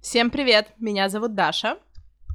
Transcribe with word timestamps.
Всем 0.00 0.30
привет! 0.30 0.72
Меня 0.78 1.08
зовут 1.08 1.34
Даша. 1.34 1.78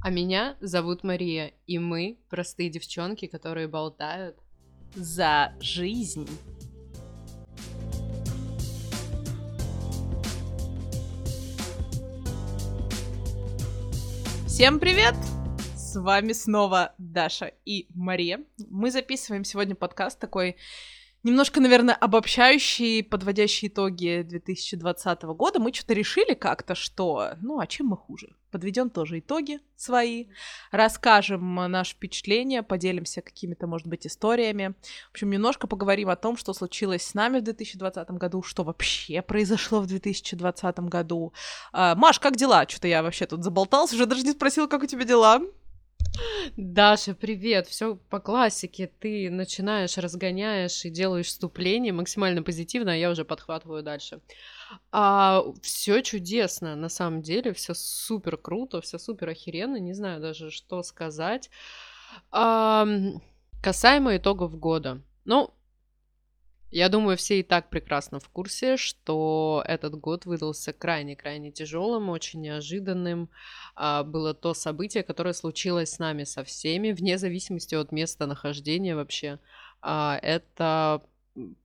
А 0.02 0.10
меня 0.10 0.56
зовут 0.60 1.04
Мария, 1.04 1.52
и 1.66 1.78
мы 1.78 2.18
простые 2.28 2.68
девчонки, 2.68 3.26
которые 3.26 3.68
болтают 3.68 4.36
за 4.94 5.54
жизнь. 5.60 6.28
Всем 14.46 14.78
привет! 14.78 15.14
С 15.74 15.98
вами 15.98 16.32
снова 16.32 16.94
Даша 16.98 17.52
и 17.64 17.86
Мария. 17.94 18.44
Мы 18.68 18.90
записываем 18.90 19.44
сегодня 19.44 19.74
подкаст 19.74 20.18
такой 20.18 20.56
немножко, 21.22 21.60
наверное, 21.60 21.94
обобщающий, 21.94 23.02
подводящий 23.02 23.68
итоги 23.68 24.22
2020 24.22 25.22
года. 25.22 25.60
Мы 25.60 25.72
что-то 25.72 25.94
решили 25.94 26.34
как-то, 26.34 26.74
что, 26.74 27.34
ну, 27.40 27.60
а 27.60 27.66
чем 27.66 27.88
мы 27.88 27.96
хуже? 27.96 28.34
Подведем 28.50 28.90
тоже 28.90 29.20
итоги 29.20 29.60
свои, 29.76 30.26
расскажем 30.70 31.54
наши 31.54 31.94
впечатления, 31.94 32.62
поделимся 32.62 33.22
какими-то, 33.22 33.66
может 33.66 33.86
быть, 33.86 34.06
историями. 34.06 34.74
В 35.08 35.12
общем, 35.12 35.30
немножко 35.30 35.66
поговорим 35.66 36.10
о 36.10 36.16
том, 36.16 36.36
что 36.36 36.52
случилось 36.52 37.02
с 37.02 37.14
нами 37.14 37.38
в 37.38 37.44
2020 37.44 38.10
году, 38.10 38.42
что 38.42 38.62
вообще 38.62 39.22
произошло 39.22 39.80
в 39.80 39.86
2020 39.86 40.80
году. 40.80 41.32
А, 41.72 41.94
Маш, 41.94 42.18
как 42.18 42.36
дела? 42.36 42.66
Что-то 42.68 42.88
я 42.88 43.02
вообще 43.02 43.26
тут 43.26 43.42
заболтался, 43.42 43.94
уже 43.94 44.06
даже 44.06 44.22
не 44.22 44.32
спросила, 44.32 44.66
как 44.66 44.82
у 44.82 44.86
тебя 44.86 45.04
дела. 45.04 45.40
Даша, 46.56 47.14
привет! 47.14 47.66
Все 47.68 47.96
по 47.96 48.20
классике. 48.20 48.90
Ты 49.00 49.30
начинаешь, 49.30 49.96
разгоняешь 49.96 50.84
и 50.84 50.90
делаешь 50.90 51.26
вступление 51.26 51.92
максимально 51.92 52.42
позитивно, 52.42 52.92
а 52.92 52.96
я 52.96 53.10
уже 53.10 53.24
подхватываю 53.24 53.82
дальше. 53.82 54.20
А, 54.90 55.44
все 55.62 56.02
чудесно, 56.02 56.76
на 56.76 56.88
самом 56.88 57.22
деле, 57.22 57.52
все 57.52 57.74
супер 57.74 58.36
круто, 58.36 58.80
все 58.80 58.98
супер 58.98 59.30
охеренно, 59.30 59.76
не 59.76 59.92
знаю 59.92 60.20
даже, 60.20 60.50
что 60.50 60.82
сказать. 60.82 61.50
А, 62.30 62.86
касаемо 63.62 64.16
итогов 64.16 64.58
года. 64.58 65.00
Ну, 65.24 65.54
я 66.72 66.88
думаю, 66.88 67.16
все 67.16 67.40
и 67.40 67.42
так 67.42 67.68
прекрасно 67.68 68.18
в 68.18 68.28
курсе, 68.30 68.76
что 68.76 69.62
этот 69.66 69.94
год 69.94 70.24
выдался 70.24 70.72
крайне-крайне 70.72 71.52
тяжелым, 71.52 72.08
очень 72.08 72.40
неожиданным. 72.40 73.28
А, 73.74 74.02
было 74.02 74.32
то 74.32 74.54
событие, 74.54 75.02
которое 75.02 75.34
случилось 75.34 75.92
с 75.92 75.98
нами 75.98 76.24
со 76.24 76.42
всеми, 76.44 76.92
вне 76.92 77.18
зависимости 77.18 77.74
от 77.74 77.92
места 77.92 78.26
нахождения 78.26 78.96
вообще. 78.96 79.38
А, 79.82 80.18
это 80.22 81.02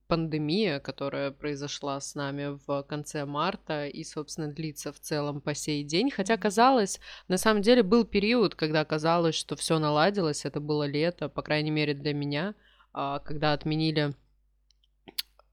пандемия, 0.08 0.80
которая 0.80 1.30
произошла 1.30 2.00
с 2.00 2.14
нами 2.14 2.58
в 2.66 2.82
конце 2.82 3.24
марта 3.24 3.86
и, 3.86 4.04
собственно, 4.04 4.48
длится 4.48 4.92
в 4.92 5.00
целом 5.00 5.40
по 5.40 5.54
сей 5.54 5.84
день. 5.84 6.10
Хотя 6.10 6.36
казалось, 6.36 7.00
на 7.28 7.38
самом 7.38 7.62
деле 7.62 7.82
был 7.82 8.04
период, 8.04 8.54
когда 8.54 8.84
казалось, 8.84 9.34
что 9.34 9.56
все 9.56 9.78
наладилось, 9.78 10.44
это 10.44 10.60
было 10.60 10.84
лето, 10.84 11.28
по 11.28 11.42
крайней 11.42 11.70
мере 11.70 11.94
для 11.94 12.14
меня, 12.14 12.54
а, 12.92 13.20
когда 13.20 13.52
отменили 13.52 14.14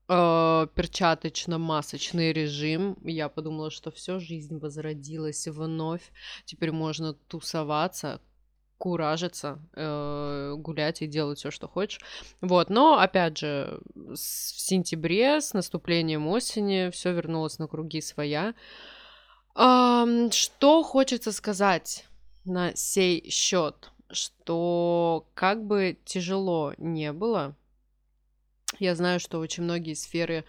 э, 0.08 0.67
перчаточно-масочный 0.75 2.34
режим. 2.34 2.98
Я 3.03 3.30
подумала, 3.30 3.72
что 3.72 3.92
все, 3.92 4.20
жизнь 4.20 4.58
возродилась 4.58 5.47
вновь. 5.47 6.12
Теперь 6.45 6.72
можно 6.72 7.14
тусоваться, 7.14 8.22
куражиться, 8.78 9.59
э, 9.73 10.56
гулять 10.58 11.02
и 11.02 11.08
делать 11.08 11.39
все, 11.39 11.52
что 11.52 11.67
хочешь. 11.67 12.02
Вот, 12.42 12.70
но 12.70 13.00
опять 13.00 13.38
же, 13.38 13.80
в 13.95 14.16
сентябре 14.17 15.42
с 15.42 15.53
наступлением 15.53 16.28
осени 16.28 16.90
все 16.92 17.14
вернулось 17.14 17.59
на 17.59 17.67
круги 17.67 18.02
своя. 18.02 18.53
Что 19.53 20.84
хочется 20.84 21.31
сказать 21.31 22.06
на 22.44 22.75
сей 22.75 23.30
счет, 23.30 23.92
что 24.12 25.28
как 25.34 25.66
бы 25.66 25.97
тяжело 26.06 26.73
не 26.78 27.14
было, 27.14 27.56
я 28.80 28.96
знаю, 28.96 29.19
что 29.19 29.40
очень 29.40 29.63
многие 29.63 29.94
сферы 29.94 30.46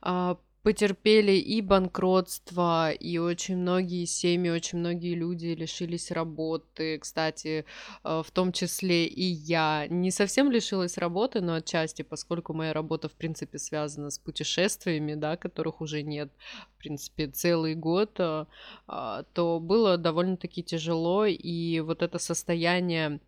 а, 0.00 0.38
потерпели 0.62 1.32
и 1.32 1.62
банкротство, 1.62 2.90
и 2.90 3.16
очень 3.18 3.56
многие 3.56 4.04
семьи, 4.04 4.50
очень 4.50 4.78
многие 4.78 5.14
люди 5.14 5.46
лишились 5.46 6.10
работы. 6.10 6.98
Кстати, 6.98 7.64
а, 8.02 8.22
в 8.22 8.30
том 8.30 8.52
числе 8.52 9.06
и 9.06 9.24
я 9.24 9.86
не 9.88 10.10
совсем 10.10 10.50
лишилась 10.50 10.98
работы, 10.98 11.40
но 11.40 11.54
отчасти, 11.54 12.02
поскольку 12.02 12.52
моя 12.52 12.72
работа, 12.72 13.08
в 13.08 13.12
принципе, 13.12 13.58
связана 13.58 14.10
с 14.10 14.18
путешествиями, 14.18 15.14
да, 15.14 15.36
которых 15.36 15.80
уже 15.80 16.02
нет, 16.02 16.30
в 16.74 16.78
принципе, 16.78 17.28
целый 17.28 17.74
год, 17.74 18.20
а, 18.20 18.46
а 18.86 19.22
то 19.32 19.60
было 19.60 19.96
довольно-таки 19.96 20.62
тяжело, 20.62 21.24
и 21.24 21.80
вот 21.80 22.02
это 22.02 22.18
состояние 22.18 23.20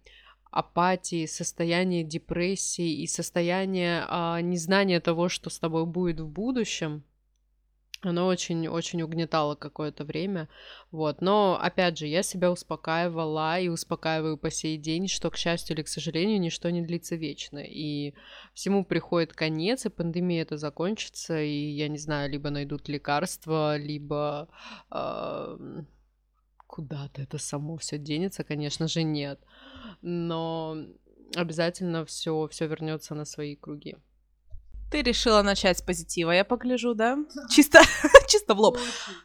апатии, 0.53 1.27
состояние 1.27 2.05
депрессии 2.05 3.03
и 3.03 3.07
состояние 3.07 4.05
а, 4.07 4.41
незнания 4.41 5.01
того, 5.01 5.29
что 5.29 5.51
с 5.51 5.59
тобой 5.59 5.87
будет 5.87 6.21
в 6.21 6.29
будущем, 6.29 7.03
оно 8.03 8.27
очень-очень 8.27 9.01
угнетало 9.03 9.55
какое-то 9.55 10.05
время, 10.05 10.49
вот. 10.91 11.23
Но, 11.23 11.59
опять 11.61 11.97
же, 11.99 12.07
я 12.07 12.23
себя 12.23 12.51
успокаивала 12.51 13.59
и 13.61 13.69
успокаиваю 13.69 14.37
по 14.37 14.51
сей 14.51 14.77
день, 14.77 15.09
что, 15.09 15.31
к 15.31 15.37
счастью 15.37 15.77
или 15.77 15.83
к 15.85 15.89
сожалению, 15.89 16.41
ничто 16.41 16.69
не 16.71 16.83
длится 16.83 17.15
вечно, 17.17 17.61
и 17.65 18.15
всему 18.55 18.85
приходит 18.85 19.33
конец, 19.33 19.87
и 19.87 19.89
пандемия 19.89 20.43
это 20.43 20.59
закончится, 20.59 21.41
и, 21.41 21.71
я 21.71 21.89
не 21.89 21.99
знаю, 21.99 22.31
либо 22.31 22.51
найдут 22.51 22.89
лекарства, 22.89 23.77
либо... 23.77 24.49
Э- 24.91 25.83
куда-то 26.73 27.21
это 27.21 27.37
само 27.37 27.77
все 27.77 27.99
денется, 27.99 28.45
конечно 28.45 28.89
же, 28.89 29.03
нет. 29.03 29.39
Но 30.01 30.77
обязательно 31.37 32.05
все 32.07 32.49
все 32.51 32.67
вернется 32.67 33.15
на 33.15 33.27
свои 33.27 33.57
круги. 33.57 33.97
Ты 34.91 35.03
решила 35.03 35.43
начать 35.43 35.79
с 35.79 35.83
позитива, 35.83 36.31
я 36.33 36.45
погляжу, 36.45 36.95
да? 36.95 37.19
Чисто, 37.51 37.81
чисто 38.29 38.55
в 38.55 38.61
лоб. 38.61 38.79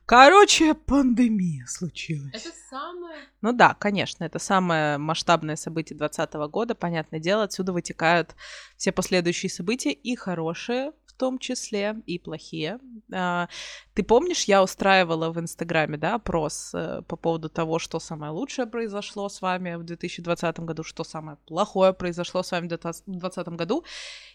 Короче, 0.05 0.73
пандемия 0.73 1.65
случилась. 1.67 2.35
Это 2.35 2.55
самое... 2.69 3.19
Ну 3.41 3.53
да, 3.53 3.73
конечно, 3.73 4.25
это 4.25 4.39
самое 4.39 4.97
масштабное 4.97 5.55
событие 5.55 5.97
2020 5.97 6.51
года, 6.51 6.75
понятное 6.75 7.19
дело, 7.19 7.43
отсюда 7.43 7.71
вытекают 7.71 8.35
все 8.75 8.91
последующие 8.91 9.49
события, 9.49 9.91
и 9.91 10.15
хорошие, 10.15 10.91
том 11.17 11.39
числе, 11.39 11.95
и 12.05 12.19
плохие. 12.19 12.79
А, 13.13 13.47
ты 13.93 14.03
помнишь, 14.03 14.45
я 14.45 14.63
устраивала 14.63 15.31
в 15.31 15.39
Инстаграме, 15.39 15.97
да, 15.97 16.15
опрос 16.15 16.71
э, 16.73 17.01
по 17.07 17.15
поводу 17.15 17.49
того, 17.49 17.79
что 17.79 17.99
самое 17.99 18.31
лучшее 18.31 18.67
произошло 18.67 19.27
с 19.29 19.41
вами 19.41 19.75
в 19.75 19.83
2020 19.83 20.59
году, 20.59 20.83
что 20.83 21.03
самое 21.03 21.37
плохое 21.47 21.93
произошло 21.93 22.43
с 22.43 22.51
вами 22.51 22.65
в 22.65 22.69
2020 22.69 23.47
году. 23.49 23.83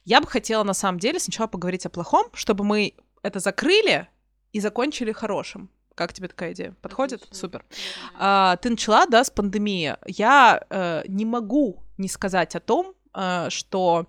Я 0.05 0.21
бы 0.21 0.27
хотела, 0.27 0.65
на 0.65 0.75
самом 0.75 0.99
деле, 0.99 1.19
сначала 1.19 1.47
поговорить 1.47 1.87
о 1.87 1.91
плохом, 1.91 2.27
чтобы 2.35 2.65
мы 2.65 2.95
это 3.23 3.41
закрыли 3.41 4.09
и 4.53 4.61
закончили 4.61 5.13
хорошим. 5.13 5.71
Как 5.95 6.13
тебе 6.13 6.29
такая 6.29 6.53
идея? 6.53 6.75
Подходит? 6.81 7.23
Отлично. 7.23 7.37
Супер. 7.37 7.65
А, 8.19 8.57
ты 8.57 8.71
начала, 8.71 9.07
да, 9.07 9.25
с 9.25 9.31
пандемии. 9.31 9.97
Я 10.07 10.63
э, 10.71 11.03
не 11.07 11.25
могу 11.25 11.83
не 11.99 12.09
сказать 12.09 12.57
о 12.57 12.61
том, 12.61 12.95
э, 13.15 13.51
что 13.51 14.07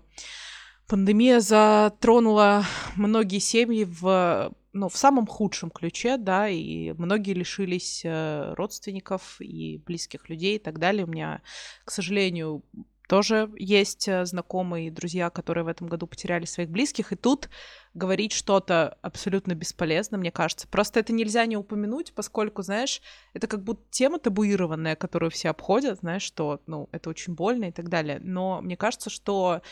Пандемия 0.86 1.40
затронула 1.40 2.64
многие 2.96 3.38
семьи 3.38 3.84
в, 3.84 4.54
ну, 4.72 4.88
в 4.88 4.96
самом 4.96 5.26
худшем 5.26 5.70
ключе, 5.70 6.18
да, 6.18 6.48
и 6.48 6.92
многие 6.92 7.32
лишились 7.32 8.02
э, 8.04 8.52
родственников 8.54 9.36
и 9.40 9.78
близких 9.86 10.28
людей 10.28 10.56
и 10.56 10.58
так 10.58 10.78
далее. 10.78 11.04
У 11.04 11.08
меня, 11.08 11.40
к 11.84 11.90
сожалению, 11.90 12.62
тоже 13.08 13.50
есть 13.56 14.08
э, 14.08 14.24
знакомые 14.24 14.88
и 14.88 14.90
друзья, 14.90 15.30
которые 15.30 15.64
в 15.64 15.68
этом 15.68 15.86
году 15.86 16.06
потеряли 16.06 16.44
своих 16.44 16.70
близких, 16.70 17.12
и 17.12 17.16
тут 17.16 17.48
говорить 17.92 18.32
что-то 18.32 18.98
абсолютно 19.02 19.54
бесполезно, 19.54 20.18
мне 20.18 20.30
кажется. 20.30 20.68
Просто 20.68 21.00
это 21.00 21.12
нельзя 21.12 21.46
не 21.46 21.56
упомянуть, 21.56 22.12
поскольку, 22.14 22.62
знаешь, 22.62 23.02
это 23.32 23.46
как 23.46 23.62
будто 23.62 23.82
тема 23.90 24.18
табуированная, 24.18 24.96
которую 24.96 25.30
все 25.30 25.50
обходят, 25.50 26.00
знаешь, 26.00 26.22
что, 26.22 26.60
ну, 26.66 26.88
это 26.92 27.10
очень 27.10 27.34
больно 27.34 27.66
и 27.66 27.72
так 27.72 27.88
далее. 27.88 28.20
Но 28.22 28.60
мне 28.60 28.76
кажется, 28.76 29.10
что 29.10 29.62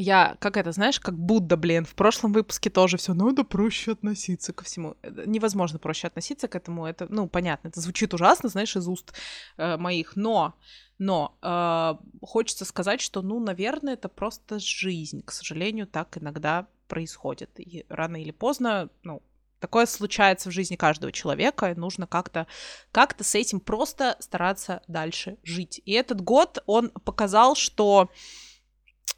я, 0.00 0.36
как 0.40 0.56
это, 0.56 0.72
знаешь, 0.72 0.98
как 0.98 1.18
Будда, 1.18 1.56
блин, 1.56 1.84
в 1.84 1.94
прошлом 1.94 2.32
выпуске 2.32 2.70
тоже 2.70 2.96
все, 2.96 3.12
надо 3.12 3.44
проще 3.44 3.92
относиться 3.92 4.52
ко 4.52 4.64
всему. 4.64 4.96
Невозможно 5.26 5.78
проще 5.78 6.06
относиться 6.06 6.48
к 6.48 6.56
этому, 6.56 6.86
это, 6.86 7.06
ну, 7.10 7.28
понятно, 7.28 7.68
это 7.68 7.80
звучит 7.80 8.14
ужасно, 8.14 8.48
знаешь, 8.48 8.76
из 8.76 8.88
уст 8.88 9.12
э, 9.58 9.76
моих, 9.76 10.16
но, 10.16 10.54
но 10.98 11.36
э, 11.42 12.24
хочется 12.24 12.64
сказать, 12.64 13.00
что, 13.00 13.20
ну, 13.22 13.40
наверное, 13.40 13.94
это 13.94 14.08
просто 14.08 14.58
жизнь, 14.58 15.22
к 15.22 15.32
сожалению, 15.32 15.86
так 15.86 16.16
иногда 16.16 16.66
происходит, 16.88 17.50
и 17.60 17.84
рано 17.88 18.20
или 18.20 18.32
поздно, 18.32 18.88
ну, 19.02 19.22
Такое 19.60 19.84
случается 19.84 20.48
в 20.48 20.52
жизни 20.52 20.76
каждого 20.76 21.12
человека, 21.12 21.70
и 21.70 21.74
нужно 21.74 22.06
как-то 22.06 22.46
как 22.92 23.14
с 23.20 23.34
этим 23.34 23.60
просто 23.60 24.16
стараться 24.18 24.80
дальше 24.88 25.36
жить. 25.42 25.82
И 25.84 25.92
этот 25.92 26.22
год, 26.22 26.62
он 26.64 26.88
показал, 26.88 27.54
что 27.54 28.08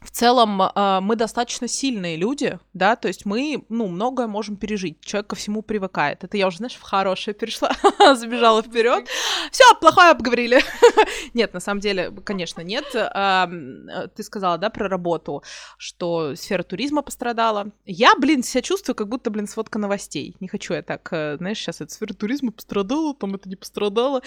в 0.03 0.11
целом 0.11 0.61
э, 0.61 0.99
мы 1.01 1.15
достаточно 1.15 1.67
сильные 1.67 2.15
люди, 2.17 2.59
да, 2.73 2.95
то 2.95 3.07
есть 3.07 3.25
мы, 3.25 3.65
ну, 3.69 3.87
многое 3.87 4.27
можем 4.27 4.57
пережить. 4.57 5.01
Человек 5.01 5.27
ко 5.27 5.35
всему 5.35 5.61
привыкает. 5.61 6.23
Это 6.23 6.37
я 6.37 6.47
уже, 6.47 6.57
знаешь, 6.57 6.75
в 6.75 6.81
хорошее 6.81 7.33
перешла, 7.33 7.71
забежала 8.15 8.61
вперед. 8.61 9.07
Все, 9.51 9.63
плохое 9.79 10.11
обговорили. 10.11 10.61
нет, 11.33 11.53
на 11.53 11.59
самом 11.59 11.81
деле, 11.81 12.11
конечно, 12.23 12.61
нет. 12.61 12.85
Э, 12.93 13.47
ты 14.15 14.23
сказала, 14.23 14.57
да, 14.57 14.69
про 14.69 14.87
работу, 14.87 15.43
что 15.77 16.35
сфера 16.35 16.63
туризма 16.63 17.01
пострадала. 17.01 17.71
Я, 17.85 18.15
блин, 18.15 18.43
себя 18.43 18.61
чувствую, 18.61 18.95
как 18.95 19.07
будто, 19.07 19.29
блин, 19.29 19.47
сводка 19.47 19.79
новостей. 19.79 20.35
Не 20.39 20.47
хочу 20.47 20.73
я 20.73 20.81
так, 20.81 21.07
э, 21.11 21.37
знаешь, 21.37 21.57
сейчас 21.57 21.81
эта 21.81 21.93
сфера 21.93 22.13
туризма 22.13 22.51
пострадала, 22.51 23.13
там 23.15 23.35
это 23.35 23.49
не 23.49 23.55
пострадало. 23.55 24.21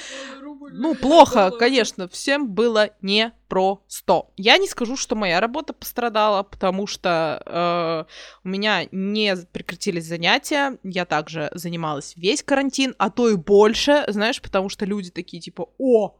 Ну, 0.72 0.94
плохо, 0.94 1.50
конечно, 1.50 2.08
всем 2.08 2.48
было 2.48 2.90
не 3.02 3.32
про 3.48 3.82
100. 3.88 4.32
Я 4.36 4.58
не 4.58 4.66
скажу, 4.66 4.96
что 4.96 5.14
моя 5.14 5.40
работа 5.40 5.72
пострадала, 5.72 6.42
потому 6.42 6.86
что 6.86 7.42
э, 7.46 8.04
у 8.44 8.48
меня 8.48 8.86
не 8.90 9.36
прекратились 9.52 10.06
занятия. 10.06 10.78
Я 10.82 11.04
также 11.04 11.50
занималась 11.54 12.14
весь 12.16 12.42
карантин, 12.42 12.94
а 12.98 13.10
то 13.10 13.28
и 13.28 13.36
больше, 13.36 14.04
знаешь, 14.08 14.42
потому 14.42 14.68
что 14.68 14.84
люди 14.84 15.10
такие 15.10 15.40
типа, 15.40 15.68
о, 15.78 16.16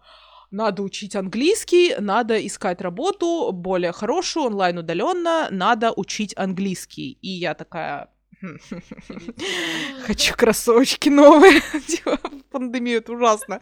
надо 0.50 0.82
учить 0.82 1.16
английский, 1.16 1.96
надо 1.98 2.44
искать 2.46 2.80
работу 2.80 3.50
более 3.52 3.92
хорошую, 3.92 4.46
онлайн 4.46 4.78
удаленно, 4.78 5.48
надо 5.50 5.92
учить 5.92 6.34
английский. 6.36 7.18
И 7.20 7.28
я 7.28 7.54
такая, 7.54 8.08
Хочу 10.06 10.34
кроссовочки 10.34 11.08
новые. 11.08 11.62
Пандемию, 12.50 12.98
это 12.98 13.12
ужасно. 13.12 13.60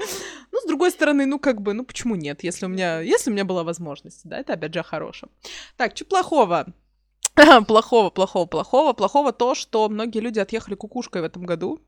Ну, 0.53 0.61
с 0.61 0.67
другой 0.67 0.91
стороны, 0.91 1.27
ну, 1.27 1.39
как 1.39 1.61
бы, 1.61 1.73
ну, 1.73 1.85
почему 1.85 2.17
нет, 2.17 2.43
если 2.43 2.67
у 2.67 2.69
меня, 2.69 3.01
если 3.01 3.31
у 3.31 3.33
меня 3.33 3.45
была 3.45 3.65
возможность, 3.65 4.23
да, 4.25 4.39
это, 4.39 4.55
опять 4.55 4.75
же, 4.75 4.83
хорошо. 4.83 5.29
Так, 5.77 5.97
что 5.97 6.05
плохого? 6.05 6.67
плохого, 7.67 8.11
плохого, 8.11 8.47
плохого. 8.47 8.93
Плохого 8.93 9.33
то, 9.33 9.55
что 9.55 9.89
многие 9.89 10.21
люди 10.21 10.39
отъехали 10.39 10.75
кукушкой 10.75 11.23
в 11.23 11.25
этом 11.25 11.45
году. 11.45 11.81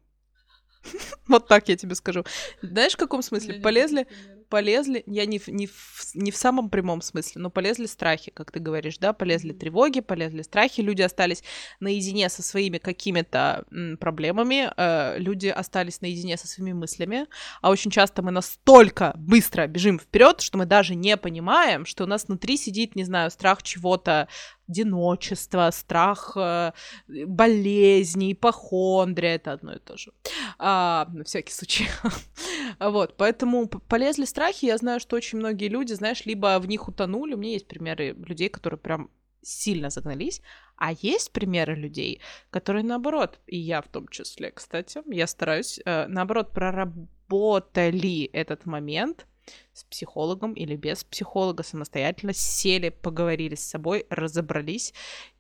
вот 1.28 1.48
так 1.48 1.68
я 1.68 1.76
тебе 1.76 1.94
скажу. 1.94 2.24
Знаешь, 2.62 2.94
в 2.94 2.98
каком 2.98 3.22
смысле? 3.22 3.60
Полезли, 3.60 4.06
полезли, 4.48 5.02
я 5.06 5.26
не 5.26 5.38
в, 5.38 5.48
не, 5.48 5.66
в, 5.66 6.14
не 6.14 6.30
в 6.30 6.36
самом 6.36 6.70
прямом 6.70 7.02
смысле, 7.02 7.42
но 7.42 7.50
полезли 7.50 7.86
страхи, 7.86 8.30
как 8.30 8.50
ты 8.50 8.60
говоришь, 8.60 8.98
да, 8.98 9.12
полезли 9.12 9.52
тревоги, 9.52 10.00
полезли 10.00 10.42
страхи, 10.42 10.80
люди 10.80 11.02
остались 11.02 11.42
наедине 11.80 12.28
со 12.28 12.42
своими 12.42 12.78
какими-то 12.78 13.64
проблемами, 14.00 14.70
э, 14.76 15.18
люди 15.18 15.48
остались 15.48 16.00
наедине 16.00 16.36
со 16.36 16.46
своими 16.46 16.72
мыслями, 16.72 17.26
а 17.62 17.70
очень 17.70 17.90
часто 17.90 18.22
мы 18.22 18.30
настолько 18.30 19.12
быстро 19.16 19.66
бежим 19.66 19.98
вперед, 19.98 20.40
что 20.40 20.58
мы 20.58 20.66
даже 20.66 20.94
не 20.94 21.16
понимаем, 21.16 21.86
что 21.86 22.04
у 22.04 22.06
нас 22.06 22.26
внутри 22.26 22.56
сидит, 22.56 22.96
не 22.96 23.04
знаю, 23.04 23.30
страх 23.30 23.62
чего-то 23.62 24.28
одиночество, 24.68 25.70
страх 25.72 26.32
э, 26.36 26.72
болезней, 27.06 28.32
ипохондрия, 28.32 29.36
это 29.36 29.52
одно 29.52 29.74
и 29.74 29.78
то 29.78 29.96
же. 29.96 30.12
А, 30.58 31.06
на 31.12 31.24
всякий 31.24 31.52
случай. 31.52 31.88
вот, 32.80 33.16
поэтому 33.16 33.68
полезли 33.68 34.24
страхи, 34.36 34.66
я 34.66 34.76
знаю, 34.76 35.00
что 35.00 35.16
очень 35.16 35.38
многие 35.38 35.68
люди, 35.68 35.94
знаешь, 35.94 36.26
либо 36.26 36.58
в 36.58 36.68
них 36.68 36.88
утонули, 36.88 37.32
у 37.32 37.38
меня 37.38 37.52
есть 37.52 37.66
примеры 37.66 38.14
людей, 38.28 38.50
которые 38.50 38.78
прям 38.78 39.10
сильно 39.40 39.88
загнались, 39.88 40.42
а 40.76 40.92
есть 40.92 41.32
примеры 41.32 41.74
людей, 41.74 42.20
которые 42.50 42.84
наоборот, 42.84 43.40
и 43.46 43.56
я 43.56 43.80
в 43.80 43.88
том 43.88 44.08
числе, 44.08 44.50
кстати, 44.50 45.00
я 45.06 45.26
стараюсь, 45.26 45.80
э, 45.82 46.06
наоборот, 46.08 46.52
проработали 46.52 48.24
этот 48.24 48.66
момент, 48.66 49.26
с 49.72 49.84
психологом 49.84 50.52
или 50.52 50.76
без 50.76 51.02
психолога 51.04 51.62
самостоятельно 51.62 52.34
сели, 52.34 52.90
поговорили 52.90 53.54
с 53.54 53.66
собой, 53.66 54.04
разобрались, 54.10 54.92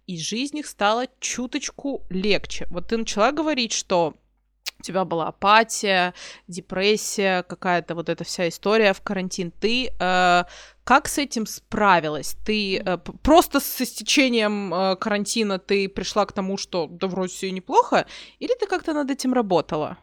и 0.06 0.16
жизнь 0.16 0.56
их 0.56 0.66
стала 0.66 1.06
чуточку 1.20 2.06
легче. 2.08 2.66
Вот 2.70 2.88
ты 2.88 2.96
начала 2.96 3.30
говорить, 3.32 3.72
что 3.72 4.14
тебя 4.86 5.04
была 5.04 5.28
апатия, 5.28 6.14
депрессия, 6.48 7.42
какая-то 7.42 7.94
вот 7.94 8.08
эта 8.08 8.24
вся 8.24 8.48
история 8.48 8.92
в 8.92 9.00
карантин. 9.00 9.50
Ты 9.50 9.92
э, 9.98 10.44
как 10.84 11.08
с 11.08 11.18
этим 11.18 11.46
справилась? 11.46 12.36
Ты 12.44 12.78
э, 12.78 12.98
просто 13.22 13.60
с 13.60 13.80
истечением 13.80 14.72
э, 14.72 14.96
карантина 14.96 15.58
ты 15.58 15.88
пришла 15.88 16.26
к 16.26 16.32
тому, 16.32 16.56
что 16.56 16.86
да 16.86 17.08
вроде 17.08 17.32
все 17.32 17.50
неплохо, 17.50 18.06
или 18.38 18.54
ты 18.54 18.66
как-то 18.66 18.92
над 18.92 19.10
этим 19.10 19.32
работала? 19.32 19.98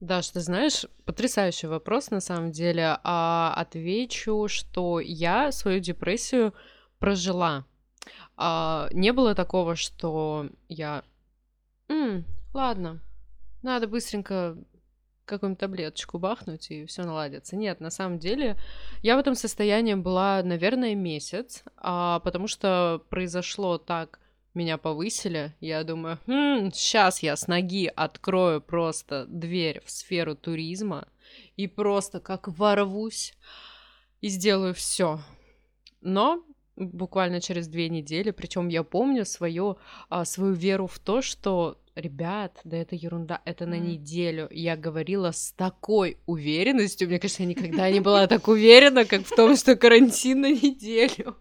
Даш, 0.00 0.28
ты 0.30 0.40
знаешь, 0.40 0.86
потрясающий 1.04 1.68
вопрос 1.68 2.10
на 2.10 2.20
самом 2.20 2.50
деле. 2.50 2.98
А, 3.04 3.54
отвечу, 3.56 4.48
что 4.48 5.00
я 5.00 5.52
свою 5.52 5.80
депрессию 5.80 6.52
прожила. 6.98 7.64
А, 8.36 8.88
не 8.92 9.12
было 9.12 9.34
такого, 9.34 9.76
что 9.76 10.48
я... 10.68 11.04
М, 11.88 12.24
ладно, 12.52 13.00
надо 13.64 13.88
быстренько 13.88 14.56
какую-нибудь 15.24 15.60
таблеточку 15.60 16.18
бахнуть, 16.18 16.70
и 16.70 16.84
все 16.84 17.02
наладится. 17.02 17.56
Нет, 17.56 17.80
на 17.80 17.90
самом 17.90 18.18
деле, 18.18 18.56
я 19.02 19.16
в 19.16 19.18
этом 19.18 19.34
состоянии 19.34 19.94
была, 19.94 20.42
наверное, 20.42 20.94
месяц, 20.94 21.64
а, 21.76 22.20
потому 22.20 22.46
что 22.46 23.02
произошло 23.08 23.78
так 23.78 24.20
меня 24.54 24.78
повысили, 24.78 25.52
я 25.60 25.82
думаю, 25.82 26.18
хм, 26.26 26.70
сейчас 26.72 27.22
я 27.22 27.34
с 27.34 27.48
ноги 27.48 27.90
открою 27.94 28.60
просто 28.60 29.26
дверь 29.26 29.82
в 29.84 29.90
сферу 29.90 30.36
туризма 30.36 31.08
и 31.56 31.66
просто 31.66 32.20
как 32.20 32.46
ворвусь 32.46 33.34
и 34.20 34.28
сделаю 34.28 34.72
все. 34.74 35.20
Но 36.00 36.44
буквально 36.76 37.40
через 37.40 37.66
две 37.66 37.88
недели, 37.88 38.30
причем 38.30 38.68
я 38.68 38.84
помню 38.84 39.24
свою, 39.24 39.78
а, 40.08 40.24
свою 40.24 40.52
веру 40.52 40.86
в 40.86 40.98
то, 40.98 41.20
что 41.20 41.80
ребят, 41.94 42.60
да 42.64 42.76
это 42.76 42.94
ерунда, 42.94 43.40
это 43.44 43.66
на 43.66 43.78
неделю. 43.78 44.48
Я 44.50 44.76
говорила 44.76 45.30
с 45.30 45.52
такой 45.52 46.18
уверенностью, 46.26 47.08
мне 47.08 47.18
кажется, 47.18 47.42
я 47.42 47.48
никогда 47.48 47.90
не 47.90 48.00
была 48.00 48.26
так 48.26 48.48
уверена, 48.48 49.04
как 49.04 49.22
в 49.26 49.34
том, 49.34 49.56
что 49.56 49.76
карантин 49.76 50.40
на 50.42 50.52
неделю. 50.52 51.36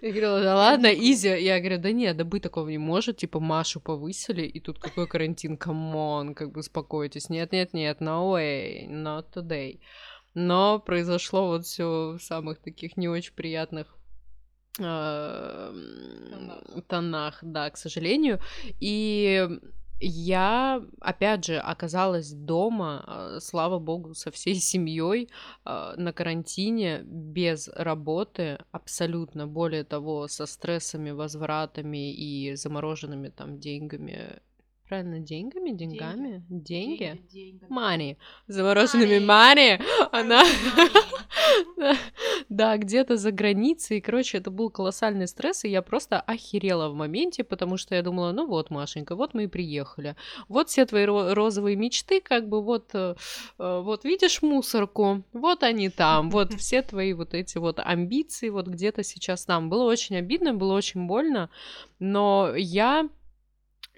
Я 0.00 0.10
говорила, 0.10 0.42
да 0.42 0.56
ладно, 0.56 0.86
easy. 0.86 1.28
Я 1.28 1.58
говорю, 1.58 1.78
да 1.78 1.90
нет, 1.90 2.16
да 2.16 2.24
быть 2.24 2.42
такого 2.42 2.68
не 2.68 2.78
может. 2.78 3.16
Типа 3.16 3.40
Машу 3.40 3.80
повысили, 3.80 4.42
и 4.42 4.60
тут 4.60 4.78
какой 4.78 5.08
карантин, 5.08 5.56
come 5.56 6.01
on, 6.01 6.34
как 6.34 6.52
бы 6.52 6.60
успокойтесь. 6.60 7.30
Нет, 7.30 7.52
нет, 7.52 7.72
нет, 7.72 8.00
no 8.00 8.32
way, 8.32 8.88
not 8.88 9.26
today. 9.34 9.80
Но 10.34 10.78
произошло 10.78 11.48
вот 11.48 11.66
все 11.66 12.16
в 12.18 12.22
самых 12.22 12.60
таких 12.60 12.96
не 12.96 13.08
очень 13.08 13.34
приятных 13.34 13.97
тонах. 14.78 16.54
тонах, 16.86 17.38
да, 17.42 17.70
к 17.70 17.76
сожалению. 17.76 18.40
И 18.80 19.48
я, 20.00 20.80
опять 21.00 21.44
же, 21.44 21.58
оказалась 21.58 22.32
дома, 22.32 23.04
а, 23.06 23.40
слава 23.40 23.78
богу, 23.80 24.14
со 24.14 24.30
всей 24.30 24.54
семьей 24.54 25.28
а, 25.64 25.94
на 25.96 26.12
карантине, 26.12 27.02
без 27.04 27.68
работы, 27.68 28.58
абсолютно. 28.70 29.46
Более 29.48 29.84
того, 29.84 30.28
со 30.28 30.46
стрессами, 30.46 31.10
возвратами 31.10 32.12
и 32.12 32.54
замороженными 32.54 33.28
там 33.28 33.58
деньгами 33.58 34.40
Правильно, 34.88 35.20
деньгами, 35.20 35.70
деньгами, 35.72 36.42
деньги, 36.48 37.20
деньги. 37.30 37.66
money, 37.68 38.16
замороженными 38.46 39.18
money, 39.18 39.82
она, 40.12 40.42
да, 42.48 42.78
где-то 42.78 43.18
за 43.18 43.30
границей, 43.30 44.00
короче, 44.00 44.38
это 44.38 44.50
был 44.50 44.70
колоссальный 44.70 45.28
стресс, 45.28 45.64
и 45.64 45.68
я 45.68 45.82
просто 45.82 46.18
охерела 46.20 46.88
в 46.88 46.94
моменте, 46.94 47.44
потому 47.44 47.76
что 47.76 47.96
я 47.96 48.02
думала, 48.02 48.32
ну 48.32 48.46
вот, 48.46 48.70
Машенька, 48.70 49.14
вот 49.14 49.34
мы 49.34 49.44
и 49.44 49.46
приехали, 49.46 50.16
вот 50.48 50.70
все 50.70 50.86
твои 50.86 51.04
розовые 51.04 51.76
мечты, 51.76 52.22
как 52.22 52.48
бы 52.48 52.62
вот, 52.62 52.90
э, 52.94 53.14
э, 53.58 53.80
вот 53.84 54.04
видишь 54.04 54.40
мусорку, 54.40 55.22
вот 55.34 55.64
они 55.64 55.90
там, 55.90 56.30
вот 56.30 56.52
все 56.58 56.80
твои 56.80 57.12
вот 57.12 57.34
эти 57.34 57.58
вот 57.58 57.78
амбиции, 57.78 58.48
вот 58.48 58.66
где-то 58.68 59.02
сейчас 59.02 59.44
там. 59.44 59.68
Было 59.68 59.84
очень 59.84 60.16
обидно, 60.16 60.54
было 60.54 60.72
очень 60.72 61.06
больно, 61.06 61.50
но 61.98 62.54
я 62.56 63.08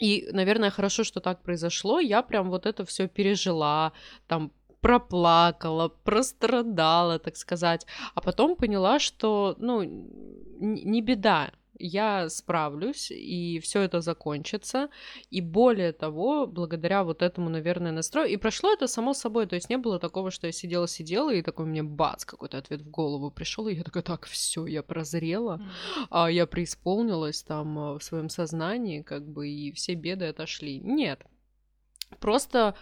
и, 0.00 0.28
наверное, 0.32 0.70
хорошо, 0.70 1.04
что 1.04 1.20
так 1.20 1.42
произошло. 1.42 2.00
Я 2.00 2.22
прям 2.22 2.50
вот 2.50 2.66
это 2.66 2.84
все 2.84 3.06
пережила, 3.08 3.92
там 4.26 4.52
проплакала, 4.80 5.88
прострадала, 5.88 7.18
так 7.18 7.36
сказать. 7.36 7.86
А 8.14 8.20
потом 8.20 8.56
поняла, 8.56 8.98
что, 8.98 9.54
ну, 9.58 9.82
не 9.82 11.02
беда 11.02 11.50
я 11.80 12.28
справлюсь, 12.28 13.10
и 13.10 13.58
все 13.60 13.80
это 13.82 14.00
закончится. 14.00 14.88
И 15.30 15.40
более 15.40 15.92
того, 15.92 16.46
благодаря 16.46 17.02
вот 17.04 17.22
этому, 17.22 17.48
наверное, 17.48 17.92
настрою. 17.92 18.28
И 18.28 18.36
прошло 18.36 18.72
это 18.72 18.86
само 18.86 19.14
собой. 19.14 19.46
То 19.46 19.56
есть 19.56 19.70
не 19.70 19.78
было 19.78 19.98
такого, 19.98 20.30
что 20.30 20.46
я 20.46 20.52
сидела-сидела, 20.52 21.32
и 21.32 21.42
такой 21.42 21.66
мне 21.66 21.82
бац, 21.82 22.24
какой-то 22.24 22.58
ответ 22.58 22.82
в 22.82 22.90
голову 22.90 23.30
пришел, 23.30 23.68
и 23.68 23.74
я 23.74 23.82
такая, 23.82 24.02
так, 24.02 24.26
все, 24.26 24.66
я 24.66 24.82
прозрела, 24.82 25.60
mm-hmm. 26.10 26.32
я 26.32 26.46
преисполнилась 26.46 27.42
там 27.42 27.78
а, 27.78 27.98
в 27.98 28.02
своем 28.02 28.28
сознании, 28.28 29.02
как 29.02 29.26
бы, 29.26 29.48
и 29.48 29.72
все 29.72 29.94
беды 29.94 30.26
отошли. 30.26 30.78
Нет. 30.78 31.24
Просто 32.18 32.74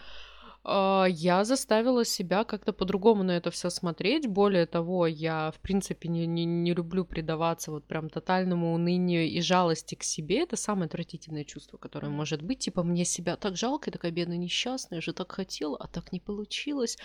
А, 0.63 1.05
я 1.09 1.43
заставила 1.45 2.03
себя 2.05 2.43
как-то 2.43 2.73
по-другому 2.73 3.23
на 3.23 3.31
это 3.31 3.51
все 3.51 3.69
смотреть. 3.69 4.27
Более 4.27 4.65
того, 4.65 5.07
я, 5.07 5.51
в 5.51 5.59
принципе, 5.59 6.09
не, 6.09 6.25
не, 6.25 6.45
не 6.45 6.73
люблю 6.73 7.05
предаваться 7.05 7.71
вот 7.71 7.85
прям 7.85 8.09
тотальному 8.09 8.73
унынию 8.73 9.27
и 9.27 9.41
жалости 9.41 9.95
к 9.95 10.03
себе. 10.03 10.43
Это 10.43 10.55
самое 10.55 10.87
отвратительное 10.87 11.43
чувство, 11.45 11.77
которое 11.77 12.09
может 12.09 12.41
быть. 12.41 12.59
Типа, 12.59 12.83
мне 12.83 13.05
себя 13.05 13.35
так 13.35 13.55
жалко, 13.55 13.89
я 13.89 13.93
такая 13.93 14.11
бедная 14.11 14.37
несчастная, 14.37 14.97
я 14.97 15.01
же 15.01 15.13
так 15.13 15.31
хотела, 15.31 15.77
а 15.77 15.87
так 15.87 16.11
не 16.11 16.19
получилось 16.19 16.97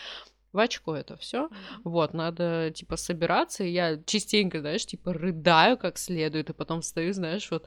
в 0.54 0.58
очко 0.58 0.94
это 0.94 1.16
все. 1.16 1.50
Вот, 1.82 2.14
надо, 2.14 2.70
типа, 2.70 2.96
собираться. 2.96 3.64
И 3.64 3.70
я 3.70 3.98
частенько, 4.06 4.60
знаешь, 4.60 4.86
типа, 4.86 5.12
рыдаю 5.12 5.76
как 5.76 5.98
следует, 5.98 6.48
и 6.50 6.52
потом 6.52 6.80
встаю, 6.80 7.12
знаешь, 7.12 7.50
вот 7.50 7.66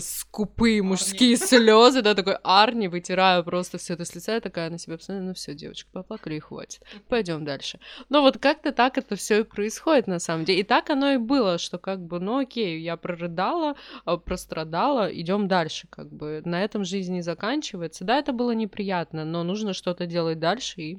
скупые 0.00 0.82
мужские 0.82 1.36
слезы, 1.36 2.02
да, 2.02 2.14
такой 2.14 2.36
арни, 2.42 2.88
вытираю 2.88 3.44
просто 3.44 3.78
все 3.78 3.94
это 3.94 4.04
с 4.04 4.14
лица, 4.14 4.34
я 4.34 4.40
такая 4.40 4.70
на 4.70 4.78
себя 4.78 4.96
посмотрю, 4.96 5.24
ну 5.26 5.34
все, 5.34 5.54
девочка, 5.54 5.90
поплакали 5.92 6.36
и 6.36 6.40
хватит. 6.40 6.82
Пойдем 7.08 7.44
дальше. 7.44 7.78
Но 8.08 8.22
вот 8.22 8.38
как-то 8.38 8.72
так 8.72 8.96
это 8.96 9.14
все 9.16 9.40
и 9.40 9.44
происходит 9.44 10.06
на 10.06 10.18
самом 10.18 10.44
деле. 10.44 10.60
И 10.60 10.62
так 10.62 10.88
оно 10.90 11.12
и 11.12 11.18
было, 11.18 11.58
что 11.58 11.78
как 11.78 12.00
бы, 12.00 12.18
ну 12.18 12.38
окей, 12.38 12.80
я 12.80 12.96
прорыдала, 12.96 13.76
а, 14.04 14.16
прострадала, 14.16 15.06
идем 15.12 15.48
дальше, 15.48 15.86
как 15.90 16.10
бы. 16.10 16.40
На 16.46 16.64
этом 16.64 16.84
жизнь 16.84 17.12
не 17.12 17.22
заканчивается. 17.22 18.04
Да, 18.04 18.18
это 18.18 18.32
было 18.32 18.52
неприятно, 18.52 19.24
но 19.26 19.42
нужно 19.42 19.74
что-то 19.74 20.06
делать 20.06 20.38
дальше 20.38 20.80
и 20.80 20.98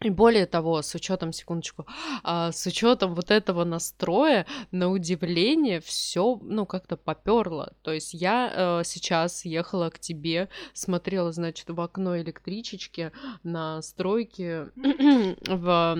и 0.00 0.10
более 0.10 0.46
того, 0.46 0.82
с 0.82 0.94
учетом, 0.94 1.32
секундочку, 1.32 1.86
а, 2.22 2.52
с 2.52 2.66
учетом 2.66 3.14
вот 3.14 3.30
этого 3.30 3.64
настроя, 3.64 4.46
на 4.70 4.90
удивление, 4.90 5.80
все, 5.80 6.38
ну, 6.42 6.66
как-то 6.66 6.96
поперло. 6.96 7.72
То 7.82 7.92
есть 7.92 8.12
я 8.12 8.52
э, 8.54 8.82
сейчас 8.84 9.44
ехала 9.44 9.90
к 9.90 9.98
тебе, 9.98 10.48
смотрела, 10.72 11.32
значит, 11.32 11.70
в 11.70 11.80
окно 11.80 12.18
электричечки 12.18 13.12
на 13.42 13.80
стройке 13.82 14.68
в 15.46 15.98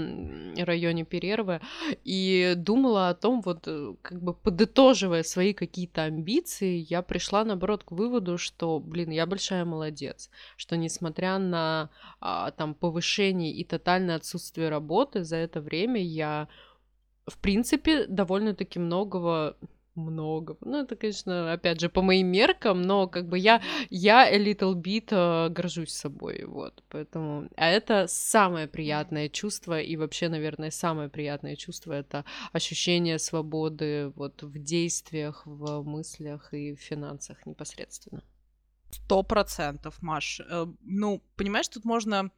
районе 0.56 1.04
Перервы 1.04 1.60
и 2.04 2.54
думала 2.56 3.08
о 3.08 3.14
том, 3.14 3.40
вот, 3.42 3.66
э, 3.66 3.94
как 4.02 4.22
бы 4.22 4.34
подытоживая 4.34 5.22
свои 5.22 5.54
какие-то 5.54 6.02
амбиции, 6.02 6.86
я 6.90 7.00
пришла, 7.02 7.44
наоборот, 7.44 7.84
к 7.84 7.92
выводу, 7.92 8.38
что, 8.38 8.80
блин, 8.80 9.10
я 9.10 9.26
большая 9.26 9.64
молодец, 9.64 10.30
что 10.56 10.76
несмотря 10.76 11.38
на 11.38 11.90
а, 12.20 12.50
там 12.50 12.74
повышение 12.74 13.52
и 13.52 13.64
тотальное 13.64 13.93
тотальное 13.94 14.16
отсутствие 14.16 14.70
работы 14.70 15.24
за 15.24 15.36
это 15.36 15.60
время 15.60 16.02
я, 16.02 16.48
в 17.26 17.38
принципе, 17.38 18.06
довольно-таки 18.06 18.80
многого 18.80 19.56
много. 19.96 20.56
Ну, 20.60 20.82
это, 20.82 20.96
конечно, 20.96 21.52
опять 21.52 21.80
же, 21.80 21.88
по 21.88 22.02
моим 22.02 22.26
меркам, 22.26 22.82
но 22.82 23.06
как 23.06 23.28
бы 23.28 23.38
я, 23.38 23.62
я 23.90 24.26
a 24.26 24.38
little 24.38 24.74
bit 24.74 25.10
uh, 25.10 25.48
горжусь 25.48 25.92
собой, 25.92 26.44
вот, 26.46 26.82
поэтому... 26.88 27.48
А 27.56 27.68
это 27.68 28.06
самое 28.08 28.66
приятное 28.66 29.28
чувство, 29.28 29.80
и 29.80 29.96
вообще, 29.96 30.28
наверное, 30.28 30.72
самое 30.72 31.08
приятное 31.08 31.54
чувство— 31.54 31.92
это 32.00 32.24
ощущение 32.52 33.20
свободы 33.20 34.12
вот 34.16 34.42
в 34.42 34.58
действиях, 34.58 35.42
в 35.46 35.82
мыслях 35.84 36.52
и 36.52 36.74
в 36.74 36.80
финансах 36.80 37.46
непосредственно. 37.46 38.22
Сто 38.90 39.22
процентов, 39.22 40.02
Маш. 40.02 40.40
Э, 40.40 40.66
ну, 40.82 41.22
понимаешь, 41.36 41.68
тут 41.68 41.84
можно 41.84 42.30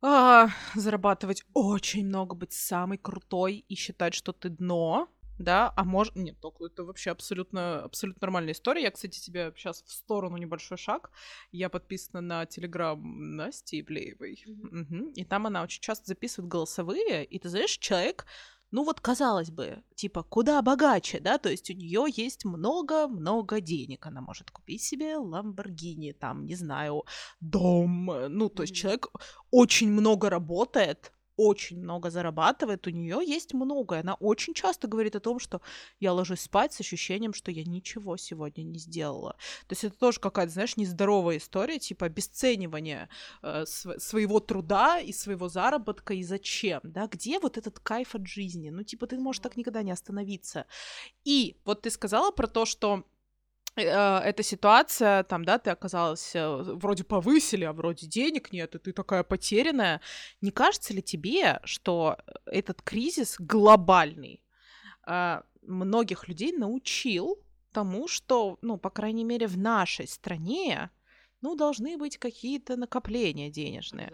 а, 0.00 0.48
зарабатывать 0.74 1.44
очень 1.54 2.06
много, 2.06 2.34
быть 2.34 2.52
самый 2.52 2.98
крутой 2.98 3.64
и 3.68 3.74
считать, 3.74 4.14
что 4.14 4.32
ты 4.32 4.48
дно, 4.48 5.08
да, 5.38 5.72
а 5.76 5.84
может... 5.84 6.16
Нет, 6.16 6.40
только 6.40 6.66
это 6.66 6.84
вообще 6.84 7.10
абсолютно, 7.10 7.82
абсолютно 7.82 8.26
нормальная 8.26 8.52
история. 8.52 8.82
Я, 8.82 8.90
кстати, 8.90 9.20
тебе 9.20 9.52
сейчас 9.56 9.82
в 9.82 9.92
сторону 9.92 10.36
небольшой 10.36 10.76
шаг. 10.78 11.10
Я 11.52 11.68
подписана 11.68 12.20
на 12.20 12.46
Телеграм 12.46 13.00
Насти 13.36 13.80
Ивлеевой. 13.80 14.44
Mm-hmm. 14.46 14.80
Угу. 14.80 15.10
И 15.14 15.24
там 15.24 15.46
она 15.46 15.62
очень 15.62 15.80
часто 15.80 16.06
записывает 16.06 16.50
голосовые, 16.50 17.24
и 17.24 17.38
ты 17.38 17.48
знаешь, 17.48 17.78
человек 17.78 18.26
ну 18.70 18.84
вот 18.84 19.00
казалось 19.00 19.50
бы, 19.50 19.82
типа, 19.94 20.22
куда 20.22 20.62
богаче, 20.62 21.20
да, 21.20 21.38
то 21.38 21.50
есть 21.50 21.70
у 21.70 21.74
нее 21.74 22.06
есть 22.08 22.44
много-много 22.44 23.60
денег, 23.60 24.06
она 24.06 24.20
может 24.20 24.50
купить 24.50 24.82
себе 24.82 25.16
Ламборгини, 25.16 26.12
там, 26.12 26.46
не 26.46 26.54
знаю, 26.54 27.04
дом, 27.40 28.10
ну, 28.28 28.48
то 28.48 28.62
есть 28.62 28.74
человек 28.74 29.08
очень 29.50 29.90
много 29.90 30.30
работает, 30.30 31.12
очень 31.38 31.78
много 31.78 32.10
зарабатывает, 32.10 32.86
у 32.86 32.90
нее 32.90 33.20
есть 33.24 33.54
многое. 33.54 34.00
Она 34.00 34.14
очень 34.14 34.54
часто 34.54 34.88
говорит 34.88 35.16
о 35.16 35.20
том, 35.20 35.38
что 35.38 35.62
я 36.00 36.12
ложусь 36.12 36.40
спать 36.40 36.72
с 36.72 36.80
ощущением, 36.80 37.32
что 37.32 37.50
я 37.50 37.64
ничего 37.64 38.16
сегодня 38.16 38.64
не 38.64 38.78
сделала. 38.78 39.32
То 39.68 39.72
есть 39.72 39.84
это 39.84 39.96
тоже 39.96 40.20
какая-то, 40.20 40.52
знаешь, 40.52 40.76
нездоровая 40.76 41.36
история, 41.38 41.78
типа 41.78 42.06
обесценивание 42.06 43.08
э, 43.42 43.64
св- 43.66 44.02
своего 44.02 44.40
труда 44.40 44.98
и 44.98 45.12
своего 45.12 45.48
заработка 45.48 46.12
и 46.12 46.24
зачем, 46.24 46.80
да? 46.82 47.06
Где 47.06 47.38
вот 47.38 47.56
этот 47.56 47.78
кайф 47.78 48.16
от 48.16 48.26
жизни? 48.26 48.70
Ну, 48.70 48.82
типа, 48.82 49.06
ты 49.06 49.16
можешь 49.16 49.40
так 49.40 49.56
никогда 49.56 49.82
не 49.82 49.92
остановиться. 49.92 50.66
И 51.24 51.56
вот 51.64 51.82
ты 51.82 51.90
сказала 51.90 52.32
про 52.32 52.48
то, 52.48 52.66
что 52.66 53.04
эта 53.82 54.42
ситуация, 54.42 55.22
там, 55.24 55.44
да, 55.44 55.58
ты 55.58 55.70
оказалась, 55.70 56.34
э, 56.34 56.56
вроде 56.56 57.04
повысили, 57.04 57.64
а 57.64 57.72
вроде 57.72 58.06
денег 58.06 58.52
нет, 58.52 58.74
и 58.74 58.78
ты 58.78 58.92
такая 58.92 59.22
потерянная. 59.22 60.00
Не 60.40 60.50
кажется 60.50 60.94
ли 60.94 61.02
тебе, 61.02 61.60
что 61.64 62.16
этот 62.46 62.82
кризис 62.82 63.36
глобальный 63.38 64.42
многих 65.62 66.28
людей 66.28 66.52
научил 66.52 67.38
тому, 67.72 68.08
что, 68.08 68.58
ну, 68.62 68.76
по 68.76 68.90
крайней 68.90 69.24
мере, 69.24 69.46
в 69.46 69.56
нашей 69.56 70.06
стране, 70.06 70.90
ну, 71.40 71.54
должны 71.54 71.96
быть 71.96 72.18
какие-то 72.18 72.76
накопления 72.76 73.50
денежные. 73.50 74.12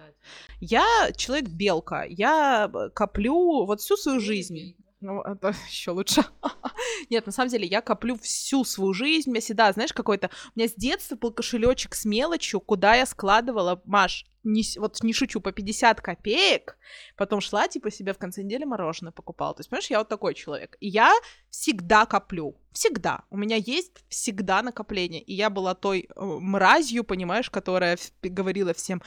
Я 0.61 1.11
человек 1.17 1.49
белка, 1.49 2.05
я 2.05 2.71
коплю 2.95 3.65
вот 3.65 3.81
всю 3.81 3.97
свою 3.97 4.21
жизнь. 4.21 4.77
Ну, 5.05 5.21
это 5.21 5.55
еще 5.69 5.91
лучше. 5.91 6.25
Нет, 7.11 7.27
на 7.27 7.33
самом 7.33 7.51
деле, 7.51 7.67
я 7.67 7.83
коплю 7.83 8.17
всю 8.17 8.65
свою 8.65 8.95
жизнь. 8.95 9.29
У 9.29 9.33
меня 9.33 9.43
всегда, 9.43 9.71
знаешь, 9.73 9.93
какой-то... 9.93 10.31
У 10.55 10.59
меня 10.59 10.69
с 10.69 10.75
детства 10.75 11.15
был 11.17 11.31
кошелечек 11.31 11.95
с 11.95 12.07
мелочью, 12.07 12.61
куда 12.61 12.95
я 12.95 13.05
складывала, 13.05 13.83
Маш, 13.85 14.25
не, 14.45 14.63
вот 14.79 15.03
не 15.03 15.13
шучу, 15.13 15.41
по 15.41 15.53
50 15.53 16.01
копеек, 16.01 16.79
потом 17.17 17.41
шла, 17.41 17.69
типа, 17.69 17.91
себе 17.91 18.15
в 18.15 18.19
конце 18.19 18.43
недели 18.43 18.65
мороженое 18.65 19.13
покупала. 19.13 19.55
То 19.55 19.61
есть, 19.61 19.71
понимаешь, 19.71 19.91
я 19.91 19.99
вот 19.99 20.09
такой 20.09 20.35
человек. 20.35 20.77
И 20.81 20.89
я 20.89 21.13
всегда 21.51 22.07
коплю. 22.07 22.57
Всегда. 22.73 23.25
У 23.31 23.37
меня 23.37 23.57
есть 23.57 24.05
всегда 24.09 24.63
накопление. 24.63 25.21
И 25.21 25.35
я 25.35 25.51
была 25.51 25.75
той 25.75 26.09
э, 26.09 26.25
мразью, 26.25 27.05
понимаешь, 27.05 27.51
которая 27.51 27.99
говорила 28.23 28.73
всем, 28.73 29.03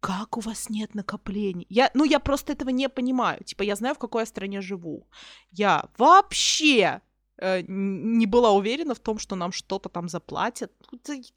как 0.00 0.36
у 0.36 0.40
вас 0.40 0.70
нет 0.70 0.94
накоплений? 0.94 1.66
Я, 1.68 1.90
ну, 1.94 2.04
я 2.04 2.20
просто 2.20 2.52
этого 2.52 2.70
не 2.70 2.88
понимаю. 2.88 3.42
Типа, 3.44 3.64
я 3.64 3.76
знаю, 3.76 3.94
в 3.94 3.98
какой 3.98 4.22
я 4.22 4.26
стране 4.26 4.60
живу. 4.60 5.06
Я 5.50 5.88
вообще 5.98 7.00
э, 7.38 7.62
не 7.66 8.26
была 8.26 8.52
уверена 8.52 8.94
в 8.94 8.98
том, 8.98 9.18
что 9.18 9.36
нам 9.36 9.52
что-то 9.52 9.88
там 9.88 10.08
заплатят. 10.08 10.72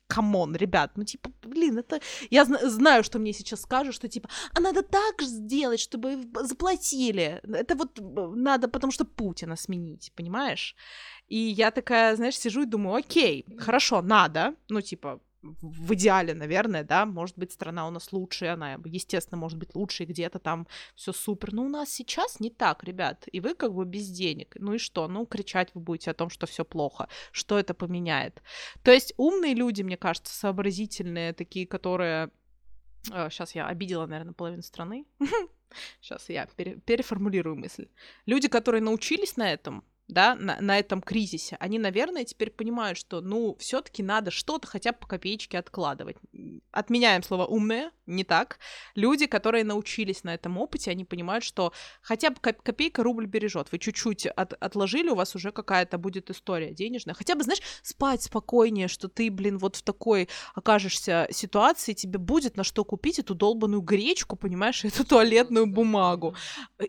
Come 0.08 0.35
on, 0.35 0.56
ребят, 0.56 0.92
ну, 0.96 1.04
типа, 1.04 1.32
блин, 1.44 1.78
это... 1.80 2.00
Я 2.30 2.46
зна- 2.46 2.70
знаю, 2.70 3.04
что 3.04 3.20
мне 3.20 3.34
сейчас 3.34 3.62
скажут, 3.62 3.96
что, 3.96 4.08
типа, 4.08 4.30
а 4.54 4.60
надо 4.60 4.84
так 4.84 5.22
сделать, 5.22 5.80
чтобы 5.80 6.24
заплатили. 6.44 7.42
Это 7.44 7.76
вот 7.76 8.00
э, 8.00 8.34
надо, 8.36 8.68
потому 8.68 8.92
что 8.92 9.06
Путина 9.06 9.56
сменить, 9.56 10.12
понимаешь? 10.16 10.76
И 11.28 11.38
я 11.38 11.72
такая, 11.72 12.16
знаешь, 12.16 12.38
сижу 12.38 12.62
и 12.62 12.66
думаю, 12.66 12.98
окей, 12.98 13.46
хорошо, 13.58 14.02
надо, 14.02 14.54
ну, 14.70 14.82
типа, 14.82 15.20
в 15.42 15.94
идеале, 15.94 16.34
наверное, 16.34 16.84
да, 16.84 17.06
может 17.06 17.38
быть, 17.38 17.52
страна 17.52 17.88
у 17.88 17.92
нас 17.92 18.12
лучшая, 18.12 18.54
она, 18.54 18.78
естественно, 18.86 19.38
может 19.38 19.58
быть 19.58 19.76
лучше, 19.76 20.06
где-то 20.06 20.40
там 20.40 20.68
все 20.96 21.14
супер, 21.14 21.54
но 21.54 21.64
у 21.64 21.70
нас 21.70 21.90
сейчас 21.90 22.40
не 22.40 22.50
так, 22.50 22.84
ребят, 22.84 23.28
и 23.32 23.40
вы 23.40 23.56
как 23.56 23.74
бы 23.74 23.86
без 23.86 24.10
денег, 24.10 24.56
ну 24.60 24.74
и 24.74 24.78
что, 24.78 25.08
ну, 25.08 25.26
кричать 25.26 25.72
вы 25.74 25.82
будете 25.82 26.12
о 26.12 26.14
том, 26.14 26.30
что 26.30 26.46
все 26.46 26.64
плохо, 26.64 27.08
что 27.32 27.58
это 27.58 27.74
поменяет. 27.74 28.42
То 28.84 28.92
есть 28.92 29.14
умные 29.18 29.54
люди, 29.54 29.82
мне 29.82 29.98
кажется, 29.98 30.34
сообразительные, 30.34 31.34
такие, 31.34 31.66
которые... 31.66 32.30
Сейчас 33.04 33.56
а, 33.56 33.60
я 33.60 33.68
обидела, 33.68 34.06
наверное, 34.06 34.34
половину 34.34 34.62
страны. 34.62 35.06
Сейчас 36.02 36.30
я 36.30 36.46
переформулирую 36.46 37.56
мысль. 37.56 37.88
Люди, 38.28 38.48
которые 38.48 38.82
научились 38.82 39.38
на 39.38 39.52
этом, 39.52 39.84
да, 40.08 40.36
на, 40.36 40.60
на 40.60 40.78
этом 40.78 41.02
кризисе, 41.02 41.56
они, 41.60 41.80
наверное, 41.80 42.26
теперь 42.26 42.52
понимают, 42.52 42.98
что, 42.98 43.22
ну, 43.22 43.56
все-таки 43.60 44.04
надо 44.04 44.30
что-то 44.30 44.68
хотя 44.68 44.92
бы 44.92 45.00
по 45.00 45.08
копеечке 45.08 45.58
откладывать. 45.58 46.18
Отменяем 46.72 47.24
слово 47.24 47.46
умные, 47.46 47.92
не 48.06 48.24
так. 48.24 48.60
Люди, 48.96 49.26
которые 49.26 49.64
научились 49.64 50.24
на 50.24 50.34
этом 50.34 50.58
опыте, 50.58 50.92
они 50.92 51.06
понимают, 51.06 51.44
что 51.44 51.72
хотя 52.02 52.30
бы 52.30 52.38
копейка 52.42 53.04
рубль 53.04 53.26
бережет. 53.26 53.72
Вы 53.72 53.80
чуть-чуть 53.80 54.26
от, 54.28 54.54
отложили, 54.54 55.10
у 55.10 55.16
вас 55.16 55.36
уже 55.36 55.52
какая-то 55.52 55.98
будет 55.98 56.30
история 56.30 56.74
денежная. 56.74 57.16
Хотя 57.16 57.36
бы, 57.36 57.44
знаешь, 57.44 57.62
спать 57.82 58.24
спокойнее, 58.24 58.88
что 58.88 59.08
ты, 59.08 59.32
блин, 59.32 59.58
вот 59.58 59.78
в 59.78 59.84
такой 59.84 60.28
окажешься 60.56 61.28
ситуации, 61.32 61.94
тебе 61.94 62.20
будет 62.20 62.58
на 62.58 62.64
что 62.64 62.84
купить 62.84 63.20
эту 63.20 63.34
долбанную 63.34 63.82
гречку, 63.82 64.36
понимаешь, 64.36 64.84
эту 64.84 65.06
туалетную 65.06 65.68
бумагу. 65.68 66.36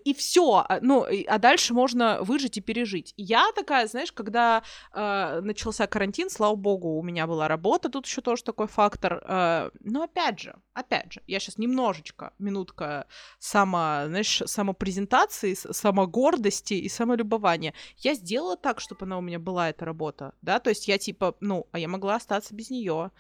И 0.05 0.13
все. 0.15 0.65
А, 0.69 0.81
ну, 0.81 1.07
а 1.29 1.39
дальше 1.39 1.73
можно 1.73 2.19
выжить 2.23 2.57
и 2.57 2.61
пережить 2.61 3.02
жить. 3.03 3.15
Я 3.17 3.51
такая, 3.55 3.87
знаешь, 3.87 4.13
когда 4.13 4.63
э, 4.93 5.41
начался 5.43 5.87
карантин, 5.87 6.31
слава 6.31 6.55
богу, 6.57 6.99
у 6.99 7.03
меня 7.03 7.27
была 7.27 7.49
работа, 7.49 7.89
тут 7.89 8.07
еще 8.07 8.21
тоже 8.21 8.43
такой 8.45 8.67
фактор. 8.67 9.23
Э, 9.25 9.71
но 9.81 10.03
опять 10.03 10.39
же, 10.41 10.55
опять 10.75 11.13
же, 11.13 11.23
я 11.27 11.41
сейчас 11.41 11.59
немножечко, 11.59 12.33
минутка 12.39 13.07
само, 13.39 14.07
знаешь, 14.07 14.43
самопрезентации, 14.47 15.55
самогордости 15.55 16.75
и 16.75 16.89
самолюбования. 16.89 17.75
Я 17.99 18.15
сделала 18.15 18.57
так, 18.57 18.81
чтобы 18.81 19.05
она 19.07 19.19
у 19.19 19.21
меня 19.21 19.39
была, 19.39 19.71
эта 19.71 19.85
работа, 19.85 20.33
да, 20.43 20.59
то 20.59 20.71
есть 20.71 20.89
я 20.89 20.99
типа, 20.99 21.35
ну, 21.41 21.67
а 21.73 21.79
я 21.79 21.89
могла 21.89 22.17
остаться 22.17 22.55
без 22.55 22.71
нее 22.71 23.11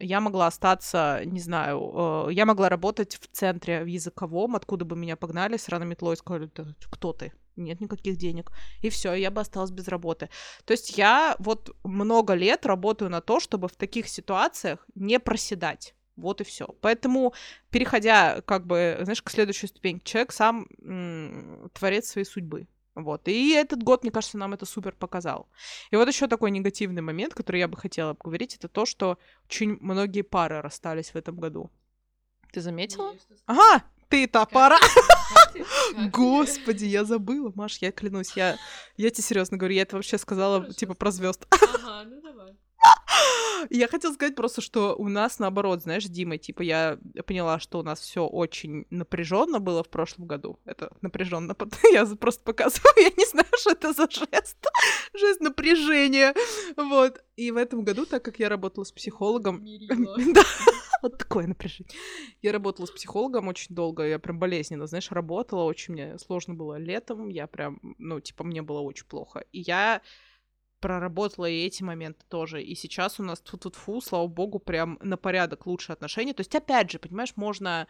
я 0.00 0.20
могла 0.20 0.46
остаться, 0.46 1.20
не 1.24 1.40
знаю, 1.40 2.26
э, 2.28 2.32
я 2.32 2.46
могла 2.46 2.68
работать 2.68 3.16
в 3.16 3.28
центре, 3.32 3.84
в 3.84 3.86
языковом, 3.86 4.56
откуда 4.56 4.84
бы 4.84 4.96
меня 4.96 5.14
погнали 5.16 5.58
с 5.58 5.68
раной 5.68 5.86
метлой 5.86 6.14
и 6.14 6.16
сказали, 6.16 6.50
кто 6.90 7.12
ты? 7.12 7.32
Нет 7.60 7.80
никаких 7.80 8.16
денег. 8.16 8.50
И 8.82 8.88
все, 8.90 9.14
я 9.14 9.30
бы 9.30 9.40
осталась 9.40 9.70
без 9.70 9.88
работы. 9.88 10.28
То 10.64 10.72
есть 10.72 10.98
я 10.98 11.36
вот 11.38 11.76
много 11.84 12.34
лет 12.34 12.66
работаю 12.66 13.10
на 13.10 13.20
то, 13.20 13.40
чтобы 13.40 13.68
в 13.68 13.76
таких 13.76 14.08
ситуациях 14.08 14.86
не 14.94 15.20
проседать. 15.20 15.94
Вот 16.16 16.40
и 16.40 16.44
все. 16.44 16.66
Поэтому, 16.80 17.32
переходя, 17.70 18.42
как 18.42 18.66
бы, 18.66 18.98
знаешь, 19.02 19.22
к 19.22 19.30
следующей 19.30 19.68
ступени, 19.68 20.00
человек 20.04 20.32
сам 20.32 20.66
м- 20.82 21.70
творец 21.72 22.08
своей 22.08 22.26
судьбы. 22.26 22.66
Вот. 22.94 23.28
И 23.28 23.52
этот 23.52 23.82
год, 23.82 24.02
мне 24.02 24.10
кажется, 24.10 24.36
нам 24.36 24.52
это 24.52 24.66
супер 24.66 24.92
показал. 24.92 25.48
И 25.90 25.96
вот 25.96 26.08
еще 26.08 26.26
такой 26.26 26.50
негативный 26.50 27.02
момент, 27.02 27.34
который 27.34 27.60
я 27.60 27.68
бы 27.68 27.76
хотела 27.76 28.10
обговорить, 28.10 28.56
это 28.56 28.68
то, 28.68 28.84
что 28.84 29.18
очень 29.46 29.78
многие 29.80 30.22
пары 30.22 30.60
расстались 30.60 31.10
в 31.10 31.16
этом 31.16 31.36
году. 31.36 31.70
Ты 32.52 32.60
заметила? 32.60 33.14
Ага, 33.46 33.84
ты 34.08 34.26
та 34.26 34.44
пара. 34.44 34.76
Господи, 36.12 36.84
я 36.84 37.04
забыла, 37.04 37.52
Маш, 37.54 37.78
я 37.78 37.92
клянусь, 37.92 38.32
я, 38.36 38.56
я 38.96 39.10
тебе 39.10 39.22
серьезно 39.22 39.56
говорю, 39.56 39.74
я 39.74 39.82
это 39.82 39.96
вообще 39.96 40.18
сказала, 40.18 40.72
типа, 40.72 40.94
про 40.94 41.10
звезд. 41.10 41.46
Ага, 41.50 42.04
ну 42.08 42.20
давай. 42.22 42.56
Я 43.70 43.88
хотела 43.88 44.12
сказать 44.12 44.34
просто, 44.34 44.60
что 44.60 44.94
у 44.96 45.08
нас 45.08 45.38
наоборот, 45.38 45.82
знаешь, 45.82 46.04
Дима, 46.04 46.38
типа 46.38 46.62
я 46.62 46.98
поняла, 47.26 47.58
что 47.60 47.78
у 47.78 47.82
нас 47.82 48.00
все 48.00 48.26
очень 48.26 48.86
напряженно 48.90 49.60
было 49.60 49.82
в 49.82 49.88
прошлом 49.88 50.26
году. 50.26 50.58
Это 50.64 50.90
напряженно, 51.02 51.54
я 51.92 52.06
просто 52.06 52.42
показываю, 52.42 52.92
я 52.96 53.10
не 53.16 53.26
знаю, 53.26 53.48
что 53.58 53.72
это 53.72 53.92
за 53.92 54.08
жест, 54.10 54.56
жест 55.14 55.40
напряжения, 55.40 56.34
вот. 56.76 57.22
И 57.36 57.50
в 57.50 57.56
этом 57.56 57.84
году, 57.84 58.06
так 58.06 58.24
как 58.24 58.38
я 58.38 58.48
работала 58.48 58.84
с 58.84 58.92
психологом, 58.92 59.64
да, 60.34 60.42
вот 61.02 61.18
такое 61.18 61.46
напряжение. 61.46 61.92
Я 62.42 62.52
работала 62.52 62.86
с 62.86 62.90
психологом 62.90 63.48
очень 63.48 63.74
долго, 63.74 64.06
я 64.06 64.18
прям 64.18 64.38
болезненно, 64.38 64.86
знаешь, 64.86 65.10
работала, 65.10 65.64
очень 65.64 65.94
мне 65.94 66.18
сложно 66.18 66.54
было 66.54 66.76
летом, 66.76 67.28
я 67.28 67.46
прям, 67.46 67.80
ну, 67.98 68.20
типа, 68.20 68.44
мне 68.44 68.62
было 68.62 68.80
очень 68.80 69.06
плохо. 69.06 69.44
И 69.52 69.60
я 69.60 70.02
проработала 70.80 71.48
и 71.48 71.64
эти 71.66 71.82
моменты 71.82 72.24
тоже. 72.28 72.62
И 72.62 72.74
сейчас 72.74 73.20
у 73.20 73.22
нас 73.22 73.40
тут 73.40 73.76
фу, 73.76 74.00
слава 74.00 74.26
богу, 74.26 74.58
прям 74.58 74.98
на 75.02 75.16
порядок 75.16 75.66
лучше 75.66 75.92
отношения. 75.92 76.32
То 76.32 76.40
есть, 76.40 76.54
опять 76.54 76.90
же, 76.90 76.98
понимаешь, 76.98 77.36
можно 77.36 77.86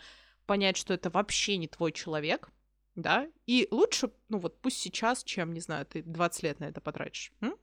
понять, 0.47 0.77
что 0.77 0.93
это 0.93 1.11
вообще 1.11 1.57
не 1.57 1.69
твой 1.69 1.93
человек, 1.93 2.51
да, 2.97 3.29
и 3.47 3.69
лучше, 3.71 4.11
ну 4.29 4.39
вот 4.39 4.61
пусть 4.61 4.79
сейчас, 4.79 5.23
чем, 5.23 5.53
не 5.53 5.61
знаю, 5.61 5.87
ты 5.87 6.03
20 6.03 6.43
лет 6.43 6.61
на 6.61 6.65
это 6.65 6.81
потратишь. 6.81 7.33
М? 7.41 7.57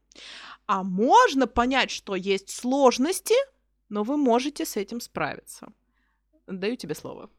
А 0.65 0.83
можно 0.83 1.47
понять, 1.47 1.91
что 1.91 2.15
есть 2.15 2.49
сложности, 2.49 3.35
но 3.89 4.03
вы 4.03 4.17
можете 4.17 4.65
с 4.65 4.77
этим 4.77 4.99
справиться. 4.99 5.67
Даю 6.47 6.75
тебе 6.75 6.95
слово. 6.95 7.29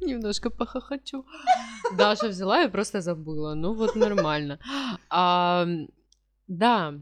Немножко 0.00 0.50
похохочу. 0.50 1.24
Даша 1.96 2.28
взяла 2.28 2.64
и 2.64 2.70
просто 2.70 3.00
забыла. 3.00 3.54
Ну 3.54 3.74
вот 3.74 3.96
нормально. 3.96 4.58
А, 5.10 5.66
да, 6.46 6.94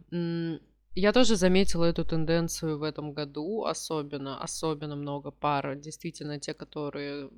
я 0.94 1.12
тоже 1.12 1.36
заметила 1.36 1.84
эту 1.84 2.04
тенденцию 2.04 2.78
в 2.78 2.82
этом 2.82 3.12
году, 3.12 3.64
особенно, 3.64 4.42
особенно 4.42 4.96
много 4.96 5.30
пар, 5.30 5.76
действительно 5.76 6.38
те, 6.38 6.54
которые 6.54 7.30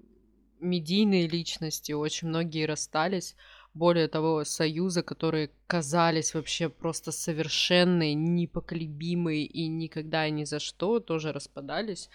медийные 0.61 1.29
личности, 1.29 1.93
очень 1.93 2.29
многие 2.29 2.67
расстались. 2.67 3.37
Более 3.77 4.09
того, 4.09 4.45
союзы, 4.45 5.03
которые 5.03 5.51
казались 5.67 6.33
вообще 6.35 6.71
просто 6.71 7.13
совершенные, 7.13 8.15
непоколебимые 8.15 9.45
и 9.45 9.69
никогда 9.69 10.27
и 10.27 10.31
ни 10.31 10.45
за 10.45 10.61
что, 10.61 10.99
тоже 10.99 11.31
распадались. 11.31 12.09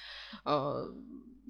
А, 0.43 0.87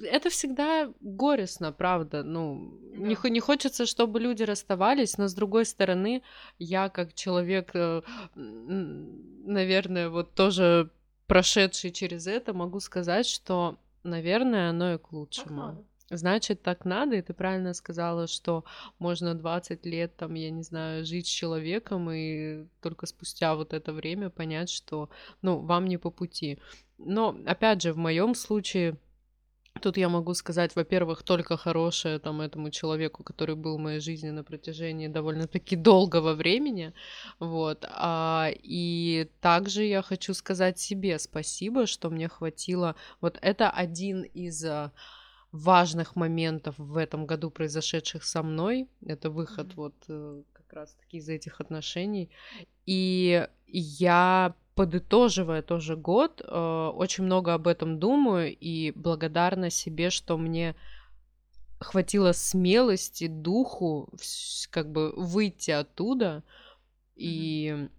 это 0.03 0.29
всегда 0.29 0.91
горестно, 0.99 1.71
правда. 1.71 2.23
Ну, 2.23 2.77
да. 2.93 2.97
не, 2.97 3.29
не 3.29 3.39
хочется, 3.39 3.85
чтобы 3.85 4.19
люди 4.19 4.43
расставались, 4.43 5.17
но 5.17 5.29
с 5.29 5.33
другой 5.33 5.65
стороны, 5.65 6.23
я 6.59 6.89
как 6.89 7.13
человек, 7.13 7.71
э, 7.73 8.01
наверное, 8.35 10.09
вот 10.09 10.33
тоже 10.35 10.89
прошедший 11.27 11.91
через 11.91 12.27
это, 12.27 12.53
могу 12.53 12.81
сказать, 12.81 13.27
что, 13.27 13.77
наверное, 14.03 14.71
оно 14.71 14.95
и 14.95 14.97
к 14.97 15.13
лучшему. 15.13 15.85
Значит, 16.11 16.61
так 16.61 16.83
надо, 16.83 17.15
и 17.15 17.21
ты 17.21 17.33
правильно 17.33 17.73
сказала, 17.73 18.27
что 18.27 18.65
можно 18.99 19.33
20 19.33 19.85
лет, 19.85 20.15
там, 20.17 20.33
я 20.33 20.49
не 20.49 20.61
знаю, 20.61 21.05
жить 21.05 21.27
с 21.27 21.29
человеком, 21.29 22.11
и 22.11 22.65
только 22.81 23.05
спустя 23.05 23.55
вот 23.55 23.73
это 23.73 23.93
время 23.93 24.29
понять, 24.29 24.69
что, 24.69 25.09
ну, 25.41 25.59
вам 25.59 25.87
не 25.87 25.97
по 25.97 26.11
пути. 26.11 26.59
Но, 26.97 27.37
опять 27.45 27.81
же, 27.81 27.93
в 27.93 27.97
моем 27.97 28.35
случае 28.35 28.97
Тут 29.79 29.97
я 29.97 30.09
могу 30.09 30.33
сказать, 30.33 30.75
во-первых, 30.75 31.23
только 31.23 31.57
хорошее 31.57 32.19
там 32.19 32.41
этому 32.41 32.69
человеку, 32.71 33.23
который 33.23 33.55
был 33.55 33.77
в 33.77 33.81
моей 33.81 33.99
жизни 33.99 34.29
на 34.29 34.43
протяжении 34.43 35.07
довольно-таки 35.07 35.75
долгого 35.77 36.33
времени, 36.33 36.93
вот. 37.39 37.85
А, 37.89 38.49
и 38.51 39.29
также 39.39 39.83
я 39.85 40.01
хочу 40.01 40.33
сказать 40.33 40.77
себе 40.77 41.17
спасибо, 41.19 41.87
что 41.87 42.09
мне 42.09 42.27
хватило. 42.27 42.95
Вот 43.21 43.39
это 43.41 43.69
один 43.69 44.23
из 44.23 44.63
а, 44.65 44.91
важных 45.51 46.15
моментов 46.15 46.75
в 46.77 46.97
этом 46.97 47.25
году 47.25 47.49
произошедших 47.49 48.23
со 48.23 48.43
мной. 48.43 48.87
Это 49.05 49.29
выход 49.29 49.67
mm-hmm. 49.67 49.75
вот 49.75 49.95
э, 50.07 50.43
как 50.53 50.73
раз-таки 50.73 51.17
из 51.17 51.29
этих 51.29 51.59
отношений. 51.59 52.29
И 52.85 53.47
я 53.67 54.55
подытоживая 54.75 55.61
тоже 55.61 55.95
год, 55.95 56.41
э, 56.43 56.91
очень 56.93 57.25
много 57.25 57.53
об 57.53 57.67
этом 57.67 57.99
думаю 57.99 58.55
и 58.57 58.91
благодарна 58.91 59.69
себе, 59.69 60.09
что 60.09 60.37
мне 60.37 60.75
хватило 61.79 62.31
смелости, 62.31 63.27
духу, 63.27 64.09
как 64.69 64.91
бы 64.91 65.11
выйти 65.15 65.71
оттуда 65.71 66.43
и 67.15 67.89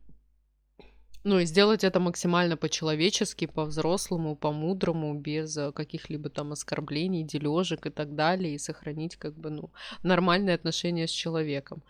ну 1.24 1.38
и 1.38 1.46
сделать 1.46 1.84
это 1.84 2.00
максимально 2.00 2.56
по-человечески, 2.56 3.46
по-взрослому, 3.46 4.36
по-мудрому, 4.36 5.14
без 5.14 5.56
э, 5.56 5.72
каких-либо 5.72 6.30
там 6.30 6.52
оскорблений, 6.52 7.24
дележек 7.24 7.86
и 7.86 7.90
так 7.90 8.14
далее, 8.14 8.54
и 8.54 8.58
сохранить 8.58 9.16
как 9.16 9.34
бы, 9.34 9.50
ну, 9.50 9.70
нормальные 10.02 10.54
отношения 10.54 11.06
с 11.06 11.10
человеком. 11.10 11.82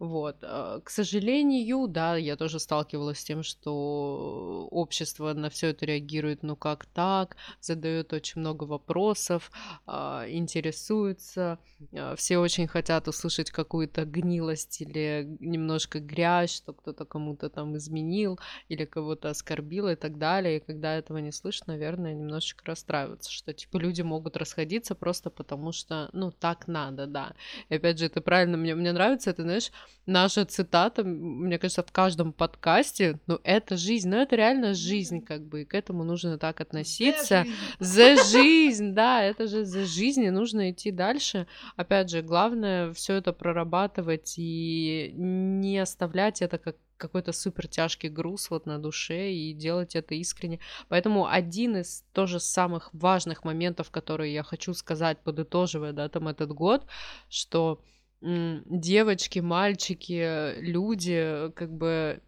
Вот. 0.00 0.36
Э, 0.42 0.80
к 0.82 0.90
сожалению, 0.90 1.86
да, 1.86 2.16
я 2.16 2.36
тоже 2.36 2.58
сталкивалась 2.58 3.20
с 3.20 3.24
тем, 3.24 3.42
что 3.42 4.68
общество 4.70 5.34
на 5.34 5.50
все 5.50 5.68
это 5.68 5.86
реагирует, 5.86 6.42
ну 6.42 6.56
как 6.56 6.86
так, 6.86 7.36
задает 7.60 8.12
очень 8.12 8.40
много 8.40 8.64
вопросов, 8.64 9.50
а, 9.86 10.24
интересуется, 10.28 11.58
а, 11.92 12.14
все 12.16 12.38
очень 12.38 12.66
хотят 12.66 13.08
услышать 13.08 13.50
какую-то 13.50 14.04
гнилость 14.04 14.80
или 14.80 15.36
немножко 15.40 16.00
грязь, 16.00 16.54
что 16.56 16.72
кто-то 16.72 17.04
кому-то 17.04 17.50
там 17.50 17.76
изменил, 17.76 18.38
или 18.68 18.79
или 18.80 18.86
кого-то 18.86 19.30
оскорбила 19.30 19.92
и 19.92 19.96
так 19.96 20.18
далее. 20.18 20.56
И 20.56 20.60
когда 20.60 20.96
этого 20.96 21.18
не 21.18 21.32
слышно, 21.32 21.74
наверное, 21.74 22.14
немножечко 22.14 22.64
расстраиваться, 22.66 23.30
что 23.30 23.52
типа 23.52 23.76
люди 23.76 24.02
могут 24.02 24.36
расходиться 24.36 24.94
просто 24.94 25.30
потому, 25.30 25.72
что, 25.72 26.08
ну, 26.12 26.30
так 26.30 26.66
надо, 26.66 27.06
да. 27.06 27.34
И 27.68 27.74
опять 27.74 27.98
же, 27.98 28.06
это 28.06 28.20
правильно, 28.20 28.56
мне, 28.56 28.74
мне 28.74 28.92
нравится, 28.92 29.30
это, 29.30 29.42
знаешь, 29.42 29.70
наша 30.06 30.44
цитата, 30.44 31.04
мне 31.04 31.58
кажется, 31.58 31.82
в 31.82 31.92
каждом 31.92 32.32
подкасте, 32.32 33.18
ну, 33.26 33.38
это 33.44 33.76
жизнь, 33.76 34.08
ну, 34.08 34.16
это 34.16 34.36
реально 34.36 34.74
жизнь, 34.74 35.20
как 35.20 35.42
бы, 35.46 35.62
и 35.62 35.64
к 35.64 35.74
этому 35.74 36.04
нужно 36.04 36.38
так 36.38 36.60
относиться. 36.60 37.44
За 37.78 38.16
жизнь, 38.16 38.92
да, 38.94 39.22
это 39.22 39.46
же 39.46 39.64
за 39.64 39.84
жизнь, 39.84 40.22
и 40.22 40.30
нужно 40.30 40.70
идти 40.70 40.90
дальше. 40.90 41.46
Опять 41.76 42.10
же, 42.10 42.22
главное 42.22 42.92
все 42.92 43.14
это 43.14 43.32
прорабатывать 43.32 44.34
и 44.38 45.12
не 45.14 45.78
оставлять 45.78 46.42
это 46.42 46.58
как 46.58 46.76
какой-то 47.00 47.32
супер 47.32 47.66
тяжкий 47.66 48.08
груз 48.08 48.50
вот 48.50 48.66
на 48.66 48.78
душе 48.78 49.32
и 49.32 49.52
делать 49.52 49.96
это 49.96 50.14
искренне. 50.14 50.60
Поэтому 50.88 51.26
один 51.26 51.76
из 51.76 52.04
тоже 52.12 52.38
самых 52.38 52.90
важных 52.92 53.44
моментов, 53.44 53.90
которые 53.90 54.32
я 54.32 54.42
хочу 54.42 54.74
сказать, 54.74 55.18
подытоживая, 55.24 55.92
да, 55.92 56.08
там 56.08 56.28
этот 56.28 56.52
год, 56.52 56.86
что 57.28 57.80
девочки, 58.20 59.38
мальчики, 59.40 60.60
люди, 60.60 61.50
как 61.56 61.72
бы 61.72 62.20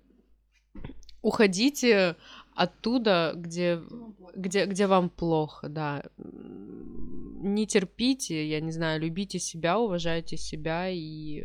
уходите 1.21 2.17
оттуда, 2.55 3.33
где, 3.37 3.81
где, 4.35 4.67
где 4.67 4.87
вам 4.87 5.11
плохо, 5.11 5.69
да. 5.69 6.03
Не 6.17 7.67
терпите, 7.67 8.49
я 8.49 8.61
не 8.61 8.73
знаю, 8.73 9.01
любите 9.01 9.39
себя, 9.39 9.79
уважайте 9.79 10.37
себя 10.37 10.89
и 10.89 11.45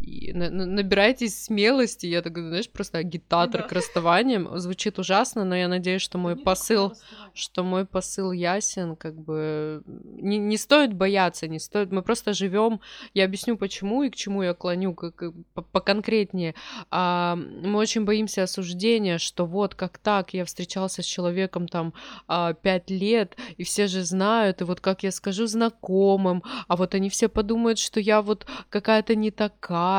и 0.00 0.32
на- 0.32 0.50
на- 0.50 0.66
набирайтесь 0.66 1.44
смелости. 1.44 2.06
Я 2.06 2.22
так, 2.22 2.36
знаешь, 2.38 2.70
просто 2.70 2.98
агитатор 2.98 3.62
Да. 3.62 3.68
к 3.68 3.72
расставаниям. 3.72 4.58
Звучит 4.58 4.98
ужасно, 4.98 5.44
но 5.44 5.54
я 5.54 5.68
надеюсь, 5.68 6.02
что 6.02 6.18
мой 6.18 6.36
посыл, 6.36 6.94
что 7.34 7.62
мой 7.62 7.84
посыл 7.84 8.32
ясен, 8.32 8.96
как 8.96 9.14
бы 9.14 9.82
не, 9.86 10.38
не 10.38 10.56
стоит 10.56 10.94
бояться, 10.94 11.48
не 11.48 11.58
стоит. 11.58 11.92
Мы 11.92 12.02
просто 12.02 12.32
живем. 12.32 12.80
Я 13.14 13.24
объясню, 13.24 13.56
почему 13.56 14.02
и 14.02 14.10
к 14.10 14.16
чему 14.16 14.42
я 14.42 14.54
клоню, 14.54 14.94
как, 14.94 15.22
э, 15.22 15.32
по- 15.54 15.62
поконкретнее. 15.62 16.54
А, 16.90 17.36
мы 17.36 17.78
очень 17.78 18.04
боимся 18.04 18.44
осуждения, 18.44 19.18
что 19.18 19.44
вот 19.46 19.74
как 19.74 19.98
так, 19.98 20.34
я 20.34 20.44
встречался 20.44 21.02
с 21.02 21.06
человеком 21.06 21.68
там 21.68 21.92
а, 22.26 22.54
пять 22.54 22.90
лет, 22.90 23.36
и 23.58 23.64
все 23.64 23.86
же 23.86 24.02
знают, 24.04 24.60
и 24.60 24.64
вот 24.64 24.80
как 24.80 25.02
я 25.02 25.10
скажу 25.12 25.46
знакомым, 25.46 26.42
а 26.68 26.76
вот 26.76 26.94
они 26.94 27.08
все 27.10 27.28
подумают, 27.28 27.78
что 27.78 28.00
я 28.00 28.22
вот 28.22 28.46
какая-то 28.70 29.14
не 29.14 29.30
такая, 29.30 29.89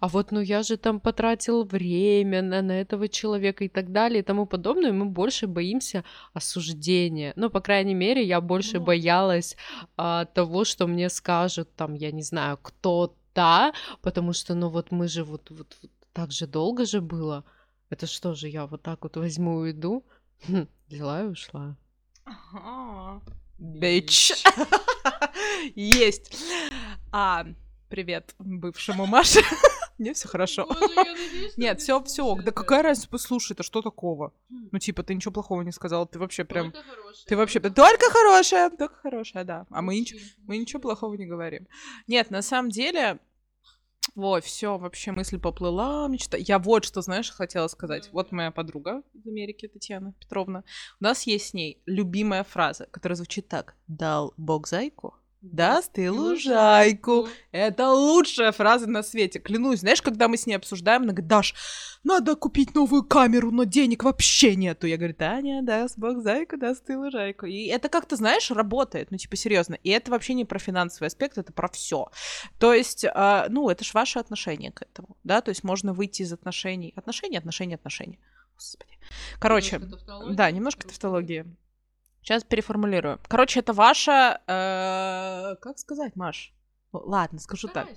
а 0.00 0.08
вот 0.08 0.32
ну 0.32 0.40
я 0.40 0.62
же 0.62 0.76
там 0.76 1.00
потратил 1.00 1.64
время 1.64 2.42
на, 2.42 2.62
на 2.62 2.72
этого 2.80 3.08
человека 3.08 3.64
и 3.64 3.68
так 3.68 3.92
далее 3.92 4.20
и 4.20 4.22
тому 4.22 4.46
подобное, 4.46 4.92
мы 4.92 5.06
больше 5.06 5.46
боимся 5.46 6.04
осуждения. 6.34 7.32
Ну, 7.36 7.50
по 7.50 7.60
крайней 7.60 7.94
мере, 7.94 8.22
я 8.24 8.40
больше 8.40 8.78
Ну. 8.78 8.84
боялась 8.84 9.56
а, 9.96 10.24
того, 10.24 10.64
что 10.64 10.86
мне 10.86 11.08
скажут 11.10 11.74
там, 11.76 11.94
я 11.94 12.10
не 12.12 12.22
знаю, 12.22 12.58
кто-то, 12.62 13.72
потому 14.02 14.32
что, 14.32 14.54
ну 14.54 14.68
вот 14.68 14.90
мы 14.92 15.08
же 15.08 15.24
вот, 15.24 15.50
вот, 15.50 15.76
вот 15.82 15.90
так 16.12 16.32
же 16.32 16.46
долго 16.46 16.84
же 16.84 17.00
было. 17.00 17.44
Это 17.90 18.06
что 18.06 18.34
же, 18.34 18.48
я 18.48 18.66
вот 18.66 18.82
так 18.82 19.02
вот 19.02 19.16
возьму 19.16 19.64
и 19.64 19.70
уйду? 19.72 20.04
Хм, 20.48 20.66
Взяла 20.88 21.22
и 21.22 21.26
ушла. 21.26 21.76
Бич. 23.58 24.32
Есть. 25.74 26.44
А, 27.12 27.46
привет 27.88 28.34
бывшему 28.38 29.06
Маше. 29.06 29.40
Мне 29.98 30.14
все 30.14 30.28
хорошо. 30.28 30.68
Нет, 31.56 31.80
все, 31.80 32.02
все. 32.04 32.36
Да 32.36 32.52
какая 32.52 32.82
разница, 32.82 33.08
послушай, 33.08 33.52
это 33.52 33.62
что 33.62 33.82
такого? 33.82 34.32
Ну, 34.48 34.78
типа, 34.78 35.02
ты 35.02 35.14
ничего 35.14 35.32
плохого 35.32 35.62
не 35.62 35.72
сказала, 35.72 36.06
ты 36.06 36.18
вообще 36.18 36.44
прям... 36.44 36.72
Ты 37.26 37.36
вообще 37.36 37.58
только 37.60 38.10
хорошая, 38.10 38.70
только 38.70 38.94
хорошая, 38.94 39.44
да. 39.44 39.66
А 39.70 39.82
мы 39.82 39.98
ничего, 39.98 40.20
мы 40.46 40.58
ничего 40.58 40.80
плохого 40.80 41.14
не 41.14 41.26
говорим. 41.26 41.66
Нет, 42.06 42.30
на 42.30 42.42
самом 42.42 42.70
деле, 42.70 43.18
вот, 44.14 44.44
все, 44.44 44.78
вообще 44.78 45.12
мысль 45.12 45.38
поплыла, 45.38 46.06
мечта. 46.08 46.36
Я 46.36 46.58
вот 46.58 46.84
что, 46.84 47.00
знаешь, 47.02 47.30
хотела 47.30 47.68
сказать. 47.68 48.08
Вот 48.12 48.32
моя 48.32 48.50
подруга 48.50 49.02
из 49.14 49.26
Америки, 49.26 49.68
Татьяна 49.68 50.12
Петровна. 50.12 50.64
У 51.00 51.04
нас 51.04 51.24
есть 51.24 51.48
с 51.48 51.54
ней 51.54 51.82
любимая 51.86 52.44
фраза, 52.44 52.86
которая 52.90 53.16
звучит 53.16 53.48
так. 53.48 53.74
Дал 53.86 54.34
Бог 54.36 54.68
зайку, 54.68 55.14
даст 55.40 55.98
и 55.98 56.08
лужайку. 56.08 57.28
Это 57.52 57.92
лучшая 57.92 58.52
фраза 58.52 58.86
на 58.86 59.02
свете. 59.02 59.38
Клянусь, 59.38 59.80
знаешь, 59.80 60.02
когда 60.02 60.28
мы 60.28 60.36
с 60.36 60.46
ней 60.46 60.54
обсуждаем, 60.54 61.02
она 61.02 61.12
говорит, 61.12 61.28
Даш, 61.28 61.54
надо 62.04 62.34
купить 62.36 62.74
новую 62.74 63.04
камеру, 63.04 63.50
но 63.50 63.64
денег 63.64 64.04
вообще 64.04 64.56
нету. 64.56 64.86
Я 64.86 64.96
говорю, 64.96 65.14
Таня, 65.14 65.62
даст 65.62 65.98
бог 65.98 66.22
зайку, 66.22 66.56
даст 66.56 66.88
и 66.90 66.94
лужайку. 66.94 67.46
И 67.46 67.66
это 67.66 67.88
как-то, 67.88 68.16
знаешь, 68.16 68.50
работает, 68.50 69.10
ну, 69.10 69.16
типа, 69.16 69.36
серьезно. 69.36 69.74
И 69.74 69.90
это 69.90 70.10
вообще 70.10 70.34
не 70.34 70.44
про 70.44 70.58
финансовый 70.58 71.06
аспект, 71.06 71.38
это 71.38 71.52
про 71.52 71.68
все. 71.68 72.10
То 72.58 72.72
есть, 72.72 73.04
а, 73.04 73.46
ну, 73.48 73.68
это 73.68 73.84
ж 73.84 73.94
ваше 73.94 74.18
отношение 74.18 74.72
к 74.72 74.82
этому, 74.82 75.16
да, 75.24 75.40
то 75.40 75.50
есть 75.50 75.64
можно 75.64 75.92
выйти 75.92 76.22
из 76.22 76.32
отношений. 76.32 76.92
Отношения, 76.96 77.38
отношения, 77.38 77.76
отношения. 77.76 78.18
Господи. 78.56 78.98
Короче, 79.38 79.80
да, 80.30 80.50
немножко 80.50 80.86
тавтологии. 80.86 81.44
Сейчас 82.22 82.44
переформулирую. 82.44 83.20
Короче, 83.28 83.60
это 83.60 83.72
ваша... 83.72 84.40
э, 84.46 85.56
как 85.60 85.78
сказать, 85.78 86.16
Маш? 86.16 86.52
Ну, 86.92 87.00
ладно, 87.04 87.38
скажу 87.38 87.68
так. 87.68 87.88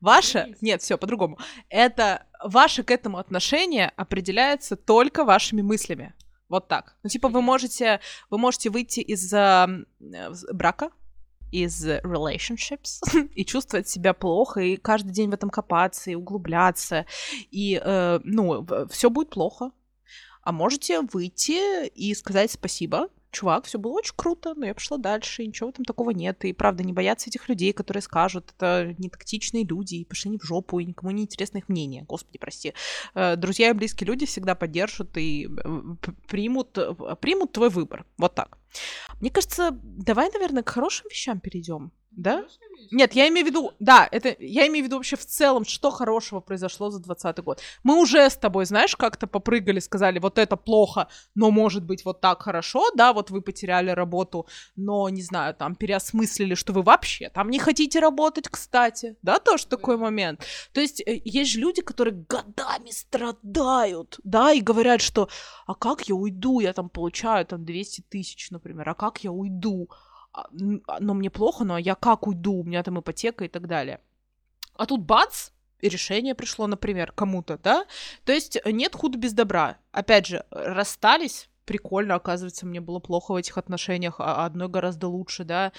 Ваше... 0.00 0.56
Нет, 0.60 0.82
все 0.82 0.98
по-другому. 0.98 1.38
Это 1.68 2.26
ваше 2.42 2.82
к 2.82 2.90
этому 2.90 3.18
отношение 3.18 3.92
определяется 3.96 4.76
только 4.76 5.24
вашими 5.24 5.62
мыслями. 5.62 6.14
Вот 6.48 6.68
так. 6.68 6.96
Ну, 7.02 7.08
типа, 7.08 7.28
вы 7.28 7.40
можете, 7.40 8.00
вы 8.28 8.36
можете 8.36 8.68
выйти 8.68 9.00
из 9.00 9.32
а, 9.32 9.68
э, 10.00 10.30
брака, 10.52 10.90
из 11.52 11.86
relationships 11.86 13.00
и 13.34 13.44
чувствовать 13.44 13.88
себя 13.88 14.12
плохо, 14.12 14.60
и 14.60 14.76
каждый 14.76 15.12
день 15.12 15.30
в 15.30 15.34
этом 15.34 15.50
копаться, 15.50 16.10
и 16.10 16.14
углубляться, 16.14 17.06
и, 17.50 17.80
э, 17.82 18.20
ну, 18.24 18.66
все 18.90 19.08
будет 19.08 19.30
плохо. 19.30 19.70
А 20.42 20.50
можете 20.50 21.02
выйти 21.02 21.86
и 21.86 22.14
сказать 22.14 22.50
спасибо, 22.50 23.08
чувак, 23.32 23.64
все 23.64 23.78
было 23.78 23.92
очень 23.92 24.14
круто, 24.14 24.54
но 24.54 24.66
я 24.66 24.74
пошла 24.74 24.98
дальше, 24.98 25.44
ничего 25.44 25.70
этом 25.70 25.84
такого 25.84 26.10
нет. 26.10 26.44
И 26.44 26.52
правда, 26.52 26.84
не 26.84 26.92
бояться 26.92 27.30
этих 27.30 27.48
людей, 27.48 27.72
которые 27.72 28.02
скажут, 28.02 28.52
это 28.56 28.94
не 28.98 29.08
тактичные 29.08 29.64
люди, 29.64 29.96
и 29.96 30.04
пошли 30.04 30.30
не 30.30 30.38
в 30.38 30.44
жопу, 30.44 30.78
и 30.78 30.84
никому 30.84 31.10
не 31.10 31.22
интересно 31.22 31.58
их 31.58 31.68
мнение. 31.68 32.04
Господи, 32.04 32.38
прости. 32.38 32.74
Э, 33.14 33.36
Друзья 33.36 33.70
и 33.70 33.72
близкие 33.72 34.06
люди 34.06 34.26
всегда 34.26 34.54
поддержат 34.54 35.16
и 35.16 35.48
э, 35.48 35.80
примут, 36.28 36.78
э, 36.78 36.94
примут 37.20 37.52
твой 37.52 37.70
выбор. 37.70 38.04
Вот 38.18 38.34
так. 38.34 38.58
Мне 39.20 39.30
кажется, 39.30 39.70
давай, 39.82 40.30
наверное, 40.32 40.62
к 40.62 40.68
хорошим 40.68 41.06
вещам 41.10 41.40
перейдем. 41.40 41.92
Да? 42.16 42.44
Нет, 42.90 43.14
я 43.14 43.28
имею 43.28 43.46
в 43.46 43.48
виду, 43.48 43.72
да, 43.78 44.06
это 44.10 44.36
я 44.38 44.66
имею 44.66 44.84
в 44.84 44.86
виду 44.86 44.96
вообще 44.96 45.16
в 45.16 45.24
целом, 45.24 45.64
что 45.64 45.90
хорошего 45.90 46.40
произошло 46.40 46.90
за 46.90 46.98
2020 46.98 47.44
год. 47.44 47.60
Мы 47.84 47.98
уже 47.98 48.28
с 48.28 48.36
тобой, 48.36 48.66
знаешь, 48.66 48.96
как-то 48.96 49.26
попрыгали, 49.26 49.80
сказали, 49.80 50.18
вот 50.18 50.38
это 50.38 50.56
плохо, 50.56 51.08
но 51.34 51.50
может 51.50 51.84
быть 51.84 52.04
вот 52.04 52.20
так 52.20 52.42
хорошо, 52.42 52.90
да, 52.94 53.12
вот 53.12 53.30
вы 53.30 53.40
потеряли 53.40 53.90
работу, 53.90 54.46
но, 54.76 55.08
не 55.08 55.22
знаю, 55.22 55.54
там, 55.54 55.74
переосмыслили, 55.74 56.54
что 56.54 56.72
вы 56.72 56.82
вообще 56.82 57.30
там 57.30 57.48
не 57.50 57.58
хотите 57.58 57.98
работать, 58.00 58.48
кстати, 58.48 59.16
да, 59.22 59.38
тоже 59.38 59.66
такой 59.66 59.96
момент. 59.96 60.44
То 60.72 60.80
есть 60.80 61.00
э, 61.00 61.20
есть 61.24 61.52
же 61.52 61.60
люди, 61.60 61.80
которые 61.80 62.14
годами 62.28 62.90
страдают, 62.90 64.18
да, 64.24 64.52
и 64.52 64.60
говорят, 64.60 65.00
что, 65.00 65.28
а 65.66 65.74
как 65.74 66.08
я 66.08 66.14
уйду, 66.14 66.60
я 66.60 66.72
там 66.72 66.90
получаю 66.90 67.46
там 67.46 67.64
200 67.64 68.02
тысяч, 68.10 68.50
например, 68.50 68.88
а 68.88 68.94
как 68.94 69.24
я 69.24 69.32
уйду? 69.32 69.88
А, 70.32 70.46
а, 70.86 71.00
но 71.00 71.14
мне 71.14 71.30
плохо, 71.30 71.64
но 71.64 71.78
я 71.78 71.94
как 71.94 72.26
уйду, 72.26 72.54
у 72.54 72.64
меня 72.64 72.82
там 72.82 73.00
ипотека 73.00 73.44
и 73.44 73.48
так 73.48 73.66
далее. 73.66 74.00
А 74.76 74.86
тут 74.86 75.02
бац, 75.02 75.50
и 75.80 75.88
решение 75.88 76.34
пришло, 76.34 76.66
например, 76.66 77.12
кому-то, 77.12 77.58
да? 77.58 77.86
То 78.24 78.32
есть 78.32 78.58
нет 78.64 78.94
худа 78.94 79.18
без 79.18 79.32
добра. 79.32 79.78
Опять 79.90 80.26
же, 80.26 80.44
расстались, 80.50 81.48
прикольно, 81.64 82.14
оказывается, 82.14 82.66
мне 82.66 82.80
было 82.80 82.98
плохо 82.98 83.32
в 83.32 83.36
этих 83.36 83.58
отношениях, 83.58 84.16
а 84.18 84.44
одной 84.44 84.68
гораздо 84.68 85.08
лучше, 85.08 85.44
да. 85.44 85.72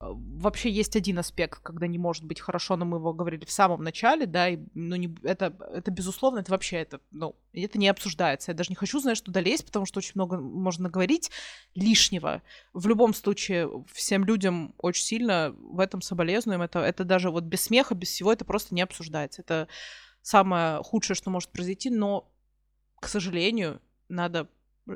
Э, 0.00 0.06
Вообще 0.10 0.70
есть 0.70 0.96
один 0.96 1.18
аспект, 1.18 1.60
когда 1.60 1.86
не 1.86 1.98
может 1.98 2.24
быть 2.24 2.40
хорошо, 2.40 2.76
но 2.76 2.84
мы 2.84 2.98
его 2.98 3.12
говорили 3.12 3.44
в 3.44 3.50
самом 3.50 3.82
начале, 3.82 4.26
да, 4.26 4.48
и, 4.48 4.58
ну, 4.74 4.96
не, 4.96 5.16
это, 5.22 5.54
это 5.72 5.90
безусловно, 5.90 6.40
это 6.40 6.50
вообще, 6.50 6.78
это, 6.78 7.00
ну, 7.10 7.36
это 7.52 7.78
не 7.78 7.88
обсуждается. 7.88 8.50
Я 8.50 8.56
даже 8.56 8.70
не 8.70 8.76
хочу, 8.76 9.00
знаешь, 9.00 9.20
туда 9.20 9.40
лезть, 9.40 9.66
потому 9.66 9.86
что 9.86 9.98
очень 9.98 10.12
много 10.14 10.38
можно 10.38 10.88
говорить 10.88 11.30
лишнего. 11.74 12.42
В 12.72 12.86
любом 12.86 13.14
случае, 13.14 13.70
всем 13.92 14.24
людям 14.24 14.74
очень 14.78 15.04
сильно 15.04 15.54
в 15.58 15.80
этом 15.80 16.02
соболезнуем. 16.02 16.62
Это, 16.62 16.80
это 16.80 17.04
даже 17.04 17.30
вот 17.30 17.44
без 17.44 17.62
смеха, 17.62 17.94
без 17.94 18.08
всего, 18.08 18.32
это 18.32 18.44
просто 18.44 18.74
не 18.74 18.82
обсуждается. 18.82 19.42
Это 19.42 19.68
самое 20.22 20.82
худшее, 20.82 21.16
что 21.16 21.30
может 21.30 21.50
произойти, 21.50 21.90
но, 21.90 22.30
к 23.00 23.08
сожалению, 23.08 23.80
надо 24.08 24.48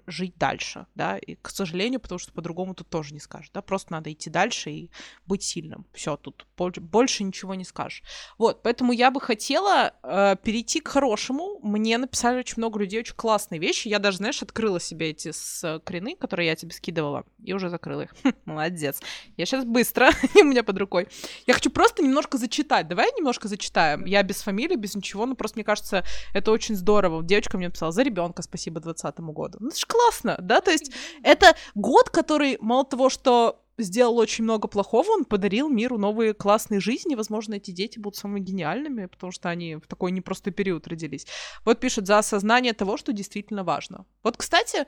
жить 0.06 0.36
дальше, 0.36 0.86
да, 0.94 1.18
и, 1.18 1.36
к 1.36 1.50
сожалению, 1.50 2.00
потому 2.00 2.18
что 2.18 2.32
по-другому 2.32 2.74
тут 2.74 2.88
тоже 2.88 3.14
не 3.14 3.20
скажешь, 3.20 3.50
да, 3.52 3.62
просто 3.62 3.92
надо 3.92 4.12
идти 4.12 4.30
дальше 4.30 4.70
и 4.70 4.90
быть 5.26 5.42
сильным. 5.42 5.86
Все, 5.92 6.16
тут 6.16 6.46
боль- 6.56 6.80
больше 6.80 7.24
ничего 7.24 7.54
не 7.54 7.64
скажешь. 7.64 8.02
Вот, 8.38 8.62
поэтому 8.62 8.92
я 8.92 9.10
бы 9.10 9.20
хотела 9.20 9.94
э, 10.02 10.36
перейти 10.42 10.80
к 10.80 10.88
хорошему. 10.88 11.58
Мне 11.62 11.98
написали 11.98 12.38
очень 12.38 12.54
много 12.58 12.78
людей 12.78 13.00
очень 13.00 13.14
классные 13.14 13.58
вещи. 13.58 13.88
Я 13.88 13.98
даже, 13.98 14.18
знаешь, 14.18 14.42
открыла 14.42 14.80
себе 14.80 15.10
эти 15.10 15.32
скрины, 15.32 16.16
которые 16.16 16.48
я 16.48 16.56
тебе 16.56 16.72
скидывала, 16.72 17.24
и 17.42 17.52
уже 17.52 17.68
закрыла 17.68 18.02
их. 18.02 18.14
Молодец. 18.44 19.00
Я 19.36 19.46
сейчас 19.46 19.64
быстро, 19.64 20.10
у 20.40 20.44
меня 20.44 20.62
под 20.62 20.78
рукой. 20.78 21.08
Я 21.46 21.54
хочу 21.54 21.70
просто 21.70 22.02
немножко 22.02 22.38
зачитать. 22.38 22.88
Давай 22.88 23.10
немножко 23.16 23.48
зачитаем. 23.48 24.04
Я 24.04 24.22
без 24.22 24.42
фамилии, 24.42 24.76
без 24.76 24.94
ничего, 24.94 25.26
но 25.26 25.34
просто 25.34 25.58
мне 25.58 25.64
кажется, 25.64 26.04
это 26.32 26.50
очень 26.50 26.74
здорово. 26.76 27.22
Девочка 27.22 27.56
мне 27.56 27.68
написала 27.68 27.92
за 27.92 28.02
ребенка, 28.02 28.42
спасибо 28.42 28.80
2020 28.80 29.20
году. 29.34 29.58
Ну, 29.60 29.70
это 29.82 29.82
ж 29.82 29.86
классно, 29.86 30.36
да? 30.40 30.60
То 30.60 30.70
есть 30.70 30.92
это 31.22 31.56
год, 31.74 32.10
который 32.10 32.58
мало 32.60 32.84
того, 32.84 33.08
что 33.10 33.58
сделал 33.78 34.18
очень 34.18 34.44
много 34.44 34.68
плохого, 34.68 35.10
он 35.10 35.24
подарил 35.24 35.68
миру 35.68 35.98
новые 35.98 36.34
классные 36.34 36.80
жизни. 36.80 37.14
Возможно, 37.14 37.54
эти 37.54 37.70
дети 37.70 37.98
будут 37.98 38.16
самыми 38.16 38.40
гениальными, 38.40 39.06
потому 39.06 39.32
что 39.32 39.48
они 39.48 39.76
в 39.76 39.86
такой 39.86 40.12
непростой 40.12 40.52
период 40.52 40.86
родились. 40.86 41.26
Вот 41.64 41.80
пишет 41.80 42.06
за 42.06 42.18
осознание 42.18 42.74
того, 42.74 42.96
что 42.96 43.12
действительно 43.12 43.64
важно. 43.64 44.06
Вот, 44.22 44.36
кстати, 44.36 44.86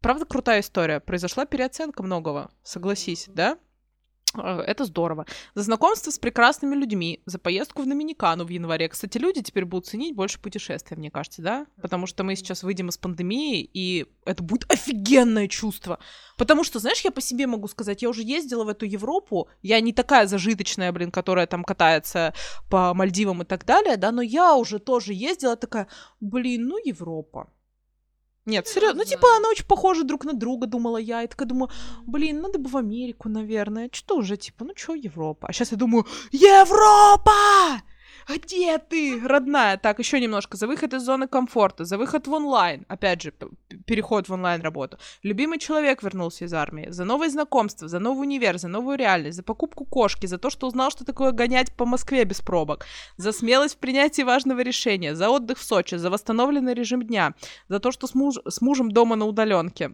правда 0.00 0.26
крутая 0.26 0.60
история. 0.60 1.00
Произошла 1.00 1.46
переоценка 1.46 2.02
многого, 2.02 2.50
согласись, 2.62 3.26
да? 3.28 3.58
Э, 4.36 4.60
это 4.66 4.84
здорово. 4.84 5.26
За 5.54 5.62
знакомство 5.62 6.10
с 6.10 6.18
прекрасными 6.18 6.74
людьми, 6.74 7.22
за 7.26 7.38
поездку 7.38 7.82
в 7.82 7.86
Доминикану 7.86 8.44
в 8.44 8.48
январе. 8.48 8.88
Кстати, 8.88 9.18
люди 9.18 9.42
теперь 9.42 9.64
будут 9.64 9.86
ценить 9.86 10.14
больше 10.14 10.40
путешествия, 10.40 10.96
мне 10.96 11.10
кажется, 11.10 11.42
да? 11.42 11.66
Потому 11.80 12.06
что 12.06 12.24
мы 12.24 12.36
сейчас 12.36 12.62
выйдем 12.62 12.88
из 12.88 12.98
пандемии, 12.98 13.68
и 13.72 14.06
это 14.24 14.42
будет 14.42 14.70
офигенное 14.70 15.48
чувство. 15.48 15.98
Потому 16.36 16.64
что, 16.64 16.78
знаешь, 16.78 17.00
я 17.00 17.10
по 17.10 17.20
себе 17.20 17.46
могу 17.46 17.68
сказать, 17.68 18.02
я 18.02 18.08
уже 18.08 18.22
ездила 18.22 18.64
в 18.64 18.68
эту 18.68 18.86
Европу, 18.86 19.48
я 19.62 19.80
не 19.80 19.92
такая 19.92 20.26
зажиточная, 20.26 20.92
блин, 20.92 21.10
которая 21.10 21.46
там 21.46 21.64
катается 21.64 22.34
по 22.68 22.94
Мальдивам 22.94 23.42
и 23.42 23.44
так 23.44 23.64
далее, 23.64 23.96
да, 23.96 24.12
но 24.12 24.22
я 24.22 24.54
уже 24.54 24.78
тоже 24.78 25.12
ездила 25.12 25.56
такая, 25.56 25.88
блин, 26.20 26.66
ну 26.66 26.78
Европа. 26.82 27.50
Нет, 28.46 28.66
серьезно. 28.66 29.02
Ну, 29.02 29.04
типа, 29.04 29.36
она 29.36 29.48
очень 29.48 29.66
похожа 29.66 30.02
друг 30.04 30.24
на 30.24 30.32
друга, 30.32 30.66
думала 30.66 30.96
я. 30.96 31.22
И 31.22 31.26
такая 31.26 31.48
думаю, 31.48 31.70
блин, 32.06 32.40
надо 32.40 32.58
бы 32.58 32.70
в 32.70 32.76
Америку, 32.76 33.28
наверное. 33.28 33.90
Что 33.92 34.16
уже, 34.16 34.36
типа, 34.36 34.64
ну 34.64 34.72
что 34.74 34.94
Европа? 34.94 35.48
А 35.48 35.52
сейчас 35.52 35.72
я 35.72 35.78
думаю, 35.78 36.06
Европа! 36.32 37.82
Где 38.36 38.78
ты, 38.78 39.20
родная? 39.24 39.76
Так, 39.76 39.98
еще 39.98 40.20
немножко. 40.20 40.56
За 40.56 40.66
выход 40.66 40.94
из 40.94 41.02
зоны 41.02 41.26
комфорта, 41.26 41.84
за 41.84 41.98
выход 41.98 42.26
в 42.26 42.32
онлайн. 42.32 42.84
Опять 42.88 43.22
же, 43.22 43.32
переход 43.86 44.28
в 44.28 44.32
онлайн 44.32 44.60
работу. 44.60 44.98
Любимый 45.22 45.58
человек 45.58 46.02
вернулся 46.02 46.44
из 46.44 46.54
армии. 46.54 46.90
За 46.90 47.04
новые 47.04 47.30
знакомства, 47.30 47.88
за 47.88 47.98
новый 47.98 48.26
универ, 48.26 48.58
за 48.58 48.68
новую 48.68 48.98
реальность, 48.98 49.36
за 49.36 49.42
покупку 49.42 49.84
кошки, 49.84 50.26
за 50.26 50.38
то, 50.38 50.50
что 50.50 50.68
узнал, 50.68 50.90
что 50.90 51.04
такое 51.04 51.32
гонять 51.32 51.74
по 51.74 51.86
Москве 51.86 52.24
без 52.24 52.40
пробок, 52.40 52.86
за 53.16 53.32
смелость 53.32 53.76
в 53.76 53.78
принятии 53.78 54.22
важного 54.22 54.60
решения, 54.60 55.14
за 55.14 55.30
отдых 55.30 55.58
в 55.58 55.64
Сочи, 55.64 55.96
за 55.96 56.10
восстановленный 56.10 56.74
режим 56.74 57.02
дня, 57.02 57.34
за 57.68 57.80
то, 57.80 57.90
что 57.90 58.06
с, 58.06 58.14
муж... 58.14 58.36
с 58.46 58.60
мужем 58.60 58.90
дома 58.90 59.16
на 59.16 59.26
удаленке, 59.26 59.92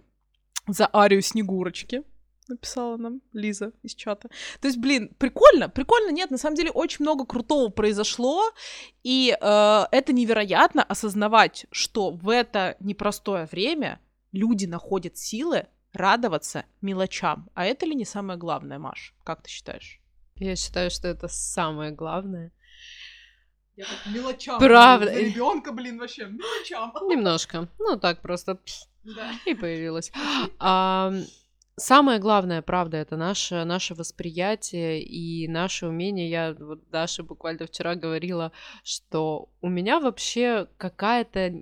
за 0.68 0.88
арию 0.92 1.22
Снегурочки, 1.22 2.02
написала 2.48 2.96
нам 2.96 3.20
Лиза 3.32 3.72
из 3.82 3.94
чата. 3.94 4.28
То 4.60 4.68
есть, 4.68 4.78
блин, 4.78 5.10
прикольно, 5.18 5.68
прикольно, 5.68 6.10
нет, 6.10 6.30
на 6.30 6.38
самом 6.38 6.56
деле 6.56 6.70
очень 6.70 7.02
много 7.04 7.24
крутого 7.24 7.68
произошло, 7.68 8.50
и 9.02 9.36
э, 9.38 9.84
это 9.90 10.12
невероятно 10.12 10.82
осознавать, 10.82 11.66
что 11.70 12.10
в 12.10 12.28
это 12.28 12.76
непростое 12.80 13.46
время 13.46 14.00
люди 14.32 14.66
находят 14.66 15.16
силы 15.16 15.66
радоваться 15.92 16.64
мелочам. 16.80 17.48
А 17.54 17.64
это 17.64 17.86
ли 17.86 17.94
не 17.94 18.04
самое 18.04 18.38
главное, 18.38 18.78
Маш? 18.78 19.14
Как 19.24 19.42
ты 19.42 19.48
считаешь? 19.48 20.00
Я 20.36 20.56
считаю, 20.56 20.90
что 20.90 21.08
это 21.08 21.28
самое 21.28 21.90
главное. 21.90 22.52
Я 23.76 23.84
так 23.84 24.14
мелочам. 24.14 24.58
Правда. 24.58 25.12
ребенка, 25.12 25.72
блин, 25.72 25.98
вообще 25.98 26.26
мелочам. 26.26 26.92
Немножко. 27.08 27.68
Ну 27.78 27.98
так 27.98 28.22
просто. 28.22 28.58
Да. 29.04 29.32
И 29.44 29.54
появилась. 29.54 30.12
А, 30.58 31.12
Самое 31.78 32.18
главное, 32.18 32.62
правда, 32.62 32.96
это 32.96 33.18
наше, 33.18 33.64
наше 33.64 33.94
восприятие 33.94 35.02
и 35.02 35.46
наше 35.46 35.86
умение. 35.86 36.30
Я 36.30 36.56
вот 36.58 36.88
Даша 36.88 37.22
буквально 37.22 37.66
вчера 37.66 37.94
говорила, 37.96 38.50
что 38.82 39.50
у 39.60 39.68
меня 39.68 40.00
вообще 40.00 40.68
какая-то 40.78 41.52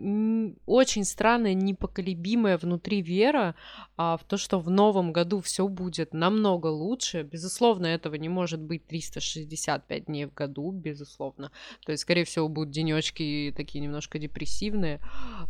очень 0.67 1.03
странная, 1.03 1.55
непоколебимая 1.55 2.59
внутри 2.59 3.03
вера 3.03 3.57
а, 3.97 4.17
в 4.17 4.23
то, 4.23 4.37
что 4.37 4.61
в 4.61 4.71
новом 4.71 5.13
году 5.13 5.41
все 5.41 5.67
будет 5.67 6.15
намного 6.15 6.69
лучше. 6.69 7.25
Безусловно, 7.25 7.87
этого 7.87 8.15
не 8.15 8.29
может 8.29 8.61
быть 8.61 8.87
365 8.87 10.05
дней 10.05 10.27
в 10.27 10.35
году, 10.35 10.71
безусловно. 10.71 11.51
То 11.85 11.91
есть, 11.91 12.03
скорее 12.03 12.25
всего, 12.25 12.49
будут 12.49 12.71
денечки 12.71 13.53
такие 13.57 13.81
немножко 13.81 14.21
депрессивные. 14.21 15.01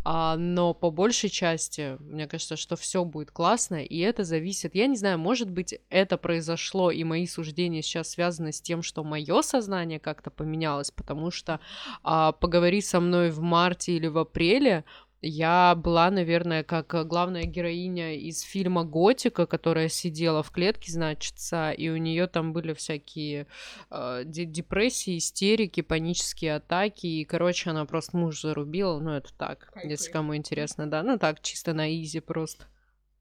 А, 0.07 0.39
но 0.39 0.73
по 0.73 0.91
большей 0.91 1.29
части, 1.29 1.99
мне 2.01 2.27
кажется, 2.27 2.57
что 2.57 2.77
все 2.77 3.05
будет 3.05 3.31
классно, 3.31 3.85
и 3.85 3.99
это 3.99 4.25
зависит. 4.25 4.54
Я 4.75 4.87
не 4.87 4.97
знаю, 4.97 5.19
может 5.19 5.51
быть, 5.51 5.79
это 5.91 6.17
произошло, 6.17 6.91
и 6.91 7.05
мои 7.05 7.27
суждения 7.27 7.83
сейчас 7.83 8.11
связаны 8.11 8.53
с 8.53 8.61
тем, 8.61 8.83
что 8.83 9.05
мое 9.05 9.43
сознание 9.43 10.01
как-то 10.01 10.31
поменялось, 10.31 10.91
потому 10.91 11.31
что 11.31 11.61
а, 12.03 12.33
поговори 12.33 12.81
со 12.81 13.01
мной 13.01 13.31
в 13.31 13.41
марте 13.41 13.93
или 13.93 14.07
в 14.07 14.19
апреле, 14.19 14.85
я 15.27 15.75
была, 15.75 16.11
наверное, 16.11 16.63
как 16.63 17.07
главная 17.09 17.45
героиня 17.45 18.15
из 18.15 18.43
фильма 18.43 18.85
Готика, 18.85 19.47
которая 19.47 19.89
сидела 19.89 20.43
в 20.43 20.51
клетке, 20.51 20.93
значится, 20.93 21.71
и 21.71 21.89
у 21.89 21.97
нее 21.97 22.27
там 22.27 22.53
были 22.53 22.75
всякие 22.75 23.47
э, 23.91 24.23
депрессии, 24.27 25.17
истерики, 25.17 25.81
панические 25.81 26.57
атаки, 26.57 27.07
и, 27.07 27.25
короче, 27.25 27.71
она 27.71 27.87
просто 27.87 28.17
муж 28.17 28.43
зарубила, 28.43 28.99
ну, 29.01 29.13
это 29.13 29.33
так, 29.37 29.71
Кайфы. 29.73 29.89
если 29.89 30.13
кому 30.13 30.37
интересно, 30.37 30.87
да, 30.87 31.03
ну, 31.03 31.19
так, 31.19 31.41
чисто 31.41 31.73
на 31.73 31.91
изи 31.91 32.21
просто. 32.21 32.67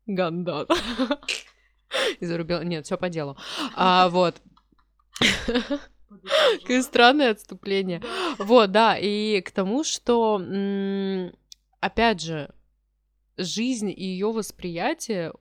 Гандат. 0.05 0.69
И 2.19 2.25
зарубила, 2.25 2.63
нет, 2.63 2.85
все 2.85 2.97
по 2.97 3.09
делу. 3.09 3.37
А, 3.75 4.09
вот. 4.09 4.41
Какое 6.61 6.81
странное 6.81 7.31
отступление. 7.31 8.01
Вот, 8.37 8.71
да, 8.71 8.97
и 8.97 9.41
к 9.41 9.51
тому, 9.51 9.83
что, 9.83 10.41
опять 11.79 12.21
же, 12.21 12.53
жизнь 13.37 13.89
и 13.89 14.03
ее 14.03 14.31
восприятие 14.31 15.33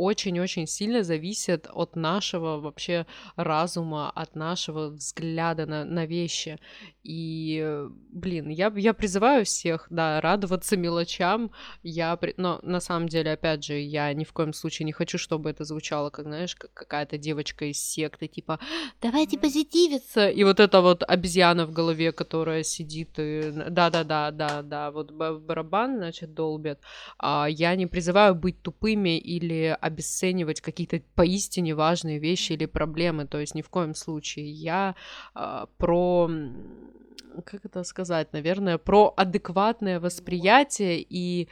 очень-очень 0.00 0.66
сильно 0.66 1.02
зависит 1.02 1.68
от 1.70 1.94
нашего 1.94 2.58
вообще 2.58 3.06
разума, 3.36 4.10
от 4.10 4.34
нашего 4.34 4.88
взгляда 4.88 5.66
на, 5.66 5.84
на 5.84 6.06
вещи. 6.06 6.58
И, 7.02 7.86
блин, 8.10 8.48
я, 8.48 8.72
я 8.76 8.94
призываю 8.94 9.44
всех, 9.44 9.86
да, 9.90 10.20
радоваться 10.20 10.76
мелочам. 10.76 11.50
Я, 11.82 12.18
но 12.36 12.60
на 12.62 12.80
самом 12.80 13.08
деле, 13.08 13.32
опять 13.32 13.64
же, 13.64 13.78
я 13.78 14.12
ни 14.14 14.24
в 14.24 14.32
коем 14.32 14.52
случае 14.52 14.86
не 14.86 14.92
хочу, 14.92 15.18
чтобы 15.18 15.50
это 15.50 15.64
звучало, 15.64 16.10
как, 16.10 16.26
знаешь, 16.26 16.54
как 16.54 16.72
какая-то 16.72 17.18
девочка 17.18 17.66
из 17.66 17.78
секты, 17.78 18.26
типа, 18.26 18.58
давайте 19.02 19.38
позитивиться. 19.38 20.28
И 20.28 20.44
вот 20.44 20.60
эта 20.60 20.80
вот 20.80 21.02
обезьяна 21.06 21.66
в 21.66 21.72
голове, 21.72 22.12
которая 22.12 22.62
сидит 22.62 23.18
и... 23.18 23.52
Да-да-да, 23.68 24.30
да, 24.30 24.62
да, 24.62 24.90
вот 24.90 25.10
барабан, 25.10 25.96
значит, 25.96 26.34
долбят. 26.34 26.80
А 27.18 27.46
я 27.48 27.76
не 27.76 27.86
призываю 27.86 28.34
быть 28.34 28.62
тупыми 28.62 29.18
или 29.18 29.76
обесценивать 29.90 30.60
какие-то 30.60 31.02
поистине 31.14 31.74
важные 31.74 32.18
вещи 32.18 32.52
или 32.52 32.66
проблемы, 32.66 33.26
то 33.26 33.38
есть 33.38 33.54
ни 33.54 33.62
в 33.62 33.68
коем 33.68 33.94
случае. 33.94 34.50
Я 34.50 34.94
э, 35.34 35.66
про 35.76 36.30
как 37.44 37.64
это 37.64 37.84
сказать, 37.84 38.32
наверное, 38.32 38.76
про 38.78 39.14
адекватное 39.16 40.00
восприятие 40.00 41.00
и 41.00 41.48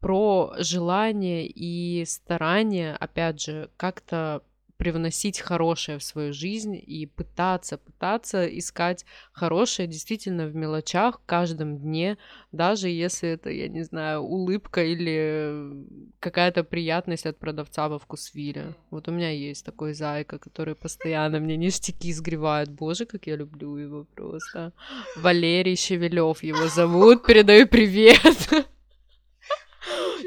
про 0.00 0.54
желание 0.58 1.46
и 1.46 2.04
старание, 2.06 2.96
опять 2.96 3.40
же, 3.42 3.70
как-то 3.76 4.42
привносить 4.80 5.40
хорошее 5.40 5.98
в 5.98 6.02
свою 6.02 6.32
жизнь 6.32 6.74
и 6.74 7.04
пытаться, 7.04 7.76
пытаться 7.76 8.46
искать 8.46 9.04
хорошее 9.30 9.86
действительно 9.86 10.46
в 10.46 10.54
мелочах, 10.54 11.20
в 11.20 11.26
каждом 11.26 11.76
дне, 11.76 12.16
даже 12.50 12.88
если 12.88 13.28
это, 13.28 13.50
я 13.50 13.68
не 13.68 13.82
знаю, 13.82 14.22
улыбка 14.22 14.82
или 14.82 15.86
какая-то 16.18 16.64
приятность 16.64 17.26
от 17.26 17.38
продавца 17.38 17.90
во 17.90 17.98
вкусвиле. 17.98 18.74
Вот 18.90 19.06
у 19.06 19.12
меня 19.12 19.28
есть 19.28 19.66
такой 19.66 19.92
зайка, 19.92 20.38
который 20.38 20.74
постоянно 20.74 21.40
мне 21.40 21.58
ништяки 21.58 22.10
сгревает. 22.14 22.70
Боже, 22.70 23.04
как 23.04 23.26
я 23.26 23.36
люблю 23.36 23.76
его 23.76 24.06
просто. 24.14 24.72
Валерий 25.14 25.76
Шевелев 25.76 26.42
его 26.42 26.68
зовут. 26.68 27.26
Передаю 27.26 27.68
привет. 27.68 28.18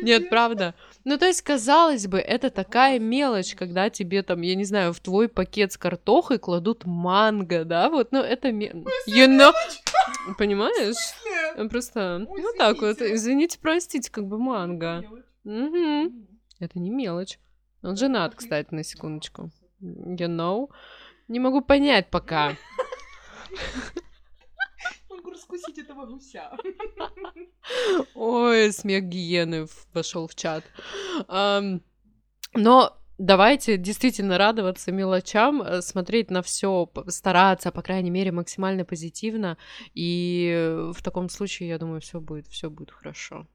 Нет, 0.04 0.30
правда. 0.30 0.76
Ну, 1.06 1.18
то 1.18 1.26
есть, 1.26 1.42
казалось 1.42 2.08
бы, 2.08 2.20
это 2.20 2.50
такая 2.50 2.98
мелочь, 2.98 3.56
когда 3.56 3.90
тебе 3.90 4.24
там, 4.24 4.42
я 4.42 4.56
не 4.56 4.64
знаю, 4.64 4.94
в 4.94 5.00
твой 5.02 5.28
пакет 5.28 5.74
с 5.74 5.78
картохой 5.78 6.40
кладут 6.40 6.86
манго, 6.86 7.66
да, 7.66 7.90
вот, 7.90 8.12
ну, 8.12 8.20
это... 8.20 8.50
You 8.50 9.28
know... 9.28 9.52
Понимаешь? 10.38 10.96
Просто, 11.70 12.20
ну, 12.20 12.54
так 12.58 12.82
вот, 12.82 13.02
извините, 13.02 13.60
простите, 13.62 14.10
как 14.12 14.28
бы 14.28 14.38
манго. 14.38 15.04
Угу. 15.44 16.14
Это 16.60 16.80
не 16.80 16.90
мелочь. 16.90 17.38
Он 17.82 17.98
женат, 17.98 18.36
кстати, 18.36 18.74
на 18.74 18.84
секундочку. 18.84 19.52
You 19.82 20.28
know? 20.28 20.70
Не 21.28 21.40
могу 21.40 21.62
понять 21.62 22.10
пока. 22.10 22.56
раскусить 25.44 25.78
этого 25.78 26.06
гуся. 26.06 26.52
Ой, 28.16 28.72
смех 28.72 29.04
гиены 29.04 29.68
вошел 29.94 30.28
в 30.28 30.36
чат. 30.36 30.64
Но 32.56 32.98
давайте 33.18 33.78
действительно 33.78 34.38
радоваться 34.38 34.92
мелочам, 34.92 35.62
э, 35.62 35.82
смотреть 35.82 36.30
на 36.30 36.44
все, 36.44 36.88
стараться, 37.08 37.72
по 37.72 37.82
крайней 37.82 38.12
мере, 38.12 38.32
максимально 38.32 38.86
позитивно. 38.86 39.58
И 39.96 40.88
в 40.94 41.02
таком 41.02 41.30
случае, 41.30 41.70
я 41.70 41.80
думаю, 41.80 42.00
все 42.00 42.20
будет, 42.20 42.48
все 42.48 42.70
будет 42.70 42.92
хорошо. 42.92 43.48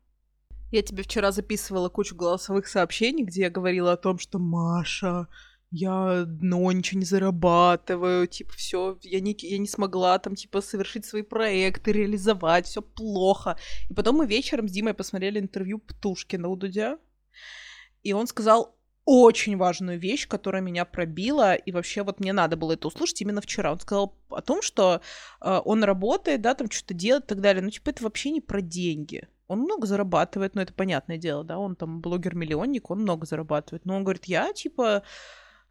Я 0.72 0.82
тебе 0.82 1.02
вчера 1.04 1.30
записывала 1.30 1.88
кучу 1.88 2.16
голосовых 2.16 2.66
сообщений, 2.66 3.24
где 3.24 3.42
я 3.42 3.50
говорила 3.50 3.92
о 3.92 3.96
том, 3.96 4.18
что 4.18 4.38
Маша, 4.38 5.28
я 5.70 6.24
дно, 6.26 6.72
ничего 6.72 7.00
не 7.00 7.04
зарабатываю, 7.04 8.26
типа, 8.26 8.52
все, 8.54 8.98
я 9.02 9.20
не, 9.20 9.36
я 9.40 9.58
не 9.58 9.68
смогла 9.68 10.18
там, 10.18 10.34
типа, 10.34 10.60
совершить 10.60 11.04
свои 11.04 11.22
проекты, 11.22 11.92
реализовать, 11.92 12.66
все 12.66 12.80
плохо. 12.80 13.58
И 13.90 13.94
потом 13.94 14.16
мы 14.16 14.26
вечером 14.26 14.68
с 14.68 14.72
Димой 14.72 14.94
посмотрели 14.94 15.38
интервью 15.38 15.78
Птушкина 15.78 16.48
у 16.48 16.56
Дудя, 16.56 16.98
и 18.02 18.12
он 18.12 18.26
сказал 18.26 18.78
очень 19.04 19.56
важную 19.56 19.98
вещь, 19.98 20.28
которая 20.28 20.60
меня 20.60 20.84
пробила, 20.84 21.54
и 21.54 21.72
вообще 21.72 22.02
вот 22.02 22.20
мне 22.20 22.34
надо 22.34 22.56
было 22.56 22.72
это 22.72 22.88
услышать 22.88 23.22
именно 23.22 23.40
вчера. 23.40 23.72
Он 23.72 23.80
сказал 23.80 24.14
о 24.28 24.42
том, 24.42 24.60
что 24.60 25.00
э, 25.40 25.60
он 25.64 25.82
работает, 25.82 26.42
да, 26.42 26.54
там 26.54 26.70
что-то 26.70 26.92
делает 26.92 27.24
и 27.24 27.28
так 27.28 27.40
далее, 27.40 27.62
ну, 27.62 27.70
типа, 27.70 27.88
это 27.90 28.04
вообще 28.04 28.30
не 28.30 28.42
про 28.42 28.60
деньги. 28.60 29.26
Он 29.46 29.60
много 29.60 29.86
зарабатывает, 29.86 30.54
ну, 30.54 30.60
это 30.60 30.74
понятное 30.74 31.16
дело, 31.16 31.42
да, 31.42 31.58
он 31.58 31.74
там 31.74 32.02
блогер-миллионник, 32.02 32.90
он 32.90 33.00
много 33.00 33.24
зарабатывает, 33.24 33.86
но 33.86 33.96
он 33.96 34.04
говорит, 34.04 34.26
я, 34.26 34.52
типа, 34.52 35.02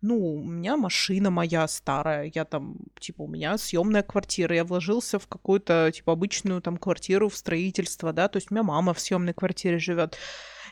ну, 0.01 0.35
у 0.35 0.43
меня 0.43 0.77
машина 0.77 1.31
моя 1.31 1.67
старая, 1.67 2.31
я 2.33 2.45
там, 2.45 2.77
типа, 2.99 3.23
у 3.23 3.27
меня 3.27 3.57
съемная 3.57 4.03
квартира, 4.03 4.55
я 4.55 4.63
вложился 4.63 5.17
в 5.19 5.27
какую-то, 5.27 5.91
типа, 5.93 6.13
обычную 6.13 6.61
там 6.61 6.77
квартиру 6.77 7.29
в 7.29 7.35
строительство, 7.35 8.13
да, 8.13 8.27
то 8.27 8.37
есть 8.37 8.51
у 8.51 8.53
меня 8.53 8.63
мама 8.63 8.93
в 8.93 8.99
съемной 8.99 9.33
квартире 9.33 9.79
живет. 9.79 10.17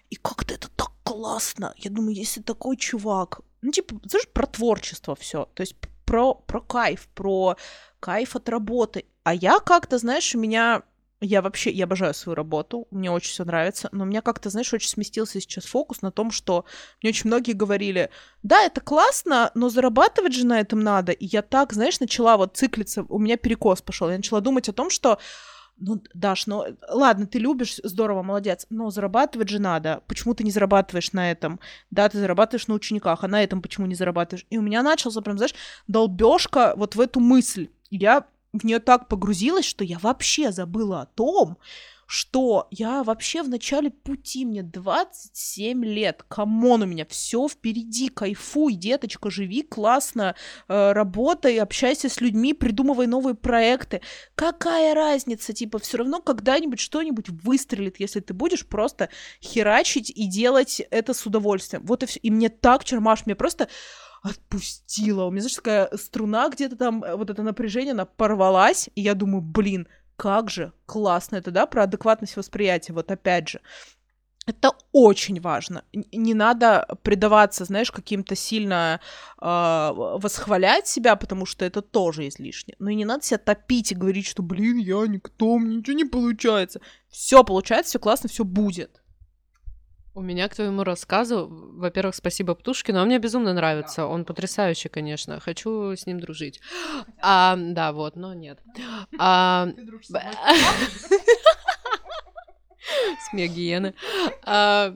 И 0.09 0.15
как-то 0.15 0.53
это 0.53 0.69
так 0.69 0.91
классно. 1.03 1.73
Я 1.77 1.89
думаю, 1.89 2.15
если 2.15 2.41
такой 2.41 2.77
чувак, 2.77 3.41
ну, 3.61 3.71
типа, 3.71 3.99
знаешь, 4.03 4.27
про 4.29 4.45
творчество 4.45 5.15
все, 5.15 5.49
то 5.53 5.61
есть 5.61 5.75
про, 6.05 6.35
про 6.35 6.61
кайф, 6.61 7.07
про 7.15 7.57
кайф 7.99 8.35
от 8.35 8.49
работы. 8.49 9.05
А 9.23 9.33
я 9.33 9.59
как-то, 9.59 9.97
знаешь, 9.97 10.35
у 10.35 10.39
меня 10.39 10.83
я 11.21 11.41
вообще, 11.41 11.71
я 11.71 11.85
обожаю 11.85 12.13
свою 12.13 12.35
работу, 12.35 12.87
мне 12.91 13.11
очень 13.11 13.31
все 13.31 13.45
нравится, 13.45 13.89
но 13.91 14.03
у 14.03 14.07
меня 14.07 14.21
как-то, 14.21 14.49
знаешь, 14.49 14.73
очень 14.73 14.89
сместился 14.89 15.39
сейчас 15.39 15.65
фокус 15.65 16.01
на 16.01 16.11
том, 16.11 16.31
что 16.31 16.65
мне 17.01 17.09
очень 17.09 17.27
многие 17.27 17.53
говорили, 17.53 18.09
да, 18.43 18.63
это 18.63 18.81
классно, 18.81 19.51
но 19.55 19.69
зарабатывать 19.69 20.33
же 20.33 20.45
на 20.45 20.59
этом 20.59 20.81
надо. 20.81 21.11
И 21.11 21.25
я 21.25 21.41
так, 21.41 21.73
знаешь, 21.73 21.99
начала 21.99 22.37
вот 22.37 22.57
циклиться, 22.57 23.05
у 23.07 23.19
меня 23.19 23.37
перекос 23.37 23.81
пошел, 23.81 24.09
я 24.09 24.17
начала 24.17 24.41
думать 24.41 24.69
о 24.69 24.73
том, 24.73 24.89
что 24.89 25.19
ну, 25.77 26.01
Даш, 26.13 26.47
ну, 26.47 26.63
ладно, 26.89 27.27
ты 27.27 27.37
любишь, 27.37 27.81
здорово, 27.83 28.23
молодец, 28.23 28.65
но 28.69 28.89
зарабатывать 28.91 29.49
же 29.49 29.59
надо. 29.59 30.03
Почему 30.07 30.33
ты 30.33 30.45
не 30.45 30.51
зарабатываешь 30.51 31.11
на 31.11 31.31
этом? 31.31 31.59
Да, 31.91 32.07
ты 32.07 32.17
зарабатываешь 32.17 32.67
на 32.67 32.75
учениках, 32.75 33.23
а 33.23 33.27
на 33.27 33.43
этом 33.43 33.61
почему 33.61 33.85
не 33.85 33.95
зарабатываешь? 33.95 34.45
И 34.49 34.57
у 34.57 34.61
меня 34.61 34.83
начался 34.83 35.21
прям, 35.21 35.37
знаешь, 35.37 35.53
долбежка 35.87 36.73
вот 36.77 36.95
в 36.95 37.01
эту 37.01 37.19
мысль. 37.19 37.67
Я 37.89 38.25
в 38.59 38.63
нее 38.63 38.79
так 38.79 39.07
погрузилась, 39.07 39.65
что 39.65 39.83
я 39.83 39.99
вообще 39.99 40.51
забыла 40.51 41.01
о 41.01 41.05
том, 41.05 41.57
что 42.07 42.67
я 42.71 43.03
вообще 43.03 43.41
в 43.41 43.49
начале 43.49 43.89
пути, 43.89 44.45
мне 44.45 44.61
27 44.63 45.83
лет, 45.83 46.23
come 46.27 46.59
on, 46.59 46.83
у 46.83 46.85
меня 46.85 47.05
все 47.09 47.47
впереди, 47.47 48.09
кайфуй, 48.09 48.73
деточка, 48.75 49.29
живи 49.31 49.63
классно, 49.63 50.35
э, 50.67 50.91
работай, 50.91 51.57
общайся 51.57 52.09
с 52.09 52.21
людьми, 52.21 52.53
придумывай 52.53 53.07
новые 53.07 53.35
проекты. 53.35 54.01
Какая 54.35 54.93
разница, 54.93 55.53
типа, 55.53 55.79
все 55.79 55.97
равно 55.97 56.21
когда-нибудь 56.21 56.79
что-нибудь 56.79 57.29
выстрелит, 57.29 57.99
если 57.99 58.19
ты 58.19 58.33
будешь 58.33 58.65
просто 58.65 59.09
херачить 59.41 60.11
и 60.11 60.27
делать 60.27 60.81
это 60.91 61.13
с 61.13 61.25
удовольствием. 61.25 61.83
Вот 61.85 62.03
и 62.03 62.05
все. 62.05 62.19
И 62.19 62.29
мне 62.29 62.49
так 62.49 62.83
чермаш, 62.83 63.25
мне 63.25 63.35
просто 63.35 63.67
отпустила. 64.25 65.25
У 65.25 65.31
меня, 65.31 65.41
знаешь, 65.41 65.55
такая 65.55 65.89
струна 65.95 66.49
где-то 66.49 66.75
там, 66.75 67.03
э, 67.03 67.15
вот 67.15 67.29
это 67.29 67.43
напряжение, 67.43 67.91
она 67.91 68.05
порвалась, 68.05 68.89
и 68.95 69.01
я 69.01 69.13
думаю, 69.13 69.41
блин, 69.41 69.87
как 70.17 70.49
же 70.49 70.73
классно 70.85 71.35
это, 71.37 71.51
да, 71.51 71.65
про 71.65 71.83
адекватность 71.83 72.35
восприятия, 72.35 72.93
вот 72.93 73.11
опять 73.11 73.49
же. 73.49 73.61
Это 74.47 74.71
очень 74.91 75.41
важно. 75.41 75.83
Не 75.93 76.35
надо 76.35 76.87
предаваться, 77.01 77.65
знаешь, 77.65 77.91
каким-то 77.91 78.35
сильно 78.35 78.99
э, 79.41 79.91
восхвалять 79.95 80.87
себя, 80.87 81.15
потому 81.15 81.47
что 81.47 81.65
это 81.65 81.81
тоже 81.81 82.27
излишне. 82.27 82.75
Но 82.77 82.91
и 82.91 82.95
не 82.95 83.05
надо 83.05 83.25
себя 83.25 83.39
топить 83.39 83.91
и 83.91 83.95
говорить, 83.95 84.27
что, 84.27 84.43
блин, 84.43 84.77
я 84.77 85.07
никто, 85.07 85.57
мне 85.57 85.77
ничего 85.77 85.97
не 85.97 86.05
получается. 86.05 86.79
Все 87.09 87.43
получается, 87.43 87.91
все 87.91 87.99
классно, 87.99 88.29
все 88.29 88.43
будет. 88.43 89.01
У 90.17 90.21
меня 90.21 90.47
к 90.47 90.55
твоему 90.55 90.85
рассказу, 90.85 91.47
во-первых, 91.49 92.15
спасибо 92.15 92.55
Птушкину, 92.55 93.01
он 93.01 93.07
мне 93.07 93.19
безумно 93.19 93.51
нравится, 93.51 94.05
он 94.05 94.23
потрясающий, 94.23 94.87
конечно, 94.87 95.41
хочу 95.41 95.91
с 95.91 96.05
ним 96.05 96.21
дружить. 96.21 96.61
А, 97.21 97.57
да, 97.57 97.91
вот, 97.91 98.15
но 98.15 98.33
нет. 98.33 98.59
А... 99.19 99.67
Смех 103.29 103.51
гиены. 103.51 103.93
А, 104.43 104.95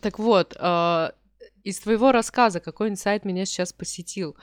так 0.00 0.18
вот, 0.18 0.56
а, 0.58 1.12
из 1.62 1.78
твоего 1.78 2.10
рассказа 2.10 2.58
какой 2.58 2.88
инсайт 2.88 3.24
меня 3.24 3.44
сейчас 3.44 3.72
посетил? 3.72 4.36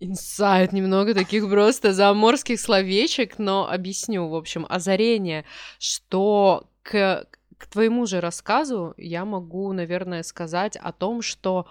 Инсайт, 0.00 0.72
немного 0.72 1.14
таких 1.14 1.48
просто 1.48 1.92
заморских 1.92 2.58
словечек, 2.58 3.38
но 3.38 3.70
объясню, 3.70 4.26
в 4.26 4.34
общем, 4.34 4.66
озарение, 4.68 5.44
что 5.78 6.68
к 6.82 7.28
к 7.58 7.66
твоему 7.66 8.06
же 8.06 8.20
рассказу 8.20 8.94
я 8.96 9.24
могу, 9.24 9.72
наверное, 9.72 10.22
сказать 10.22 10.76
о 10.76 10.92
том, 10.92 11.22
что 11.22 11.66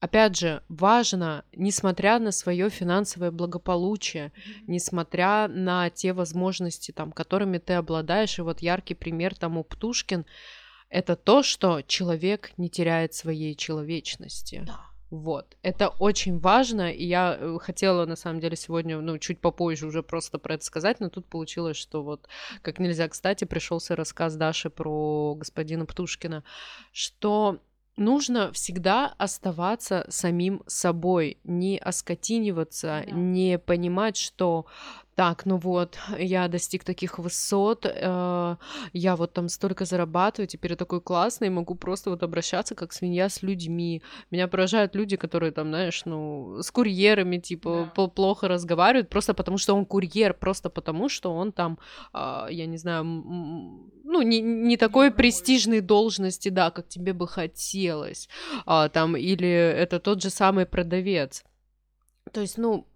опять 0.00 0.36
же, 0.36 0.62
важно, 0.68 1.44
несмотря 1.52 2.18
на 2.18 2.32
свое 2.32 2.70
финансовое 2.70 3.30
благополучие, 3.30 4.32
несмотря 4.66 5.46
на 5.48 5.90
те 5.90 6.12
возможности, 6.12 6.90
там, 6.90 7.12
которыми 7.12 7.58
ты 7.58 7.74
обладаешь, 7.74 8.38
и 8.38 8.42
вот 8.42 8.60
яркий 8.60 8.94
пример 8.94 9.36
тому 9.36 9.62
Птушкин, 9.62 10.24
это 10.88 11.14
то, 11.16 11.42
что 11.42 11.82
человек 11.82 12.52
не 12.56 12.68
теряет 12.68 13.14
своей 13.14 13.54
человечности. 13.54 14.64
Да. 14.66 14.89
Вот, 15.10 15.56
это 15.62 15.88
очень 15.88 16.38
важно, 16.38 16.92
и 16.92 17.04
я 17.04 17.36
э, 17.38 17.58
хотела, 17.60 18.06
на 18.06 18.14
самом 18.14 18.38
деле, 18.38 18.56
сегодня, 18.56 19.00
ну, 19.00 19.18
чуть 19.18 19.40
попозже 19.40 19.86
уже 19.86 20.04
просто 20.04 20.38
про 20.38 20.54
это 20.54 20.64
сказать, 20.64 21.00
но 21.00 21.08
тут 21.08 21.26
получилось, 21.26 21.76
что 21.76 22.04
вот, 22.04 22.28
как 22.62 22.78
нельзя 22.78 23.08
кстати, 23.08 23.44
пришелся 23.44 23.96
рассказ 23.96 24.36
Даши 24.36 24.70
про 24.70 25.34
господина 25.34 25.84
Птушкина, 25.84 26.44
что 26.92 27.58
нужно 27.96 28.52
всегда 28.52 29.14
оставаться 29.18 30.06
самим 30.08 30.62
собой, 30.68 31.38
не 31.42 31.78
оскотиниваться, 31.78 33.02
да. 33.04 33.10
не 33.10 33.58
понимать, 33.58 34.16
что 34.16 34.66
так, 35.14 35.44
ну 35.44 35.58
вот, 35.58 35.98
я 36.18 36.48
достиг 36.48 36.84
таких 36.84 37.18
высот, 37.18 37.84
э, 37.84 38.56
я 38.92 39.16
вот 39.16 39.32
там 39.32 39.48
столько 39.48 39.84
зарабатываю, 39.84 40.46
теперь 40.48 40.70
я 40.70 40.76
такой 40.76 41.00
классный, 41.00 41.50
могу 41.50 41.74
просто 41.74 42.10
вот 42.10 42.22
обращаться 42.22 42.74
как 42.74 42.92
свинья 42.92 43.28
с 43.28 43.42
людьми. 43.42 44.02
Меня 44.30 44.48
поражают 44.48 44.94
люди, 44.94 45.16
которые 45.16 45.52
там, 45.52 45.68
знаешь, 45.68 46.02
ну, 46.04 46.62
с 46.62 46.70
курьерами, 46.70 47.38
типа, 47.38 47.92
да. 47.96 48.06
плохо 48.06 48.48
разговаривают, 48.48 49.08
просто 49.08 49.34
потому 49.34 49.58
что 49.58 49.74
он 49.74 49.84
курьер, 49.84 50.32
просто 50.32 50.70
потому 50.70 51.08
что 51.08 51.34
он 51.34 51.52
там, 51.52 51.78
э, 52.14 52.46
я 52.50 52.66
не 52.66 52.78
знаю, 52.78 53.04
ну, 53.04 54.22
не, 54.22 54.40
не 54.40 54.76
такой 54.76 55.10
престижной 55.10 55.80
должности, 55.80 56.48
да, 56.48 56.70
как 56.70 56.88
тебе 56.88 57.12
бы 57.12 57.28
хотелось, 57.28 58.28
а, 58.64 58.88
там, 58.88 59.16
или 59.16 59.48
это 59.48 60.00
тот 60.00 60.22
же 60.22 60.30
самый 60.30 60.66
продавец. 60.66 61.44
То 62.32 62.40
есть, 62.40 62.58
ну, 62.58 62.86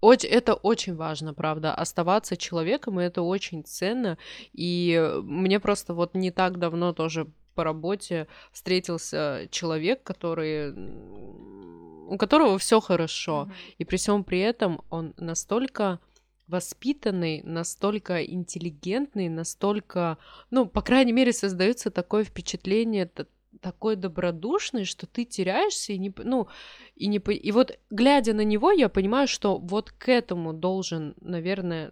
очень, 0.00 0.28
это 0.28 0.54
очень 0.54 0.94
важно, 0.94 1.34
правда, 1.34 1.74
оставаться 1.74 2.36
человеком, 2.36 3.00
и 3.00 3.04
это 3.04 3.22
очень 3.22 3.64
ценно. 3.64 4.18
И 4.52 5.12
мне 5.22 5.60
просто 5.60 5.94
вот 5.94 6.14
не 6.14 6.30
так 6.30 6.58
давно 6.58 6.92
тоже 6.92 7.26
по 7.54 7.64
работе 7.64 8.26
встретился 8.52 9.48
человек, 9.50 10.02
который 10.02 10.74
у 12.06 12.18
которого 12.18 12.58
все 12.58 12.80
хорошо, 12.80 13.48
mm-hmm. 13.48 13.74
и 13.78 13.84
при 13.84 13.96
всем 13.96 14.24
при 14.24 14.40
этом 14.40 14.82
он 14.90 15.14
настолько 15.16 16.00
воспитанный, 16.46 17.42
настолько 17.42 18.22
интеллигентный, 18.22 19.30
настолько, 19.30 20.18
ну, 20.50 20.66
по 20.66 20.82
крайней 20.82 21.12
мере, 21.12 21.32
создается 21.32 21.90
такое 21.90 22.24
впечатление 22.24 23.10
такой 23.64 23.96
добродушный, 23.96 24.84
что 24.84 25.06
ты 25.06 25.24
теряешься 25.24 25.94
и 25.94 25.98
не, 25.98 26.12
ну, 26.18 26.48
и 26.96 27.06
не, 27.06 27.16
и 27.16 27.50
вот 27.50 27.78
глядя 27.88 28.34
на 28.34 28.44
него, 28.44 28.70
я 28.70 28.90
понимаю, 28.90 29.26
что 29.26 29.56
вот 29.56 29.90
к 29.90 30.10
этому 30.10 30.52
должен, 30.52 31.14
наверное, 31.22 31.90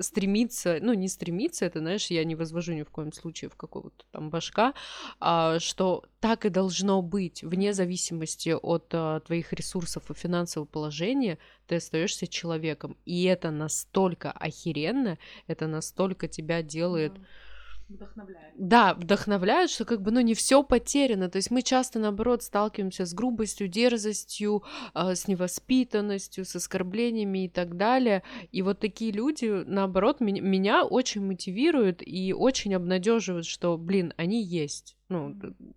стремиться, 0.00 0.78
ну, 0.80 0.94
не 0.94 1.06
стремиться, 1.06 1.66
это, 1.66 1.78
знаешь, 1.78 2.10
я 2.10 2.24
не 2.24 2.34
возвожу 2.34 2.72
ни 2.72 2.82
в 2.82 2.90
коем 2.90 3.12
случае 3.12 3.48
в 3.48 3.54
какого-то 3.54 4.04
там 4.10 4.30
башка, 4.30 4.74
а, 5.20 5.60
что 5.60 6.04
так 6.18 6.44
и 6.44 6.48
должно 6.48 7.00
быть, 7.00 7.44
вне 7.44 7.72
зависимости 7.72 8.56
от 8.60 8.86
а, 8.92 9.20
твоих 9.20 9.52
ресурсов 9.52 10.10
и 10.10 10.14
финансового 10.14 10.66
положения, 10.66 11.38
ты 11.68 11.76
остаешься 11.76 12.26
человеком. 12.26 12.96
И 13.04 13.22
это 13.22 13.52
настолько 13.52 14.32
охеренно, 14.32 15.16
это 15.46 15.68
настолько 15.68 16.26
тебя 16.26 16.62
делает... 16.62 17.12
Mm-hmm 17.12 17.47
Вдохновляет. 17.88 18.52
Да, 18.56 18.92
вдохновляет, 18.94 19.70
что 19.70 19.86
как 19.86 20.02
бы, 20.02 20.10
ну, 20.10 20.20
не 20.20 20.34
все 20.34 20.62
потеряно. 20.62 21.30
То 21.30 21.36
есть 21.36 21.50
мы 21.50 21.62
часто, 21.62 21.98
наоборот, 21.98 22.42
сталкиваемся 22.42 23.06
с 23.06 23.14
грубостью, 23.14 23.66
дерзостью, 23.68 24.62
э, 24.94 25.14
с 25.14 25.26
невоспитанностью, 25.26 26.44
с 26.44 26.54
оскорблениями 26.54 27.46
и 27.46 27.48
так 27.48 27.78
далее. 27.78 28.22
И 28.52 28.60
вот 28.60 28.80
такие 28.80 29.10
люди, 29.10 29.64
наоборот, 29.66 30.20
меня, 30.20 30.42
меня 30.42 30.84
очень 30.84 31.24
мотивируют 31.24 32.02
и 32.04 32.34
очень 32.34 32.74
обнадеживают, 32.74 33.46
что, 33.46 33.78
блин, 33.78 34.12
они 34.18 34.42
есть. 34.42 34.97
Ну, 35.08 35.34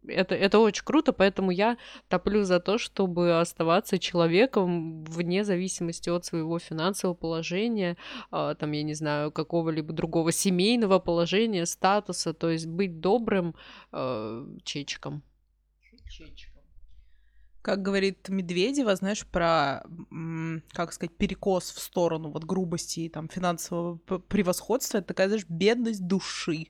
это, 0.07 0.35
это 0.35 0.59
очень 0.59 0.83
круто, 0.83 1.13
поэтому 1.13 1.51
я 1.51 1.77
топлю 2.09 2.43
за 2.43 2.59
то, 2.59 2.77
чтобы 2.77 3.39
оставаться 3.39 3.97
человеком 3.97 5.05
вне 5.05 5.45
зависимости 5.45 6.09
от 6.09 6.25
своего 6.25 6.59
финансового 6.59 7.15
положения, 7.15 7.95
э, 8.31 8.55
там, 8.59 8.71
я 8.73 8.83
не 8.83 8.93
знаю, 8.93 9.31
какого-либо 9.31 9.93
другого 9.93 10.33
семейного 10.33 10.99
положения, 10.99 11.65
статуса, 11.65 12.33
то 12.33 12.49
есть 12.49 12.67
быть 12.67 12.99
добрым 12.99 13.55
э, 13.93 14.45
чечком. 14.63 15.23
Чечком. 16.09 16.61
Как 17.61 17.82
говорит 17.82 18.27
Медведева, 18.27 18.95
знаешь, 18.95 19.25
про, 19.25 19.84
как 20.73 20.91
сказать, 20.91 21.15
перекос 21.15 21.71
в 21.71 21.79
сторону 21.79 22.32
вот 22.32 22.43
грубости 22.43 23.01
и 23.01 23.09
там 23.09 23.29
финансового 23.29 23.97
превосходства, 23.97 24.97
это 24.97 25.07
такая, 25.07 25.27
знаешь, 25.27 25.45
бедность 25.47 26.05
души. 26.05 26.67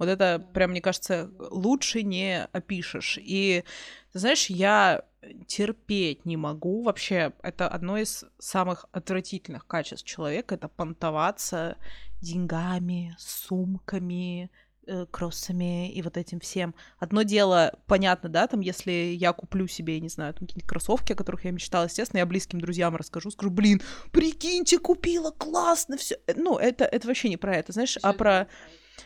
Вот 0.00 0.08
это 0.08 0.42
прям, 0.54 0.70
мне 0.70 0.80
кажется, 0.80 1.30
лучше 1.38 2.02
не 2.02 2.44
опишешь. 2.52 3.18
И, 3.20 3.64
ты 4.12 4.18
знаешь, 4.18 4.46
я 4.46 5.04
терпеть 5.46 6.24
не 6.24 6.38
могу. 6.38 6.82
Вообще, 6.82 7.34
это 7.42 7.68
одно 7.68 7.98
из 7.98 8.24
самых 8.38 8.86
отвратительных 8.92 9.66
качеств 9.66 10.06
человека. 10.06 10.54
Это 10.54 10.68
понтоваться 10.68 11.76
деньгами, 12.22 13.14
сумками, 13.18 14.50
э, 14.86 15.04
кроссами 15.10 15.92
и 15.92 16.00
вот 16.00 16.16
этим 16.16 16.40
всем. 16.40 16.74
Одно 16.98 17.20
дело, 17.20 17.78
понятно, 17.86 18.30
да, 18.30 18.46
там, 18.46 18.60
если 18.60 18.90
я 18.90 19.34
куплю 19.34 19.66
себе, 19.66 20.00
не 20.00 20.08
знаю, 20.08 20.32
там 20.32 20.46
какие-нибудь 20.46 20.66
кроссовки, 20.68 21.12
о 21.12 21.16
которых 21.16 21.44
я 21.44 21.50
мечтала, 21.50 21.84
естественно, 21.84 22.20
я 22.20 22.26
близким 22.26 22.58
друзьям 22.58 22.96
расскажу, 22.96 23.30
скажу, 23.30 23.50
блин, 23.50 23.82
прикиньте, 24.12 24.78
купила, 24.78 25.30
классно, 25.30 25.98
все. 25.98 26.16
Ну, 26.34 26.56
это, 26.56 26.86
это 26.86 27.06
вообще 27.06 27.28
не 27.28 27.36
про 27.36 27.54
это, 27.54 27.72
знаешь, 27.72 27.98
а 28.02 28.14
про... 28.14 28.48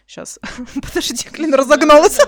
Сейчас, 0.06 0.38
подожди, 0.74 1.28
Клин 1.28 1.54
разогналась. 1.54 2.18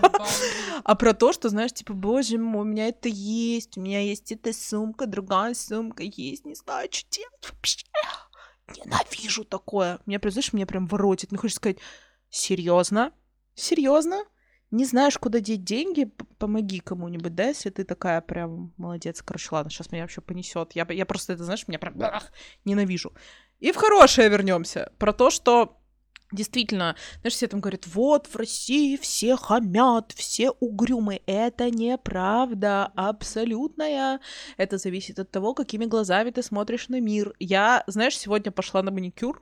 а 0.85 0.95
про 0.95 1.15
то, 1.15 1.33
что, 1.33 1.49
знаешь, 1.49 1.73
типа, 1.73 1.93
боже 1.93 2.39
мой, 2.39 2.63
у 2.63 2.65
меня 2.65 2.89
это 2.89 3.09
есть, 3.09 3.77
у 3.77 3.81
меня 3.81 4.01
есть 4.01 4.33
эта 4.33 4.53
сумка, 4.53 5.07
другая 5.07 5.55
сумка 5.55 6.03
есть, 6.03 6.45
не 6.45 6.55
знаю, 6.55 6.89
что 6.91 7.11
делать 7.11 7.51
вообще. 7.51 7.87
Ненавижу 8.77 9.45
такое. 9.45 10.01
Меня, 10.07 10.19
прям, 10.19 10.33
знаешь, 10.33 10.53
меня 10.53 10.67
прям 10.67 10.87
воротит. 10.87 11.31
Мне 11.31 11.39
хочется 11.39 11.59
сказать, 11.59 11.79
серьезно? 12.31 13.13
Серьезно? 13.55 14.25
Не 14.73 14.85
знаешь, 14.85 15.17
куда 15.19 15.39
деть 15.39 15.65
деньги? 15.65 16.11
Помоги 16.39 16.81
кому-нибудь, 16.81 17.35
да, 17.35 17.49
если 17.49 17.71
ты 17.71 17.85
такая 17.85 18.21
прям 18.21 18.75
молодец. 18.77 19.23
Короче, 19.23 19.49
ладно, 19.53 19.71
сейчас 19.71 19.93
меня 19.93 20.03
вообще 20.03 20.21
понесет. 20.21 20.73
Я, 20.73 20.87
я 20.91 21.07
просто 21.07 21.35
это, 21.35 21.45
знаешь, 21.45 21.69
меня 21.69 21.79
прям 21.79 21.95
ах, 22.03 22.33
ненавижу. 22.65 23.13
И 23.61 23.71
в 23.71 23.77
хорошее 23.77 24.29
вернемся. 24.29 24.93
Про 24.99 25.13
то, 25.13 25.31
что 25.31 25.81
Действительно, 26.33 26.97
знаешь, 27.21 27.35
все 27.35 27.47
там 27.47 27.61
говорят, 27.61 27.87
вот 27.87 28.27
в 28.27 28.35
России 28.37 28.97
все 28.97 29.37
хамят, 29.37 30.13
все 30.13 30.51
угрюмы. 30.51 31.21
Это 31.27 31.71
неправда, 31.71 32.87
абсолютная. 32.97 34.21
Это 34.57 34.79
зависит 34.79 35.21
от 35.21 35.31
того, 35.31 35.55
какими 35.55 35.85
глазами 35.85 36.31
ты 36.31 36.43
смотришь 36.43 36.89
на 36.89 37.01
мир. 37.01 37.35
Я, 37.39 37.85
знаешь, 37.87 38.19
сегодня 38.19 38.51
пошла 38.51 38.83
на 38.83 38.91
маникюр, 38.91 39.41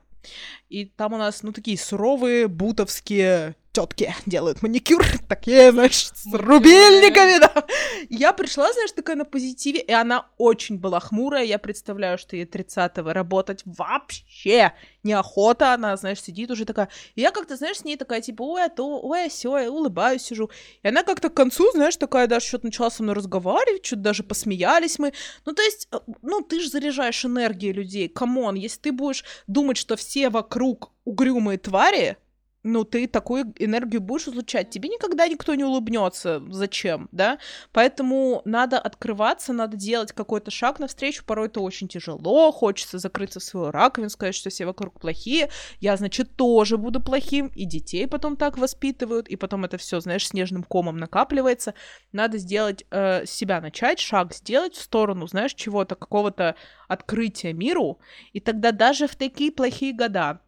и 0.68 0.84
там 0.84 1.14
у 1.14 1.16
нас, 1.16 1.42
ну, 1.42 1.52
такие 1.52 1.78
суровые 1.78 2.48
бутовские 2.48 3.56
тетки 3.74 4.14
делают 4.24 4.62
маникюр, 4.62 5.04
такие, 5.28 5.72
знаешь, 5.72 6.06
с 6.06 6.32
рубильниками, 6.32 7.40
да. 7.40 7.64
Я 8.08 8.32
пришла, 8.32 8.72
знаешь, 8.72 8.92
такая 8.92 9.16
на 9.16 9.24
позитиве, 9.24 9.80
и 9.80 9.92
она 9.92 10.26
очень 10.38 10.78
была 10.78 11.00
хмурая, 11.00 11.44
я 11.44 11.58
представляю, 11.58 12.16
что 12.16 12.36
ей 12.36 12.44
30-го 12.44 13.12
работать 13.12 13.62
вообще 13.64 14.72
неохота, 15.02 15.74
она, 15.74 15.96
знаешь, 15.96 16.22
сидит 16.22 16.50
уже 16.50 16.64
такая, 16.64 16.88
и 17.16 17.20
я 17.20 17.32
как-то, 17.32 17.56
знаешь, 17.56 17.78
с 17.78 17.84
ней 17.84 17.96
такая, 17.96 18.20
типа, 18.20 18.42
ой, 18.42 18.64
а 18.64 18.68
то, 18.68 19.00
ой, 19.02 19.26
а 19.26 19.30
сё, 19.30 19.58
я 19.58 19.70
улыбаюсь, 19.70 20.22
сижу, 20.22 20.50
и 20.82 20.88
она 20.88 21.02
как-то 21.02 21.28
к 21.28 21.34
концу, 21.34 21.70
знаешь, 21.72 21.96
такая 21.96 22.28
даже 22.28 22.46
что-то 22.46 22.66
начала 22.66 22.90
со 22.90 23.02
мной 23.02 23.16
разговаривать, 23.16 23.84
что-то 23.84 24.02
даже 24.02 24.22
посмеялись 24.22 24.98
мы, 24.98 25.12
ну, 25.44 25.52
то 25.52 25.62
есть, 25.62 25.88
э, 25.90 25.98
ну, 26.22 26.40
ты 26.42 26.60
же 26.60 26.70
заряжаешь 26.70 27.24
энергией 27.24 27.72
людей, 27.72 28.08
come 28.08 28.35
on, 28.35 28.54
если 28.54 28.80
ты 28.80 28.92
будешь 28.92 29.24
думать, 29.48 29.76
что 29.76 29.96
все 29.96 30.30
вокруг 30.30 30.92
угрюмые 31.04 31.58
твари, 31.58 32.16
ну, 32.64 32.84
ты 32.84 33.06
такую 33.06 33.52
энергию 33.58 34.00
будешь 34.00 34.26
излучать, 34.26 34.70
тебе 34.70 34.88
никогда 34.88 35.28
никто 35.28 35.54
не 35.54 35.64
улыбнется. 35.64 36.42
Зачем, 36.48 37.08
да? 37.12 37.38
Поэтому 37.72 38.40
надо 38.46 38.78
открываться, 38.78 39.52
надо 39.52 39.76
делать 39.76 40.12
какой-то 40.12 40.50
шаг 40.50 40.78
навстречу. 40.80 41.24
Порой 41.26 41.48
это 41.48 41.60
очень 41.60 41.88
тяжело, 41.88 42.50
хочется 42.52 42.98
закрыться 42.98 43.38
в 43.38 43.42
свою 43.44 43.70
раковину, 43.70 44.08
сказать, 44.08 44.34
что 44.34 44.48
все 44.48 44.64
вокруг 44.64 44.98
плохие. 44.98 45.50
Я, 45.80 45.96
значит, 45.98 46.36
тоже 46.36 46.78
буду 46.78 47.02
плохим, 47.02 47.48
и 47.54 47.66
детей 47.66 48.06
потом 48.06 48.36
так 48.36 48.56
воспитывают, 48.56 49.28
и 49.28 49.36
потом 49.36 49.66
это 49.66 49.76
все, 49.76 50.00
знаешь, 50.00 50.26
снежным 50.26 50.62
комом 50.62 50.96
накапливается. 50.96 51.74
Надо 52.12 52.38
сделать, 52.38 52.84
э, 52.90 53.26
себя 53.26 53.60
начать, 53.60 54.00
шаг 54.00 54.34
сделать 54.34 54.74
в 54.74 54.80
сторону, 54.80 55.26
знаешь, 55.26 55.52
чего-то, 55.52 55.96
какого-то 55.96 56.56
открытия 56.88 57.52
миру, 57.52 57.98
и 58.32 58.40
тогда 58.40 58.72
даже 58.72 59.06
в 59.06 59.16
такие 59.16 59.52
плохие 59.52 59.92
года 59.92 60.40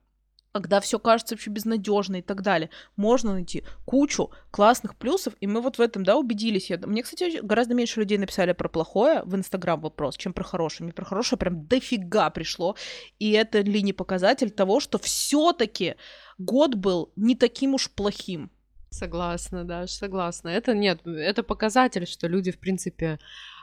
когда 0.56 0.80
все 0.80 0.98
кажется 0.98 1.34
вообще 1.34 1.50
безнадежно 1.50 2.16
и 2.16 2.22
так 2.22 2.40
далее, 2.40 2.70
можно 2.96 3.34
найти 3.34 3.62
кучу 3.84 4.30
классных 4.50 4.96
плюсов, 4.96 5.34
и 5.40 5.46
мы 5.46 5.60
вот 5.60 5.76
в 5.76 5.80
этом, 5.82 6.02
да, 6.02 6.16
убедились. 6.16 6.70
Я, 6.70 6.78
мне, 6.78 7.02
кстати, 7.02 7.40
гораздо 7.42 7.74
меньше 7.74 8.00
людей 8.00 8.16
написали 8.16 8.52
про 8.52 8.70
плохое 8.70 9.22
в 9.24 9.34
Инстаграм 9.36 9.78
вопрос, 9.78 10.16
чем 10.16 10.32
про 10.32 10.44
хорошее. 10.44 10.86
Мне 10.86 10.94
про 10.94 11.04
хорошее 11.04 11.38
прям 11.38 11.66
дофига 11.66 12.30
пришло, 12.30 12.74
и 13.18 13.32
это 13.32 13.60
ли 13.60 13.82
не 13.82 13.92
показатель 13.92 14.50
того, 14.50 14.80
что 14.80 14.98
все 14.98 15.52
таки 15.52 15.96
год 16.38 16.74
был 16.74 17.12
не 17.16 17.34
таким 17.34 17.74
уж 17.74 17.90
плохим. 17.90 18.50
Согласна, 18.88 19.64
да, 19.64 19.86
согласна. 19.86 20.48
Это 20.48 20.72
нет, 20.72 21.06
это 21.06 21.42
показатель, 21.42 22.06
что 22.06 22.28
люди, 22.28 22.50
в 22.50 22.58
принципе, 22.58 23.18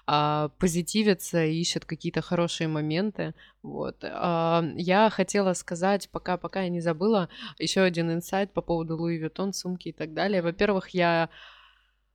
а, 0.06 0.50
позитивятся 0.60 1.46
и 1.46 1.60
ищут 1.60 1.86
какие-то 1.86 2.22
хорошие 2.22 2.68
моменты. 2.68 3.34
Вот. 3.62 4.04
А, 4.04 4.64
я 4.76 5.10
хотела 5.10 5.54
сказать, 5.54 6.10
пока, 6.12 6.38
пока 6.38 6.64
я 6.64 6.70
не 6.70 6.82
забыла, 6.82 7.30
еще 7.58 7.82
один 7.82 8.12
инсайт 8.12 8.52
по 8.52 8.62
поводу 8.62 8.98
Louis 8.98 9.18
Vuitton, 9.18 9.54
сумки 9.54 9.90
и 9.90 9.94
так 9.94 10.14
далее. 10.14 10.42
Во-первых, 10.42 10.90
я... 10.90 11.30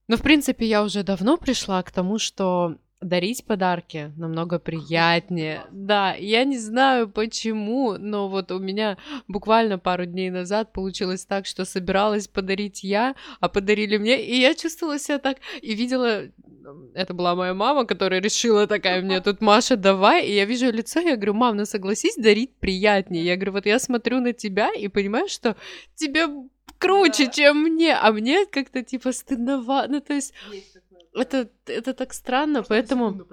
Ну, 0.07 0.16
в 0.16 0.22
принципе, 0.22 0.66
я 0.66 0.82
уже 0.82 1.03
давно 1.03 1.36
пришла 1.36 1.82
к 1.82 1.91
тому, 1.91 2.18
что 2.18 2.76
дарить 3.01 3.45
подарки 3.45 4.12
намного 4.16 4.59
приятнее. 4.59 5.62
Да, 5.70 6.14
я 6.14 6.45
не 6.45 6.59
знаю 6.59 7.09
почему, 7.09 7.97
но 7.99 8.28
вот 8.28 8.51
у 8.51 8.59
меня 8.59 8.99
буквально 9.28 9.78
пару 9.78 10.05
дней 10.05 10.30
назад 10.30 10.72
получилось 10.72 11.24
так, 11.24 11.47
что 11.47 11.64
собиралась 11.64 12.26
подарить 12.26 12.82
я, 12.82 13.14
а 13.41 13.49
подарили 13.49 13.99
мне, 13.99 14.22
и 14.22 14.41
я 14.41 14.55
чувствовала 14.55 14.99
себя 14.99 15.18
так, 15.18 15.39
и 15.62 15.74
видела 15.74 16.24
это 16.95 17.14
была 17.14 17.35
моя 17.35 17.55
мама, 17.55 17.85
которая 17.85 18.21
решила 18.21 18.66
такая 18.66 19.03
мне 19.03 19.21
тут, 19.21 19.41
Маша, 19.41 19.77
давай, 19.77 20.27
и 20.27 20.35
я 20.35 20.45
вижу 20.45 20.71
лицо, 20.71 21.01
я 21.01 21.16
говорю, 21.16 21.35
мам, 21.35 21.57
ну 21.57 21.64
согласись, 21.64 22.16
дарить 22.16 22.55
приятнее. 22.57 23.25
Я 23.25 23.37
говорю, 23.37 23.53
вот 23.53 23.66
я 23.66 23.79
смотрю 23.79 24.21
на 24.21 24.33
тебя 24.33 24.73
и 24.73 24.89
понимаю, 24.89 25.29
что 25.29 25.57
тебе 25.95 26.27
круче, 26.79 27.27
да. 27.27 27.33
чем 27.33 27.62
мне, 27.62 27.95
а 27.95 28.12
мне 28.12 28.47
как-то 28.47 28.83
типа 28.83 29.12
стыдновато, 29.12 29.91
ну 29.91 30.01
то 30.01 30.14
есть, 30.14 30.33
есть 30.53 30.77
это, 31.14 31.49
это 31.66 31.95
так 31.95 32.12
странно, 32.12 32.59
Можно 32.59 32.69
поэтому... 32.69 33.27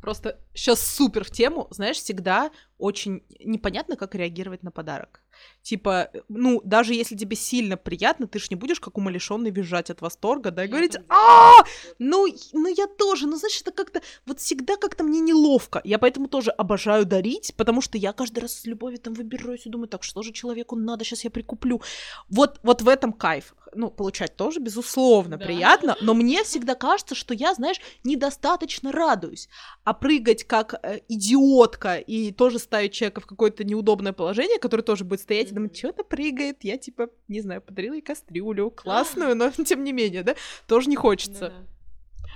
Просто 0.00 0.36
сейчас 0.52 0.84
супер 0.84 1.22
в 1.22 1.30
тему, 1.30 1.68
знаешь, 1.70 1.96
всегда 1.96 2.50
очень 2.76 3.22
непонятно, 3.38 3.94
как 3.94 4.16
реагировать 4.16 4.64
на 4.64 4.72
подарок. 4.72 5.20
Типа, 5.62 6.10
ну, 6.28 6.60
даже 6.64 6.92
если 6.94 7.16
тебе 7.16 7.36
сильно 7.36 7.76
приятно, 7.76 8.26
ты 8.26 8.40
ж 8.40 8.50
не 8.50 8.56
будешь 8.56 8.80
как 8.80 8.98
умалишенный 8.98 9.50
визжать 9.50 9.90
от 9.90 10.00
восторга, 10.00 10.50
да, 10.50 10.64
и 10.64 10.68
говорить, 10.68 10.96
а, 11.08 11.52
ну, 12.00 12.26
ну 12.52 12.68
я 12.68 12.86
тоже, 12.88 13.28
ну, 13.28 13.36
знаешь, 13.36 13.60
это 13.60 13.70
как-то, 13.70 14.02
вот 14.26 14.40
всегда 14.40 14.76
как-то 14.76 15.04
мне 15.04 15.20
неловко. 15.20 15.80
Я 15.84 15.98
поэтому 15.98 16.26
тоже 16.26 16.50
обожаю 16.50 17.06
дарить, 17.06 17.54
потому 17.56 17.80
что 17.80 17.96
я 17.96 18.12
каждый 18.12 18.40
раз 18.40 18.54
с 18.54 18.64
любовью 18.64 18.98
там 18.98 19.14
выбираюсь 19.14 19.66
и 19.66 19.70
думаю, 19.70 19.88
так, 19.88 20.02
что 20.02 20.22
же 20.22 20.32
человеку 20.32 20.74
надо, 20.74 21.04
сейчас 21.04 21.24
я 21.24 21.30
прикуплю. 21.30 21.80
Вот, 22.28 22.58
вот 22.62 22.82
в 22.82 22.88
этом 22.88 23.12
кайф 23.12 23.54
ну, 23.74 23.90
получать 23.90 24.36
тоже, 24.36 24.60
безусловно, 24.60 25.38
да. 25.38 25.46
приятно, 25.46 25.96
но 26.00 26.14
мне 26.14 26.44
всегда 26.44 26.74
кажется, 26.74 27.14
что 27.14 27.34
я, 27.34 27.54
знаешь, 27.54 27.80
недостаточно 28.04 28.92
радуюсь. 28.92 29.48
А 29.84 29.94
прыгать 29.94 30.44
как 30.44 30.74
э, 30.82 31.00
идиотка 31.08 31.96
и 31.96 32.32
тоже 32.32 32.58
ставить 32.58 32.92
человека 32.92 33.20
в 33.20 33.26
какое-то 33.26 33.64
неудобное 33.64 34.12
положение, 34.12 34.58
который 34.58 34.82
тоже 34.82 35.04
будет 35.04 35.20
стоять 35.20 35.31
и 35.34 35.52
думать, 35.52 35.76
что-то 35.76 36.04
прыгает, 36.04 36.64
я, 36.64 36.76
типа, 36.78 37.08
не 37.28 37.40
знаю, 37.40 37.62
подарила 37.62 37.94
ей 37.94 38.02
кастрюлю, 38.02 38.70
классную, 38.70 39.34
но 39.34 39.50
тем 39.66 39.84
не 39.84 39.92
менее, 39.92 40.22
да, 40.22 40.34
тоже 40.66 40.88
не 40.88 40.96
хочется. 40.96 41.48
Да. 41.48 42.26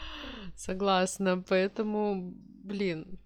Согласна, 0.57 1.45
поэтому, 1.47 2.35
блин, 2.65 3.19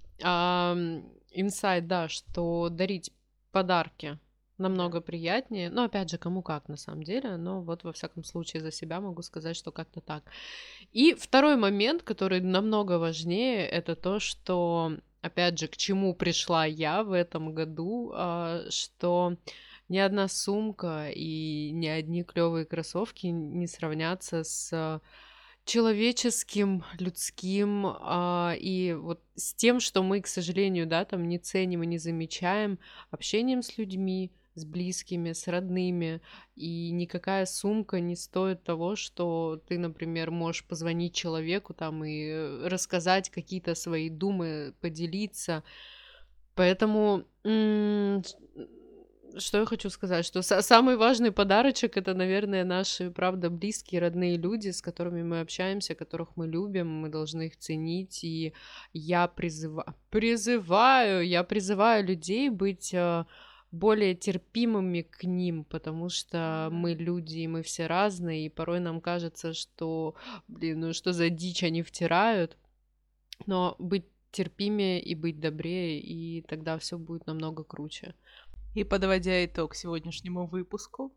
инсайд, 1.33 1.87
да, 1.87 2.09
что 2.09 2.69
дарить 2.71 3.13
подарки 3.53 4.19
намного 4.61 5.01
приятнее. 5.01 5.71
Но 5.71 5.85
опять 5.85 6.11
же, 6.11 6.19
кому 6.19 6.43
как 6.43 6.69
на 6.69 6.77
самом 6.77 7.03
деле, 7.03 7.37
но 7.37 7.63
вот 7.63 7.83
во 7.83 7.93
всяком 7.93 8.25
случае 8.25 8.63
за 8.63 8.71
себя 8.71 9.01
могу 9.01 9.23
сказать, 9.23 9.57
что 9.57 9.73
как-то 9.73 10.01
так. 10.01 10.23
И 10.93 11.15
второй 11.15 11.57
момент, 11.57 12.03
который 12.03 12.41
намного 12.41 12.99
важнее, 12.99 13.67
это 13.67 13.97
то, 13.97 14.21
что 14.21 14.99
опять 15.23 15.59
же, 15.59 15.69
к 15.69 15.77
чему 15.77 16.15
пришла 16.15 16.65
я 16.67 17.03
в 17.03 17.13
этом 17.13 17.55
году, 17.55 18.13
а, 18.15 18.65
что 18.71 19.37
ни 19.89 19.99
одна 19.99 20.29
сумка 20.29 21.11
и 21.15 21.71
ни 21.73 21.87
одни 21.87 22.23
клевые 22.23 22.65
кроссовки 22.65 23.27
не 23.27 23.67
сравнятся 23.67 24.45
с 24.45 25.01
человеческим, 25.65 26.85
людским, 26.99 27.87
а, 27.87 28.55
и 28.59 28.93
вот 28.95 29.23
с 29.35 29.55
тем, 29.55 29.81
что 29.81 30.03
мы, 30.03 30.21
к 30.21 30.27
сожалению, 30.27 30.87
да, 30.87 31.05
там 31.05 31.29
не 31.29 31.39
ценим 31.39 31.83
и 31.83 31.87
не 31.87 31.99
замечаем 31.99 32.79
общением 33.11 33.63
с 33.63 33.79
людьми, 33.79 34.33
с 34.55 34.65
близкими, 34.65 35.33
с 35.33 35.47
родными, 35.49 36.21
и 36.57 36.91
никакая 36.91 37.47
сумка 37.47 38.01
не 38.01 38.17
стоит 38.17 38.63
того, 38.63 38.97
что 38.97 39.63
ты, 39.69 39.79
например, 39.79 40.31
можешь 40.31 40.67
позвонить 40.67 41.15
человеку 41.15 41.75
там 41.75 42.05
и 42.05 42.67
рассказать 42.67 43.31
какие-то 43.31 43.75
свои 43.75 44.11
думы, 44.11 44.75
поделиться. 44.81 45.63
Поэтому 46.55 47.25
что 49.39 49.59
я 49.59 49.67
хочу 49.67 49.91
сказать, 49.91 50.25
что 50.25 50.43
самый 50.43 50.97
важный 50.97 51.33
подарочек 51.33 51.97
это, 51.97 52.15
наверное, 52.15 52.65
наши, 52.65 53.11
правда, 53.11 53.51
близкие, 53.51 54.01
родные 54.01 54.37
люди, 54.37 54.71
с 54.71 54.83
которыми 54.83 55.23
мы 55.23 55.41
общаемся, 55.41 55.95
которых 55.95 56.37
мы 56.37 56.47
любим, 56.47 56.89
мы 56.89 57.09
должны 57.09 57.47
их 57.47 57.57
ценить, 57.57 58.25
и 58.25 58.53
я 58.93 59.29
призываю, 59.29 59.95
призываю, 60.11 61.27
я 61.27 61.45
призываю 61.45 62.05
людей 62.07 62.49
быть 62.49 62.93
э, 62.93 63.25
более 63.73 64.15
терпимыми 64.15 65.03
к 65.03 65.25
ним, 65.25 65.65
потому 65.65 66.09
что 66.09 66.69
мы 66.73 66.95
люди, 66.95 67.39
и 67.39 67.49
мы 67.49 67.63
все 67.63 67.87
разные, 67.87 68.47
и 68.47 68.49
порой 68.49 68.81
нам 68.81 69.01
кажется, 69.01 69.55
что, 69.55 70.15
блин, 70.49 70.81
ну 70.81 70.93
что 70.93 71.13
за 71.13 71.31
дичь 71.31 71.63
они 71.63 71.83
втирают, 71.83 72.57
но 73.47 73.77
быть 73.79 74.07
терпимее 74.33 75.01
и 75.01 75.15
быть 75.15 75.41
добрее, 75.41 76.01
и 76.01 76.43
тогда 76.43 76.79
все 76.79 76.99
будет 76.99 77.27
намного 77.27 77.65
круче. 77.65 78.15
И 78.75 78.85
подводя 78.85 79.45
итог 79.45 79.75
сегодняшнему 79.75 80.47
выпуску, 80.47 81.13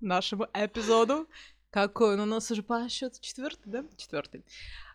нашему 0.00 0.46
эпизоду, 0.52 1.28
какой 1.70 2.14
он 2.14 2.20
у 2.20 2.26
нас 2.26 2.50
уже 2.50 2.62
по 2.62 2.88
счету 2.88 3.16
четвертый, 3.20 3.68
да? 3.70 3.84
Четвертый. 3.96 4.44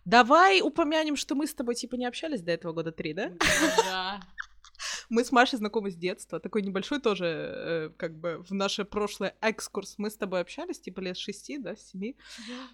Давай 0.06 0.62
упомянем, 0.62 1.16
что 1.16 1.36
мы 1.36 1.46
с 1.46 1.54
тобой 1.54 1.76
типа 1.76 1.96
не 1.96 2.06
общались 2.06 2.42
до 2.42 2.52
этого 2.52 2.72
года 2.74 2.92
три, 2.92 3.14
да? 3.14 3.34
Да. 3.78 4.22
Мы 5.10 5.24
с 5.24 5.32
Машей 5.32 5.57
знакомы 5.57 5.91
с 5.91 5.95
детства. 5.95 6.39
Такой 6.39 6.62
небольшой 6.62 6.99
тоже, 6.99 7.26
э, 7.26 7.89
как 7.97 8.18
бы, 8.20 8.43
в 8.47 8.53
наше 8.53 8.86
прошлое 8.86 9.36
экскурс. 9.41 9.95
Мы 9.97 10.10
с 10.10 10.16
тобой 10.16 10.41
общались, 10.41 10.80
типа, 10.80 10.99
лет 11.01 11.18
шести, 11.18 11.57
да, 11.57 11.76
семи. 11.76 12.16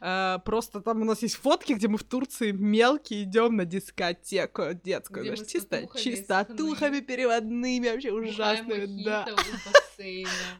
Э, 0.02 0.40
просто 0.44 0.82
там 0.82 1.02
у 1.02 1.06
нас 1.06 1.22
есть 1.22 1.36
фотки, 1.36 1.74
где 1.74 1.88
мы 1.88 1.98
в 1.98 2.04
Турции 2.04 2.52
мелкие 2.52 3.24
идем 3.24 3.56
на 3.56 3.66
дискотеку 3.66 4.74
детскую. 4.74 5.24
Где 5.24 5.36
знаешь, 5.36 5.52
чисто, 5.52 5.88
чисто 5.98 6.46
тухами 6.58 7.00
переводными, 7.00 7.90
вообще 7.90 8.12
ужасными. 8.12 9.04
Да. 9.04 9.26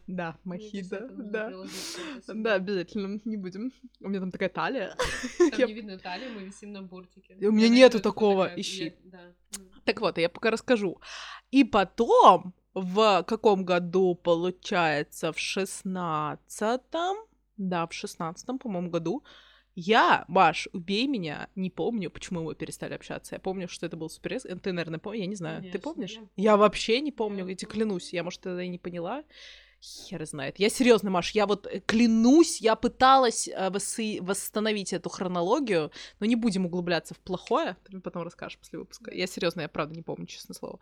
Да, 0.08 0.38
мохито, 0.46 1.10
да. 1.12 1.52
Да, 2.28 2.54
обязательно, 2.54 3.20
не 3.26 3.36
будем. 3.36 3.74
У 4.00 4.08
меня 4.08 4.22
там 4.22 4.32
такая 4.32 4.48
талия. 4.48 4.96
Там 5.38 5.60
не 5.68 5.74
видно 5.74 5.98
талию, 5.98 6.32
мы 6.34 6.46
висим 6.46 6.72
на 6.72 6.82
бортике. 6.84 7.36
У 7.42 7.52
меня 7.52 7.68
нету 7.68 8.00
такого, 8.00 8.50
ищи. 8.56 8.96
Так 9.86 10.02
вот, 10.02 10.18
я 10.18 10.30
пока 10.30 10.52
расскажу. 10.52 11.00
И 11.52 11.64
потом, 11.64 12.54
в 12.74 13.24
каком 13.24 13.64
году, 13.64 14.16
получается, 14.16 15.32
в 15.32 15.40
шестнадцатом, 15.40 17.18
да, 17.58 17.88
в 17.88 17.94
шестнадцатом, 17.94 18.60
по-моему, 18.60 18.90
году, 18.90 19.24
я, 19.76 20.26
Маш, 20.28 20.68
убей 20.74 21.06
меня, 21.06 21.50
не 21.56 21.70
помню, 21.70 22.10
почему 22.10 22.44
мы 22.44 22.56
перестали 22.56 22.94
общаться. 22.94 23.36
Я 23.36 23.40
помню, 23.40 23.68
что 23.68 23.86
это 23.86 23.98
был 23.98 24.10
супер... 24.10 24.40
Ты, 24.40 24.72
наверное, 24.72 25.00
помнишь? 25.00 25.22
Я 25.22 25.28
не 25.28 25.36
знаю. 25.36 25.58
Конечно, 25.58 25.80
Ты 25.80 25.84
помнишь? 25.84 26.14
Я... 26.14 26.28
я 26.36 26.58
вообще 26.58 27.02
не 27.02 27.12
помню, 27.12 27.46
я 27.46 27.56
тебе 27.56 27.72
клянусь. 27.72 28.14
Я, 28.14 28.24
может, 28.24 28.42
тогда 28.42 28.64
и 28.64 28.70
не 28.70 28.80
поняла. 28.80 29.24
Хер 29.86 30.26
знает. 30.26 30.60
Я 30.60 30.70
серьезно, 30.70 31.10
Маш, 31.10 31.32
я 31.32 31.46
вот 31.46 31.68
э, 31.68 31.80
клянусь, 31.86 32.60
я 32.62 32.76
пыталась 32.76 33.48
э, 33.48 33.70
восsi- 33.70 34.22
восстановить 34.22 34.94
эту 34.94 35.10
хронологию, 35.10 35.92
но 36.20 36.26
не 36.26 36.36
будем 36.36 36.66
углубляться 36.66 37.14
в 37.14 37.20
плохое, 37.20 37.78
ты 37.84 37.92
мне 37.92 38.02
потом 38.02 38.24
расскажешь 38.24 38.58
после 38.58 38.80
выпуска. 38.80 39.12
Я 39.14 39.28
серьезно, 39.28 39.62
я 39.62 39.70
правда 39.70 39.96
не 39.96 40.02
помню, 40.02 40.26
честное 40.26 40.56
слово. 40.56 40.80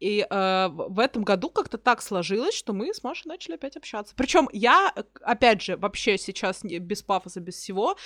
И 0.00 0.26
э, 0.28 0.68
в 0.68 0.98
этом 0.98 1.22
году 1.22 1.50
как-то 1.50 1.78
так 1.78 2.02
сложилось, 2.02 2.54
что 2.54 2.72
мы 2.72 2.92
с 2.92 3.02
Машей 3.02 3.28
начали 3.28 3.54
опять 3.54 3.76
общаться. 3.76 4.14
Причем 4.16 4.48
я, 4.52 4.92
э, 4.94 5.02
опять 5.20 5.62
же, 5.62 5.76
вообще 5.76 6.18
сейчас 6.18 6.62
без 6.62 7.02
пафоса, 7.02 7.40
без 7.40 7.54
всего, 7.54 7.96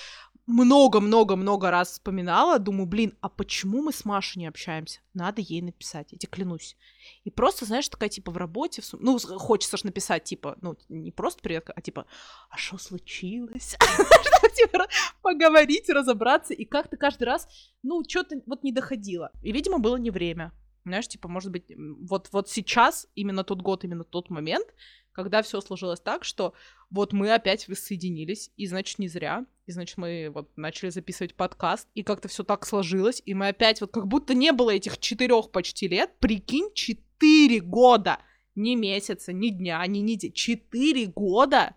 много-много-много 0.47 1.71
раз 1.71 1.93
вспоминала, 1.93 2.59
думаю, 2.59 2.87
блин, 2.87 3.17
а 3.21 3.29
почему 3.29 3.83
мы 3.83 3.93
с 3.93 4.05
Машей 4.05 4.41
не 4.41 4.47
общаемся? 4.47 5.01
Надо 5.15 5.41
ей 5.41 5.63
написать, 5.63 6.13
я 6.13 6.19
тебе 6.19 6.31
клянусь. 6.31 6.77
И 7.25 7.31
просто, 7.31 7.65
знаешь, 7.65 7.89
такая, 7.89 8.09
типа, 8.09 8.31
в 8.31 8.37
работе, 8.37 8.83
в 8.83 8.85
сум... 8.85 9.01
ну, 9.03 9.19
хочется 9.19 9.77
же 9.77 9.87
написать, 9.87 10.25
типа, 10.35 10.57
ну, 10.61 10.77
не 10.89 11.11
просто 11.13 11.43
привет, 11.43 11.71
а 11.75 11.81
типа, 11.81 12.07
а 12.51 12.57
что 12.57 12.79
случилось? 12.79 13.77
Типа, 14.55 14.87
поговорить, 15.21 15.89
разобраться, 15.89 16.55
и 16.55 16.65
как-то 16.65 16.97
каждый 16.97 17.25
раз, 17.25 17.49
ну, 17.83 18.03
что-то 18.09 18.41
вот 18.47 18.63
не 18.63 18.73
доходило. 18.73 19.33
И, 19.43 19.51
видимо, 19.51 19.79
было 19.79 19.97
не 19.97 20.11
время. 20.11 20.53
Знаешь, 20.85 21.09
типа, 21.09 21.29
может 21.29 21.51
быть, 21.51 21.73
вот, 21.77 22.29
вот 22.31 22.49
сейчас, 22.49 23.09
именно 23.17 23.43
тот 23.43 23.63
год, 23.63 23.85
именно 23.85 24.05
тот 24.05 24.31
момент, 24.31 24.67
когда 25.13 25.43
все 25.43 25.61
сложилось 25.61 26.01
так, 26.01 26.25
что 26.25 26.53
вот 26.91 27.13
мы 27.13 27.33
опять 27.33 27.69
воссоединились, 27.69 28.51
и 28.57 28.67
значит 28.67 28.99
не 28.99 29.09
зря, 29.09 29.47
и 29.67 29.73
значит 29.73 29.97
мы 29.97 30.31
вот 30.33 30.51
начали 30.57 30.91
записывать 30.91 31.35
подкаст, 31.35 31.89
и 31.95 32.03
как-то 32.03 32.29
все 32.29 32.45
так 32.45 32.67
сложилось, 32.67 33.23
и 33.25 33.35
мы 33.35 33.49
опять 33.49 33.81
вот 33.81 33.91
как 33.91 34.07
будто 34.07 34.35
не 34.35 34.53
было 34.53 34.71
этих 34.71 34.99
четырех 34.99 35.51
почти 35.51 35.89
лет, 35.89 36.11
прикинь, 36.21 36.73
четыре 36.75 37.61
года, 37.61 38.19
ни 38.55 38.75
месяца, 38.75 39.33
ни 39.33 39.49
дня, 39.49 39.85
ни 39.87 39.99
недели, 39.99 40.33
четыре 40.33 41.07
года, 41.07 41.75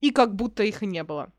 и 0.00 0.10
как 0.10 0.34
будто 0.34 0.62
их 0.62 0.82
и 0.82 0.86
не 0.86 1.02
было. 1.04 1.32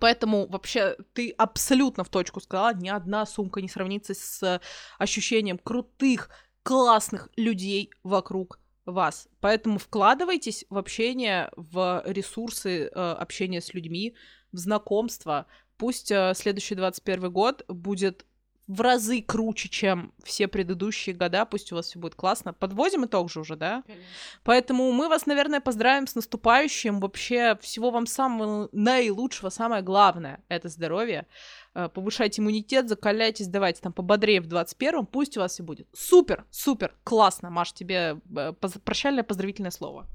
Поэтому 0.00 0.46
вообще 0.46 0.96
ты 1.12 1.30
абсолютно 1.30 2.04
в 2.04 2.08
точку 2.08 2.40
сказала, 2.40 2.74
ни 2.74 2.88
одна 2.88 3.26
сумка 3.26 3.60
не 3.60 3.68
сравнится 3.68 4.14
с 4.14 4.60
ощущением 4.98 5.58
крутых, 5.58 6.30
классных 6.62 7.28
людей 7.36 7.90
вокруг 8.02 8.58
вас. 8.86 9.28
Поэтому 9.40 9.78
вкладывайтесь 9.78 10.64
в 10.70 10.78
общение, 10.78 11.50
в 11.56 12.02
ресурсы 12.06 12.86
э, 12.86 12.88
общения 12.90 13.60
с 13.60 13.74
людьми, 13.74 14.14
в 14.52 14.58
знакомство. 14.58 15.46
Пусть 15.76 16.10
э, 16.10 16.32
следующий 16.34 16.74
21 16.74 17.30
год 17.30 17.64
будет 17.68 18.26
в 18.70 18.80
разы 18.82 19.20
круче, 19.20 19.68
чем 19.68 20.12
все 20.22 20.46
предыдущие 20.46 21.12
года. 21.12 21.44
Пусть 21.44 21.72
у 21.72 21.74
вас 21.74 21.86
все 21.86 21.98
будет 21.98 22.14
классно. 22.14 22.52
Подводим 22.52 23.04
итог 23.04 23.28
же 23.28 23.40
уже, 23.40 23.56
да? 23.56 23.82
Конечно. 23.84 24.06
Поэтому 24.44 24.92
мы 24.92 25.08
вас, 25.08 25.26
наверное, 25.26 25.60
поздравим 25.60 26.06
с 26.06 26.14
наступающим. 26.14 27.00
Вообще 27.00 27.58
всего 27.60 27.90
вам 27.90 28.06
самого 28.06 28.68
наилучшего. 28.70 29.48
Самое 29.48 29.82
главное— 29.82 30.44
это 30.48 30.68
здоровье. 30.68 31.26
Э, 31.74 31.88
повышайте 31.92 32.42
иммунитет, 32.42 32.88
закаляйтесь, 32.88 33.48
давайте 33.48 33.80
там 33.80 33.92
пободрее 33.92 34.40
в 34.40 34.46
21-м. 34.46 35.04
Пусть 35.06 35.36
у 35.36 35.40
вас 35.40 35.54
все 35.54 35.64
будет 35.64 35.88
супер, 35.92 36.44
супер, 36.52 36.94
классно. 37.02 37.50
Маш, 37.50 37.72
тебе 37.72 38.20
э, 38.36 38.52
прощальное 38.84 39.24
поздравительное 39.24 39.72
слово. 39.72 40.06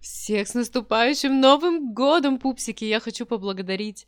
Всех 0.00 0.48
с 0.48 0.54
наступающим 0.54 1.40
Новым 1.40 1.92
годом, 1.92 2.38
пупсики! 2.38 2.86
Я 2.86 3.00
хочу 3.00 3.26
поблагодарить 3.26 4.06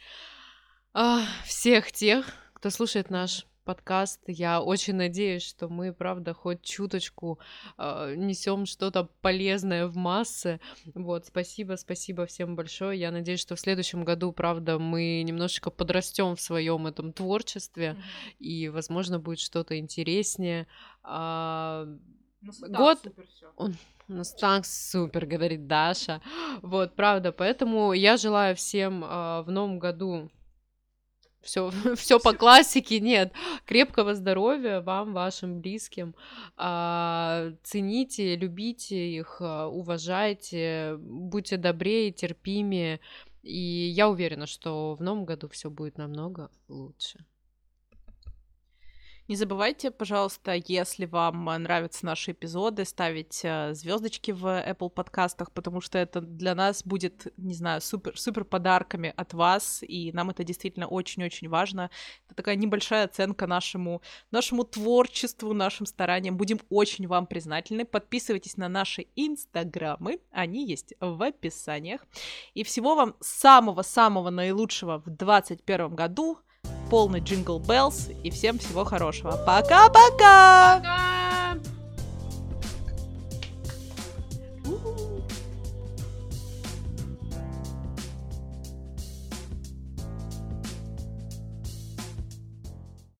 э, 0.95 1.19
всех 1.45 1.93
тех, 1.93 2.42
кто 2.63 2.71
слушает 2.71 3.11
наш 3.11 3.45
подкаст. 3.65 4.21
Я 4.29 4.63
очень 4.63 4.95
надеюсь, 4.95 5.43
что 5.43 5.69
мы, 5.69 5.93
правда, 5.93 6.33
хоть 6.33 6.63
чуточку 6.63 7.41
э, 7.77 8.15
несем 8.17 8.67
что-то 8.67 9.09
полезное 9.21 9.89
в 9.89 9.97
массы. 9.97 10.61
Вот, 10.95 11.27
спасибо, 11.27 11.75
спасибо 11.75 12.25
всем 12.27 12.55
большое. 12.55 13.01
Я 13.01 13.11
надеюсь, 13.11 13.41
что 13.41 13.57
в 13.57 13.61
следующем 13.61 14.05
году, 14.05 14.31
правда, 14.31 14.79
мы 14.79 15.25
немножечко 15.25 15.71
подрастем 15.71 16.37
в 16.37 16.41
своем 16.41 16.87
этом 16.87 17.13
творчестве, 17.13 17.97
mm-hmm. 17.99 18.37
и, 18.39 18.69
возможно, 18.69 19.19
будет 19.19 19.41
что-то 19.41 19.77
интереснее. 19.77 20.69
А, 21.03 21.89
ну, 22.43 22.53
год... 22.69 23.01
Он... 23.57 23.75
У 24.07 24.13
нас 24.13 24.33
так 24.35 24.67
супер, 24.67 25.27
говорит 25.27 25.67
Даша. 25.67 26.23
Вот, 26.61 26.95
правда, 26.95 27.33
поэтому 27.33 27.93
я 27.93 28.17
желаю 28.17 28.55
всем 28.55 29.03
э, 29.03 29.43
в 29.43 29.51
новом 29.51 29.81
году 29.81 30.31
все, 31.43 31.71
все 31.97 32.19
по 32.19 32.33
классике, 32.33 33.01
нет. 33.01 33.33
Крепкого 33.67 34.15
здоровья 34.15 34.81
вам, 34.81 35.13
вашим 35.13 35.61
близким. 35.61 36.15
А, 36.57 37.53
цените, 37.63 38.37
любите 38.37 39.11
их, 39.11 39.37
а, 39.41 39.69
уважайте, 39.69 40.97
будьте 40.99 41.57
добрее, 41.57 42.13
терпимее. 42.13 43.01
И 43.43 43.59
я 43.59 44.09
уверена, 44.09 44.47
что 44.47 44.95
в 44.95 45.03
новом 45.03 45.25
году 45.25 45.49
все 45.49 45.69
будет 45.69 45.99
намного 45.99 46.51
лучше. 46.69 47.25
Не 49.33 49.37
забывайте, 49.37 49.91
пожалуйста, 49.91 50.61
если 50.67 51.07
вам 51.07 51.47
нравятся 51.47 52.05
наши 52.05 52.33
эпизоды, 52.33 52.85
ставить 52.85 53.41
э, 53.45 53.73
звездочки 53.73 54.31
в 54.31 54.45
Apple 54.45 54.91
подкастах, 54.91 55.53
потому 55.53 55.81
что 55.81 55.97
это 55.97 56.21
для 56.21 56.55
нас 56.55 56.85
будет, 56.85 57.33
не 57.39 57.55
знаю, 57.55 57.81
супер, 57.81 58.19
супер 58.19 58.45
подарками 58.45 59.11
от 59.17 59.33
вас, 59.33 59.83
и 59.89 60.13
нам 60.13 60.29
это 60.29 60.45
действительно 60.45 60.87
очень-очень 60.87 61.49
важно. 61.49 61.91
Это 62.27 62.35
такая 62.35 62.57
небольшая 62.57 63.07
оценка 63.07 63.47
нашему, 63.47 64.03
нашему 64.31 64.65
творчеству, 64.65 65.55
нашим 65.55 65.87
стараниям. 65.87 66.37
Будем 66.37 66.61
очень 66.69 67.09
вам 67.09 67.27
признательны. 67.27 67.87
Подписывайтесь 67.87 68.59
на 68.59 68.69
наши 68.69 69.07
инстаграмы, 69.17 70.21
они 70.31 70.67
есть 70.67 70.93
в 71.01 71.23
описаниях. 71.23 72.05
И 72.53 72.65
всего 72.65 72.97
вам 72.97 73.15
самого-самого 73.21 74.29
наилучшего 74.29 74.99
в 74.99 75.05
2021 75.07 75.95
году 75.95 76.39
полный 76.93 77.21
jingle 77.21 77.59
bells 77.59 78.11
и 78.23 78.31
всем 78.31 78.59
всего 78.59 78.85
хорошего. 78.85 79.43
Пока-пока! 79.47 80.79
Пока! 80.83 81.12